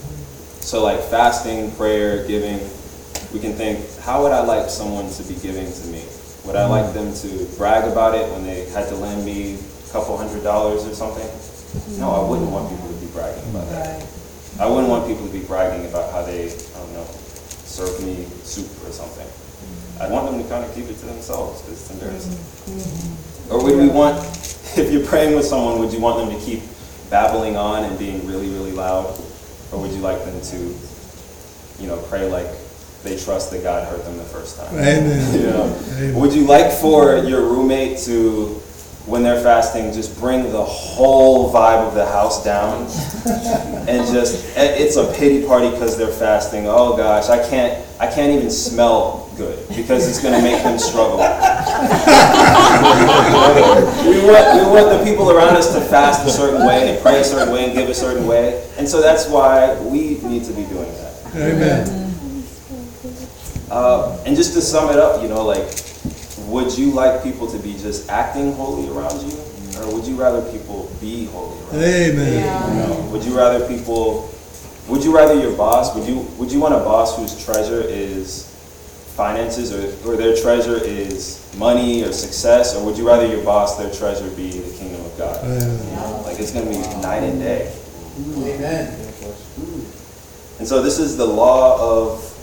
So 0.61 0.83
like 0.83 1.01
fasting, 1.11 1.71
prayer, 1.73 2.27
giving, 2.27 2.59
we 3.33 3.41
can 3.41 3.53
think, 3.53 3.85
how 4.01 4.23
would 4.23 4.33
I 4.33 4.41
like 4.41 4.71
someone 4.71 5.11
to 5.11 5.23
be 5.25 5.35
giving 5.35 5.71
to 5.71 5.87
me? 5.89 6.03
Would 6.45 6.57
I 6.57 6.67
like 6.67 6.93
them 6.93 7.15
to 7.15 7.47
brag 7.57 7.91
about 7.91 8.15
it 8.15 8.31
when 8.31 8.45
they 8.45 8.69
had 8.71 8.89
to 8.89 8.95
lend 8.97 9.25
me 9.25 9.55
a 9.55 9.93
couple 9.93 10.17
hundred 10.17 10.43
dollars 10.43 10.85
or 10.85 10.95
something? 10.95 11.25
No, 11.99 12.11
I 12.11 12.29
wouldn't 12.29 12.51
want 12.51 12.69
people 12.69 12.89
to 12.89 13.01
be 13.01 13.07
bragging 13.13 13.49
about 13.51 13.69
that. 13.71 14.07
I 14.61 14.67
wouldn't 14.67 14.89
want 14.89 15.07
people 15.07 15.27
to 15.27 15.33
be 15.33 15.41
bragging 15.41 15.87
about 15.87 16.13
how 16.13 16.23
they, 16.23 16.53
I 16.53 16.79
don't 16.79 16.93
know, 16.93 17.05
served 17.65 18.05
me 18.05 18.27
soup 18.45 18.69
or 18.87 18.93
something. 18.93 19.27
I'd 20.01 20.11
want 20.11 20.31
them 20.31 20.43
to 20.43 20.49
kind 20.49 20.65
of 20.65 20.75
keep 20.75 20.85
it 20.85 20.99
to 20.99 21.07
themselves 21.07 21.63
because 21.63 21.81
it's 21.81 21.91
embarrassing. 21.91 22.37
Mm-hmm. 22.37 23.53
Or 23.53 23.63
would 23.65 23.77
we 23.79 23.89
want, 23.89 24.19
if 24.77 24.93
you're 24.93 25.07
praying 25.07 25.35
with 25.35 25.47
someone, 25.47 25.79
would 25.79 25.93
you 25.93 26.01
want 26.01 26.19
them 26.19 26.39
to 26.39 26.45
keep 26.45 26.63
babbling 27.09 27.57
on 27.57 27.85
and 27.85 27.99
being 27.99 28.27
really, 28.27 28.49
really 28.51 28.73
loud? 28.73 29.07
Or 29.73 29.81
would 29.81 29.93
you 29.93 30.01
like 30.01 30.23
them 30.25 30.41
to, 30.41 30.57
you 31.83 31.89
know, 31.89 31.97
pray 32.09 32.29
like 32.29 32.47
they 33.05 33.17
trust 33.17 33.51
that 33.53 33.63
God 33.63 33.87
heard 33.87 34.05
them 34.05 34.17
the 34.17 34.25
first 34.25 34.57
time? 34.57 34.75
Amen. 34.75 35.35
Amen. 35.99 36.15
Would 36.15 36.33
you 36.33 36.47
like 36.47 36.73
for 36.73 37.19
your 37.19 37.43
roommate 37.43 37.99
to, 38.01 38.61
when 39.07 39.23
they're 39.23 39.43
fasting, 39.43 39.93
just 39.93 40.19
bring 40.19 40.51
the 40.51 40.65
whole 40.65 41.53
vibe 41.53 41.87
of 41.87 41.95
the 41.95 42.07
house 42.07 42.43
down 42.43 42.83
and 43.87 44.07
just 44.09 44.57
eh, 44.57 44.77
it's 44.79 44.97
a 44.97 45.13
pity 45.13 45.47
party 45.47 45.71
because 45.71 45.97
they're 45.99 46.09
fasting. 46.09 46.67
Oh 46.67 46.97
gosh, 46.97 47.29
I 47.29 47.47
can't 47.49 47.85
I 48.01 48.07
can't 48.07 48.33
even 48.33 48.51
smell 48.51 49.31
good 49.37 49.69
because 49.77 50.09
it's 50.09 50.23
going 50.23 50.35
to 50.35 50.43
make 50.43 50.63
them 50.63 50.79
struggle. 50.79 51.19
we 51.19 51.25
want 54.25 54.47
we 54.57 54.67
want 54.73 54.89
the 54.99 55.03
people 55.05 55.31
around 55.31 55.57
us 55.57 55.75
to 55.75 55.81
fast 55.83 56.27
a 56.27 56.31
certain 56.31 56.67
way 56.67 56.95
and 56.95 57.03
pray 57.03 57.21
a 57.21 57.25
certain 57.25 57.53
way 57.53 57.67
and 57.67 57.75
give 57.75 57.91
a 57.91 57.95
certain 57.95 58.27
way, 58.27 58.67
and 58.79 58.89
so 58.89 59.03
that's 59.03 59.29
why 59.29 59.79
we 59.81 60.19
need 60.23 60.45
to 60.45 60.53
be 60.53 60.65
doing 60.65 60.91
that. 60.95 61.13
Amen. 61.35 62.04
Uh, 63.71 64.23
and 64.27 64.37
just 64.37 64.53
to 64.55 64.61
sum 64.61 64.91
it 64.91 64.99
up, 64.99 65.23
you 65.23 65.29
know, 65.29 65.45
like, 65.45 65.65
would 66.47 66.77
you 66.77 66.91
like 66.93 67.23
people 67.23 67.47
to 67.51 67.59
be 67.59 67.73
just 67.73 68.09
acting 68.11 68.53
holy 68.53 68.89
around 68.89 69.21
you, 69.23 69.37
or 69.81 69.95
would 69.95 70.07
you 70.07 70.15
rather 70.17 70.43
people 70.53 70.91
be 71.01 71.27
holy 71.27 71.59
around 71.63 71.73
you? 71.73 71.79
Amen. 71.81 72.77
You 72.77 72.87
know, 72.87 73.09
would 73.11 73.25
you 73.25 73.37
rather 73.37 73.67
people? 73.67 74.31
Would 74.89 75.03
you 75.03 75.15
rather 75.15 75.35
your 75.35 75.57
boss? 75.57 75.95
Would 75.97 76.07
you 76.07 76.21
Would 76.39 76.53
you 76.53 76.61
want 76.61 76.75
a 76.75 76.79
boss 76.79 77.17
whose 77.17 77.43
treasure 77.43 77.81
is 77.81 78.51
finances, 79.17 79.73
or 79.73 80.13
or 80.13 80.17
their 80.17 80.37
treasure 80.37 80.77
is 80.77 81.41
money 81.57 82.05
or 82.05 82.13
success, 82.13 82.77
or 82.77 82.85
would 82.85 82.99
you 82.99 83.07
rather 83.07 83.27
your 83.27 83.43
boss, 83.45 83.79
their 83.79 83.93
treasure, 83.93 84.29
be 84.37 84.51
the 84.51 84.77
kingdom 84.77 85.05
of 85.05 85.17
God? 85.17 85.43
Amen. 85.45 86.23
Like 86.25 86.39
it's 86.39 86.53
going 86.53 86.67
to 86.67 86.71
be 86.71 86.79
night 87.01 87.23
and 87.23 87.41
day. 87.41 87.73
Amen. 88.19 89.01
And 90.59 90.69
so 90.69 90.83
this 90.83 90.99
is 90.99 91.17
the 91.17 91.27
law 91.27 91.79
of 91.81 92.34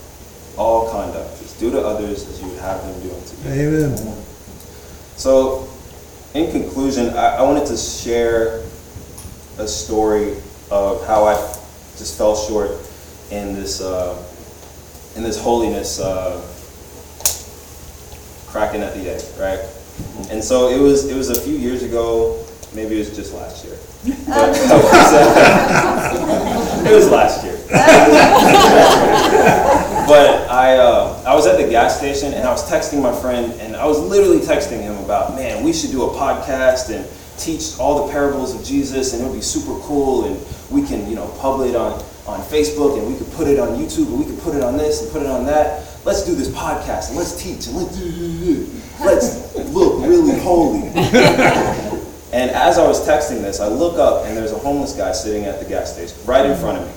all 0.62 0.90
conduct. 0.92 1.42
It's 1.42 1.58
do 1.60 1.72
to 1.72 1.82
others 1.82 2.28
as 2.30 2.40
you 2.40 2.48
would 2.50 2.60
have 2.60 2.82
them 2.82 3.02
do 3.02 3.14
unto 3.14 3.36
you. 3.50 3.50
Amen. 3.50 3.98
So, 5.18 5.68
in 6.36 6.52
conclusion, 6.52 7.10
I, 7.10 7.38
I 7.38 7.42
wanted 7.42 7.66
to 7.68 7.78
share 7.78 8.64
a 9.58 9.68
story 9.68 10.36
of 10.70 11.06
how 11.08 11.26
I 11.26 11.34
just 11.98 12.18
fell 12.18 12.36
short 12.36 12.72
in 13.32 13.56
this 13.56 13.82
uh, 13.82 14.24
in 15.16 15.24
this 15.24 15.42
holiness 15.42 16.00
uh, 16.00 16.40
cracking 18.48 18.82
at 18.82 18.94
the 18.94 19.10
egg, 19.10 19.22
right? 19.40 19.60
And 20.30 20.44
so 20.44 20.70
it 20.70 20.80
was 20.80 21.10
it 21.10 21.16
was 21.16 21.30
a 21.30 21.42
few 21.42 21.56
years 21.56 21.84
ago, 21.84 22.46
maybe 22.74 22.96
it 22.96 23.00
was 23.00 23.16
just 23.16 23.34
last 23.34 23.66
year. 23.66 23.78
But 24.28 24.56
I 24.72 24.78
was, 24.78 25.14
it 26.92 26.96
was 26.96 27.10
last 27.12 27.44
year. 27.44 27.58
But 30.12 30.50
I, 30.50 30.76
uh, 30.78 31.24
I 31.26 31.34
was 31.36 31.41
at 31.52 31.58
the 31.58 31.70
gas 31.70 31.98
station 31.98 32.34
and 32.34 32.48
I 32.48 32.52
was 32.52 32.70
texting 32.70 33.02
my 33.02 33.14
friend 33.20 33.54
and 33.60 33.76
I 33.76 33.86
was 33.86 34.00
literally 34.00 34.40
texting 34.40 34.82
him 34.82 34.98
about, 35.04 35.36
man, 35.36 35.64
we 35.64 35.74
should 35.74 35.92
do 35.92 36.04
a 36.04 36.14
podcast 36.14 36.90
and 36.90 37.06
teach 37.38 37.78
all 37.80 38.06
the 38.06 38.12
parables 38.12 38.56
of 38.56 38.64
Jesus 38.64 39.14
and 39.14 39.22
it 39.22 39.26
would 39.26 39.36
be 39.36 39.42
super 39.42 39.78
cool 39.82 40.26
and 40.26 40.40
we 40.70 40.88
can, 40.88 41.10
you 41.10 41.16
know, 41.16 41.28
publish 41.40 41.72
it 41.72 41.76
on, 41.76 41.94
on 42.26 42.40
Facebook 42.42 42.98
and 42.98 43.08
we 43.12 43.18
could 43.18 43.32
put 43.34 43.48
it 43.48 43.60
on 43.60 43.78
YouTube 43.78 44.08
and 44.08 44.20
we 44.20 44.26
could 44.26 44.40
put 44.40 44.56
it 44.56 44.64
on 44.64 44.78
this 44.78 45.02
and 45.02 45.12
put 45.12 45.22
it 45.22 45.28
on 45.28 45.46
that. 45.46 45.86
Let's 46.06 46.26
do 46.26 46.34
this 46.36 46.48
podcast 46.50 47.10
and 47.10 47.18
let's 47.18 47.42
teach 47.42 47.68
and 47.68 47.76
let's, 47.76 49.00
let's 49.02 49.56
look 49.74 50.06
really 50.08 50.40
holy. 50.40 50.90
And 52.34 52.50
as 52.52 52.78
I 52.78 52.88
was 52.88 53.06
texting 53.06 53.42
this, 53.42 53.60
I 53.60 53.68
look 53.68 53.98
up 53.98 54.26
and 54.26 54.38
there's 54.38 54.54
a 54.54 54.58
homeless 54.58 54.94
guy 54.94 55.12
sitting 55.12 55.44
at 55.44 55.60
the 55.60 55.66
gas 55.66 55.94
station 55.94 56.18
right 56.26 56.46
in 56.46 56.58
front 56.58 56.78
of 56.78 56.88
me. 56.88 56.94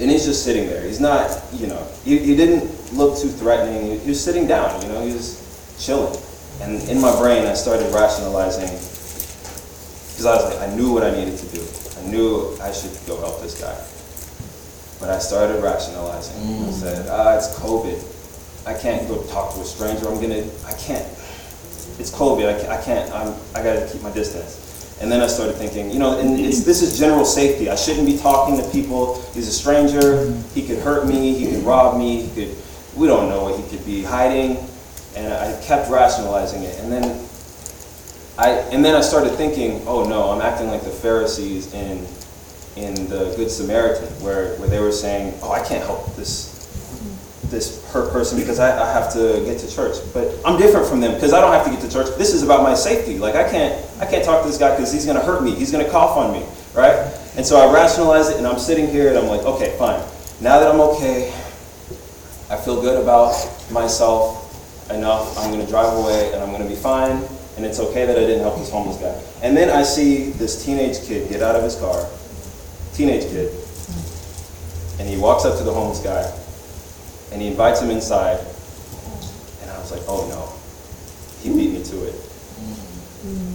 And 0.00 0.10
he's 0.10 0.24
just 0.24 0.42
sitting 0.42 0.68
there. 0.68 0.82
He's 0.82 1.00
not, 1.00 1.42
you 1.52 1.66
know, 1.66 1.86
he, 2.02 2.18
he 2.18 2.34
didn't 2.34 2.77
look 2.92 3.18
too 3.18 3.28
threatening. 3.28 4.00
He, 4.00 4.08
was 4.08 4.22
sitting 4.22 4.46
down, 4.46 4.80
you 4.82 4.88
know, 4.88 5.04
he 5.04 5.12
was 5.12 5.38
chilling. 5.78 6.16
And 6.60 6.82
in 6.88 7.00
my 7.00 7.16
brain, 7.18 7.46
I 7.46 7.54
started 7.54 7.92
rationalizing, 7.92 8.68
Because 8.68 10.26
I 10.26 10.36
was 10.36 10.44
like, 10.44 10.68
I 10.68 10.74
knew 10.74 10.92
what 10.92 11.04
I 11.04 11.10
needed 11.12 11.38
to 11.38 11.46
do. 11.48 11.64
I 11.98 12.10
knew 12.10 12.56
I 12.60 12.72
should 12.72 12.92
go 13.06 13.18
help 13.20 13.40
this 13.40 13.60
guy. 13.60 13.76
But 15.00 15.10
I 15.10 15.18
started 15.18 15.62
rationalizing. 15.62 16.66
I 16.66 16.70
said, 16.70 17.06
ah, 17.10 17.36
it's 17.36 17.54
COVID. 17.58 18.02
I 18.66 18.74
can't 18.74 19.06
go 19.08 19.22
talk 19.24 19.54
to 19.54 19.60
a 19.60 19.64
stranger. 19.64 20.08
I'm 20.08 20.20
gonna, 20.20 20.44
I 20.66 20.72
can't. 20.72 21.06
It's 21.98 22.10
COVID. 22.10 22.54
I 22.54 22.58
can't, 22.58 22.68
I 22.68 22.82
can't 22.82 23.12
I'm, 23.12 23.34
I 23.54 23.62
gotta 23.62 23.88
keep 23.90 24.02
my 24.02 24.10
distance. 24.10 24.68
And 25.00 25.10
then 25.12 25.20
I 25.20 25.28
started 25.28 25.54
thinking, 25.54 25.90
you 25.92 26.00
know, 26.00 26.18
and 26.18 26.40
it's, 26.40 26.64
this 26.64 26.82
is 26.82 26.98
general 26.98 27.24
safety. 27.24 27.70
I 27.70 27.76
shouldn't 27.76 28.06
be 28.06 28.18
talking 28.18 28.56
to 28.60 28.68
people. 28.70 29.22
He's 29.32 29.46
a 29.46 29.52
stranger. 29.52 30.32
He 30.54 30.66
could 30.66 30.78
hurt 30.78 31.06
me. 31.06 31.34
He 31.34 31.52
could 31.52 31.62
rob 31.62 31.96
me. 31.96 32.22
He 32.22 32.34
could, 32.34 32.56
we 32.98 33.06
don't 33.06 33.28
know 33.28 33.44
what 33.44 33.58
he 33.58 33.68
could 33.70 33.84
be 33.86 34.02
hiding. 34.02 34.58
And 35.16 35.32
I 35.32 35.60
kept 35.62 35.90
rationalizing 35.90 36.62
it. 36.64 36.78
And 36.80 36.92
then 36.92 37.28
I, 38.38 38.50
and 38.70 38.84
then 38.84 38.94
I 38.94 39.00
started 39.00 39.30
thinking, 39.30 39.82
oh 39.86 40.08
no, 40.08 40.30
I'm 40.30 40.40
acting 40.40 40.68
like 40.68 40.82
the 40.82 40.90
Pharisees 40.90 41.72
in, 41.74 42.06
in 42.76 42.94
the 43.08 43.34
Good 43.36 43.50
Samaritan, 43.50 44.06
where, 44.22 44.54
where 44.56 44.68
they 44.68 44.78
were 44.78 44.92
saying, 44.92 45.34
oh, 45.42 45.50
I 45.50 45.58
can't 45.64 45.84
help 45.84 46.14
this, 46.14 46.54
this 47.50 47.84
hurt 47.90 48.12
person 48.12 48.38
because 48.38 48.60
I, 48.60 48.80
I 48.80 48.92
have 48.92 49.12
to 49.14 49.42
get 49.44 49.58
to 49.60 49.74
church. 49.74 49.96
But 50.14 50.38
I'm 50.44 50.56
different 50.56 50.86
from 50.86 51.00
them 51.00 51.14
because 51.14 51.32
I 51.32 51.40
don't 51.40 51.52
have 51.52 51.64
to 51.64 51.70
get 51.70 51.80
to 51.80 51.90
church. 51.90 52.16
This 52.16 52.32
is 52.32 52.42
about 52.44 52.62
my 52.62 52.74
safety. 52.74 53.18
Like 53.18 53.34
I 53.34 53.48
can't, 53.50 53.74
I 54.00 54.06
can't 54.06 54.24
talk 54.24 54.42
to 54.42 54.48
this 54.48 54.58
guy 54.58 54.70
because 54.70 54.92
he's 54.92 55.04
going 55.04 55.18
to 55.18 55.24
hurt 55.24 55.42
me. 55.42 55.54
He's 55.54 55.72
going 55.72 55.84
to 55.84 55.90
cough 55.90 56.16
on 56.16 56.32
me, 56.32 56.46
right? 56.74 56.94
And 57.36 57.44
so 57.44 57.56
I 57.56 57.72
rationalize 57.72 58.28
it, 58.28 58.36
and 58.36 58.46
I'm 58.46 58.58
sitting 58.58 58.86
here, 58.86 59.08
and 59.08 59.18
I'm 59.18 59.26
like, 59.26 59.42
okay, 59.42 59.76
fine. 59.78 60.00
Now 60.40 60.60
that 60.60 60.72
I'm 60.72 60.80
okay, 60.80 61.32
I 62.50 62.56
feel 62.56 62.80
good 62.80 63.02
about 63.02 63.34
myself 63.70 64.90
enough. 64.90 65.36
I'm 65.38 65.50
going 65.52 65.64
to 65.64 65.70
drive 65.70 65.92
away, 65.98 66.32
and 66.32 66.42
I'm 66.42 66.48
going 66.50 66.62
to 66.62 66.68
be 66.68 66.74
fine. 66.74 67.22
And 67.56 67.66
it's 67.66 67.78
okay 67.78 68.06
that 68.06 68.16
I 68.16 68.20
didn't 68.20 68.40
help 68.40 68.56
this 68.56 68.70
homeless 68.70 68.96
guy. 68.96 69.20
And 69.42 69.56
then 69.56 69.68
I 69.68 69.82
see 69.82 70.30
this 70.30 70.64
teenage 70.64 71.02
kid 71.02 71.28
get 71.28 71.42
out 71.42 71.56
of 71.56 71.62
his 71.62 71.76
car, 71.76 72.08
teenage 72.94 73.24
kid, 73.24 73.52
and 74.98 75.08
he 75.08 75.16
walks 75.18 75.44
up 75.44 75.58
to 75.58 75.64
the 75.64 75.72
homeless 75.72 76.00
guy, 76.00 76.32
and 77.32 77.42
he 77.42 77.48
invites 77.48 77.82
him 77.82 77.90
inside. 77.90 78.38
And 79.60 79.70
I 79.70 79.78
was 79.78 79.90
like, 79.90 80.02
oh 80.08 80.26
no, 80.28 80.48
he 81.42 81.54
beat 81.54 81.72
me 81.72 81.84
to 81.84 82.04
it. 82.06 82.27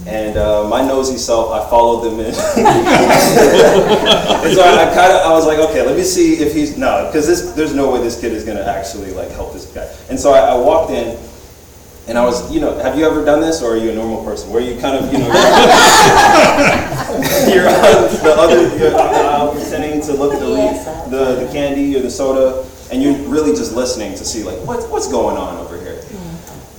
And 0.06 0.36
uh, 0.36 0.68
my 0.68 0.82
nosy 0.86 1.16
self, 1.16 1.50
I 1.50 1.66
followed 1.70 2.02
them 2.04 2.20
in. 2.20 2.26
and 2.26 2.34
so 2.34 2.52
I, 4.62 4.82
I 4.82 4.84
kind 4.94 5.12
of, 5.12 5.22
I 5.26 5.32
was 5.32 5.46
like, 5.46 5.58
okay, 5.70 5.80
let 5.84 5.96
me 5.96 6.02
see 6.04 6.34
if 6.34 6.52
he's 6.52 6.76
no, 6.76 7.06
because 7.06 7.26
this, 7.26 7.52
there's 7.52 7.72
no 7.74 7.90
way 7.90 8.00
this 8.02 8.20
kid 8.20 8.32
is 8.32 8.44
gonna 8.44 8.60
actually 8.64 9.12
like 9.12 9.30
help 9.30 9.52
this 9.54 9.64
guy. 9.66 9.88
And 10.10 10.20
so 10.20 10.34
I, 10.34 10.40
I 10.40 10.54
walked 10.56 10.90
in, 10.92 11.16
and 12.06 12.18
I 12.18 12.24
was, 12.26 12.52
you 12.52 12.60
know, 12.60 12.76
have 12.78 12.98
you 12.98 13.06
ever 13.06 13.24
done 13.24 13.40
this, 13.40 13.62
or 13.62 13.72
are 13.74 13.78
you 13.78 13.90
a 13.90 13.94
normal 13.94 14.22
person, 14.24 14.50
where 14.50 14.60
you 14.60 14.76
kind 14.78 14.94
of, 15.02 15.10
you 15.10 15.18
know, 15.20 15.26
you're 17.48 17.66
on 17.66 18.12
the 18.12 18.34
other, 18.36 18.76
you're 18.76 18.94
uh, 18.94 19.50
pretending 19.52 20.02
to 20.02 20.12
look 20.12 20.34
at 20.34 20.40
the, 20.40 20.54
I- 20.54 21.08
the 21.08 21.36
the 21.46 21.52
candy 21.52 21.96
or 21.96 22.00
the 22.02 22.10
soda, 22.10 22.62
and 22.92 23.02
you're 23.02 23.16
really 23.28 23.52
just 23.52 23.72
listening 23.74 24.12
to 24.16 24.24
see 24.24 24.42
like 24.44 24.58
what, 24.66 24.86
what's 24.90 25.08
going 25.10 25.38
on 25.38 25.56
over 25.56 25.73
here. 25.73 25.73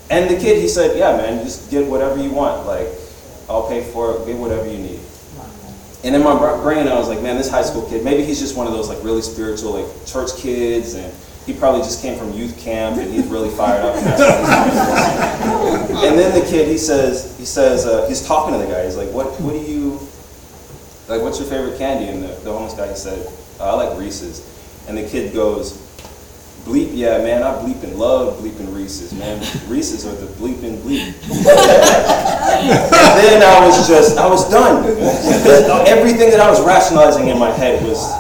And 0.09 0.29
the 0.29 0.39
kid, 0.39 0.61
he 0.61 0.67
said, 0.67 0.97
yeah, 0.97 1.17
man, 1.17 1.43
just 1.43 1.71
get 1.71 1.87
whatever 1.87 2.21
you 2.21 2.29
want. 2.29 2.67
Like, 2.67 2.87
I'll 3.49 3.67
pay 3.67 3.83
for 3.91 4.11
it. 4.11 4.25
Get 4.25 4.37
whatever 4.37 4.69
you 4.69 4.77
need. 4.77 4.99
And 6.03 6.15
in 6.15 6.23
my 6.23 6.37
brain, 6.37 6.87
I 6.87 6.93
was 6.93 7.07
like, 7.07 7.21
man, 7.23 7.35
this 7.35 7.49
high 7.49 7.63
school 7.63 7.89
kid, 7.89 8.03
maybe 8.03 8.23
he's 8.23 8.39
just 8.39 8.55
one 8.55 8.67
of 8.67 8.73
those 8.73 8.89
like 8.89 9.03
really 9.03 9.23
spiritual, 9.23 9.71
like 9.71 10.05
church 10.05 10.37
kids, 10.37 10.93
and 10.93 11.11
he 11.47 11.53
probably 11.53 11.81
just 11.81 11.99
came 11.99 12.15
from 12.17 12.31
youth 12.31 12.59
camp, 12.59 12.97
and 12.97 13.11
he's 13.11 13.25
really 13.25 13.49
fired 13.49 13.83
up. 13.83 13.95
And, 13.95 14.05
that's 14.05 14.21
why 15.41 15.79
he's 15.79 15.87
doing 15.87 15.87
this. 15.87 16.03
and 16.03 16.19
then 16.19 16.39
the 16.39 16.47
kid, 16.47 16.67
he 16.67 16.77
says, 16.77 17.35
he 17.39 17.45
says, 17.45 17.87
uh, 17.87 18.07
he's 18.07 18.25
talking 18.25 18.53
to 18.53 18.63
the 18.63 18.71
guy. 18.71 18.83
He's 18.85 18.97
like, 18.97 19.09
what, 19.09 19.27
what 19.41 19.53
do 19.53 19.59
you, 19.59 19.99
like, 21.07 21.23
what's 21.23 21.39
your 21.39 21.49
favorite 21.49 21.79
candy? 21.79 22.07
And 22.07 22.21
the, 22.21 22.27
the 22.43 22.51
homeless 22.51 22.75
guy, 22.75 22.87
he 22.87 22.95
said, 22.95 23.25
"Uh, 23.59 23.73
I 23.75 23.85
like 23.85 23.97
Reese's. 23.97 24.51
And 24.87 24.95
the 24.95 25.07
kid 25.07 25.33
goes, 25.33 25.84
Bleep, 26.65 26.89
yeah, 26.93 27.19
man, 27.19 27.43
I 27.43 27.53
bleep 27.61 27.83
and 27.83 27.95
love 27.95 28.39
bleeping 28.39 28.73
Reese's, 28.73 29.13
man. 29.13 29.37
Reese's 29.67 30.03
are 30.07 30.15
the 30.15 30.25
bleeping 30.25 30.77
bleep. 30.77 31.13
and 31.29 33.19
then 33.21 33.43
I 33.43 33.63
was 33.63 33.87
just, 33.87 34.17
I 34.17 34.27
was 34.27 34.49
done. 34.49 34.83
Everything 35.87 36.31
that 36.31 36.39
I 36.39 36.49
was 36.49 36.59
rationalizing 36.65 37.27
in 37.27 37.37
my 37.37 37.51
head 37.51 37.83
was, 37.83 38.11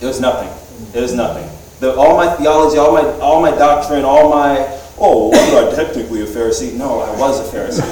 it 0.00 0.06
was 0.06 0.20
nothing. 0.20 0.48
It 0.94 1.00
was 1.02 1.12
nothing. 1.12 1.50
The, 1.80 1.96
all 1.96 2.16
my 2.16 2.32
theology, 2.36 2.78
all 2.78 2.92
my, 2.92 3.02
all 3.18 3.42
my 3.42 3.50
doctrine, 3.50 4.04
all 4.04 4.30
my, 4.30 4.58
oh, 5.00 5.32
I'm 5.34 5.52
not 5.66 5.74
technically 5.74 6.20
a 6.22 6.26
Pharisee. 6.26 6.72
No, 6.74 7.00
I 7.00 7.18
was 7.18 7.40
a 7.40 7.56
Pharisee 7.56 7.84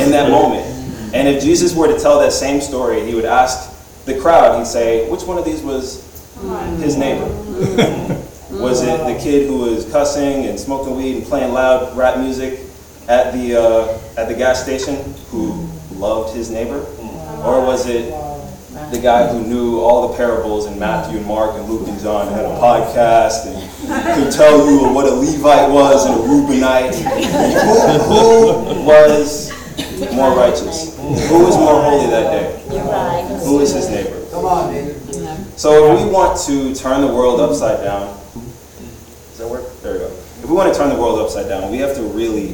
in 0.00 0.12
that 0.12 0.30
moment. 0.30 0.64
And 1.12 1.26
if 1.26 1.42
Jesus 1.42 1.74
were 1.74 1.88
to 1.88 1.98
tell 1.98 2.20
that 2.20 2.32
same 2.32 2.60
story, 2.60 3.04
he 3.04 3.16
would 3.16 3.24
ask 3.24 3.74
the 4.04 4.20
crowd, 4.20 4.56
he'd 4.56 4.68
say, 4.68 5.10
which 5.10 5.22
one 5.22 5.36
of 5.36 5.44
these 5.44 5.62
was 5.62 6.00
his 6.80 6.96
neighbor? 6.96 7.26
Mm-hmm. 7.26 8.33
Was 8.60 8.82
it 8.82 8.98
the 8.98 9.18
kid 9.22 9.46
who 9.48 9.58
was 9.58 9.90
cussing 9.90 10.46
and 10.46 10.58
smoking 10.58 10.96
weed 10.96 11.16
and 11.16 11.26
playing 11.26 11.52
loud 11.52 11.96
rap 11.96 12.18
music 12.18 12.60
at 13.08 13.32
the, 13.32 13.56
uh, 13.56 13.98
at 14.16 14.28
the 14.28 14.34
gas 14.34 14.62
station 14.62 15.14
who 15.28 15.68
loved 15.92 16.34
his 16.34 16.50
neighbor? 16.50 16.80
Or 17.44 17.60
was 17.64 17.86
it 17.86 18.10
the 18.90 18.98
guy 19.00 19.26
who 19.26 19.44
knew 19.44 19.80
all 19.80 20.08
the 20.08 20.16
parables 20.16 20.66
in 20.66 20.78
Matthew 20.78 21.18
and 21.18 21.26
Mark 21.26 21.54
and 21.56 21.68
Luke 21.68 21.88
and 21.88 22.00
John 22.00 22.28
and 22.28 22.36
had 22.36 22.44
a 22.44 22.56
podcast 22.60 23.46
and 23.46 24.24
could 24.24 24.32
tell 24.32 24.66
you 24.70 24.92
what 24.92 25.06
a 25.06 25.14
Levite 25.14 25.70
was 25.70 26.06
and 26.06 26.14
a 26.14 26.22
Reubenite? 26.22 26.94
Who, 28.04 28.74
who 28.74 28.84
was 28.84 29.52
more 30.14 30.36
righteous? 30.36 30.96
Who 30.96 31.44
was 31.44 31.56
more 31.56 31.82
holy 31.82 32.06
that 32.06 32.30
day? 32.30 33.44
Who 33.44 33.60
is 33.60 33.72
his 33.72 33.88
neighbor? 33.90 34.24
Come 34.30 34.44
on, 34.44 34.72
David. 34.72 35.00
So 35.58 35.94
if 35.94 36.04
we 36.04 36.10
want 36.10 36.38
to 36.46 36.74
turn 36.74 37.00
the 37.00 37.08
world 37.08 37.40
upside 37.40 37.84
down, 37.84 38.18
does 39.34 39.38
that 39.38 39.48
work? 39.48 39.64
There 39.82 39.92
we 39.94 39.98
go. 39.98 40.06
If 40.06 40.46
we 40.48 40.54
want 40.54 40.72
to 40.72 40.78
turn 40.78 40.90
the 40.90 40.96
world 41.00 41.18
upside 41.18 41.48
down, 41.48 41.70
we 41.72 41.78
have 41.78 41.94
to 41.96 42.02
really 42.02 42.52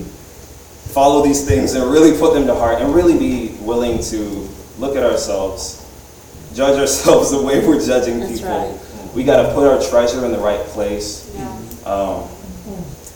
follow 0.94 1.22
these 1.22 1.46
things 1.46 1.74
and 1.74 1.90
really 1.90 2.18
put 2.18 2.32
them 2.34 2.46
to 2.46 2.54
heart 2.54 2.80
and 2.80 2.94
really 2.94 3.18
be 3.18 3.54
willing 3.60 4.02
to 4.04 4.48
look 4.78 4.96
at 4.96 5.02
ourselves, 5.04 5.86
judge 6.54 6.78
ourselves 6.78 7.30
the 7.30 7.40
way 7.42 7.64
we're 7.66 7.84
judging 7.84 8.20
That's 8.20 8.40
people. 8.40 8.50
right. 8.56 9.14
We 9.14 9.24
got 9.24 9.42
to 9.46 9.52
put 9.54 9.66
our 9.70 9.80
treasure 9.90 10.24
in 10.24 10.32
the 10.32 10.38
right 10.38 10.60
place 10.68 11.30
Yeah. 11.34 11.48
um, 11.84 12.28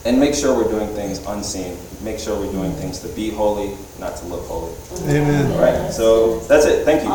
and 0.04 0.20
make 0.20 0.34
sure 0.34 0.54
we're 0.54 0.70
doing 0.70 0.88
things 0.94 1.18
unseen. 1.26 1.78
Make 2.02 2.18
sure 2.18 2.38
we're 2.38 2.52
doing 2.52 2.72
things 2.72 2.98
to 3.00 3.08
be 3.08 3.30
holy, 3.30 3.74
not 3.98 4.16
to 4.18 4.26
look 4.26 4.44
holy. 4.46 4.74
Amen. 5.08 5.50
All 5.52 5.60
right, 5.62 5.90
so 5.90 6.40
that's 6.40 6.66
it. 6.66 6.84
Thank 6.84 7.02
you. 7.02 7.08
Do 7.08 7.14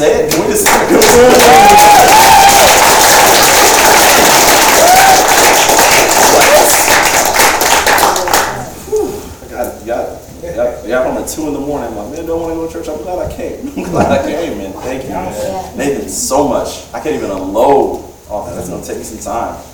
I 0.00 0.06
even 0.06 0.24
say 0.24 0.24
it? 0.24 0.32
Can 0.32 0.40
we 0.40 0.46
just 0.50 0.64
do 0.66 0.72
it? 0.96 2.10
Got 10.90 11.06
on 11.06 11.22
at 11.22 11.28
two 11.28 11.46
in 11.46 11.52
the 11.52 11.60
morning. 11.60 11.88
I'm 11.90 11.96
like, 11.96 12.10
man, 12.16 12.26
don't 12.26 12.40
want 12.42 12.52
to 12.52 12.56
go 12.56 12.66
to 12.66 12.72
church. 12.72 12.88
I'm 12.88 13.00
glad 13.04 13.30
I 13.30 13.32
came. 13.32 13.68
I'm 13.76 13.84
glad 13.92 14.10
I 14.10 14.22
came, 14.28 14.58
man. 14.58 14.72
Thank 14.72 15.04
you, 15.04 15.10
man. 15.10 15.76
Nathan, 15.76 16.08
so 16.08 16.48
much. 16.48 16.92
I 16.92 17.00
can't 17.00 17.14
even 17.14 17.30
unload 17.30 18.12
all 18.28 18.44
that. 18.46 18.56
That's 18.56 18.68
gonna 18.68 18.84
take 18.84 18.98
me 18.98 19.04
some 19.04 19.20
time. 19.20 19.69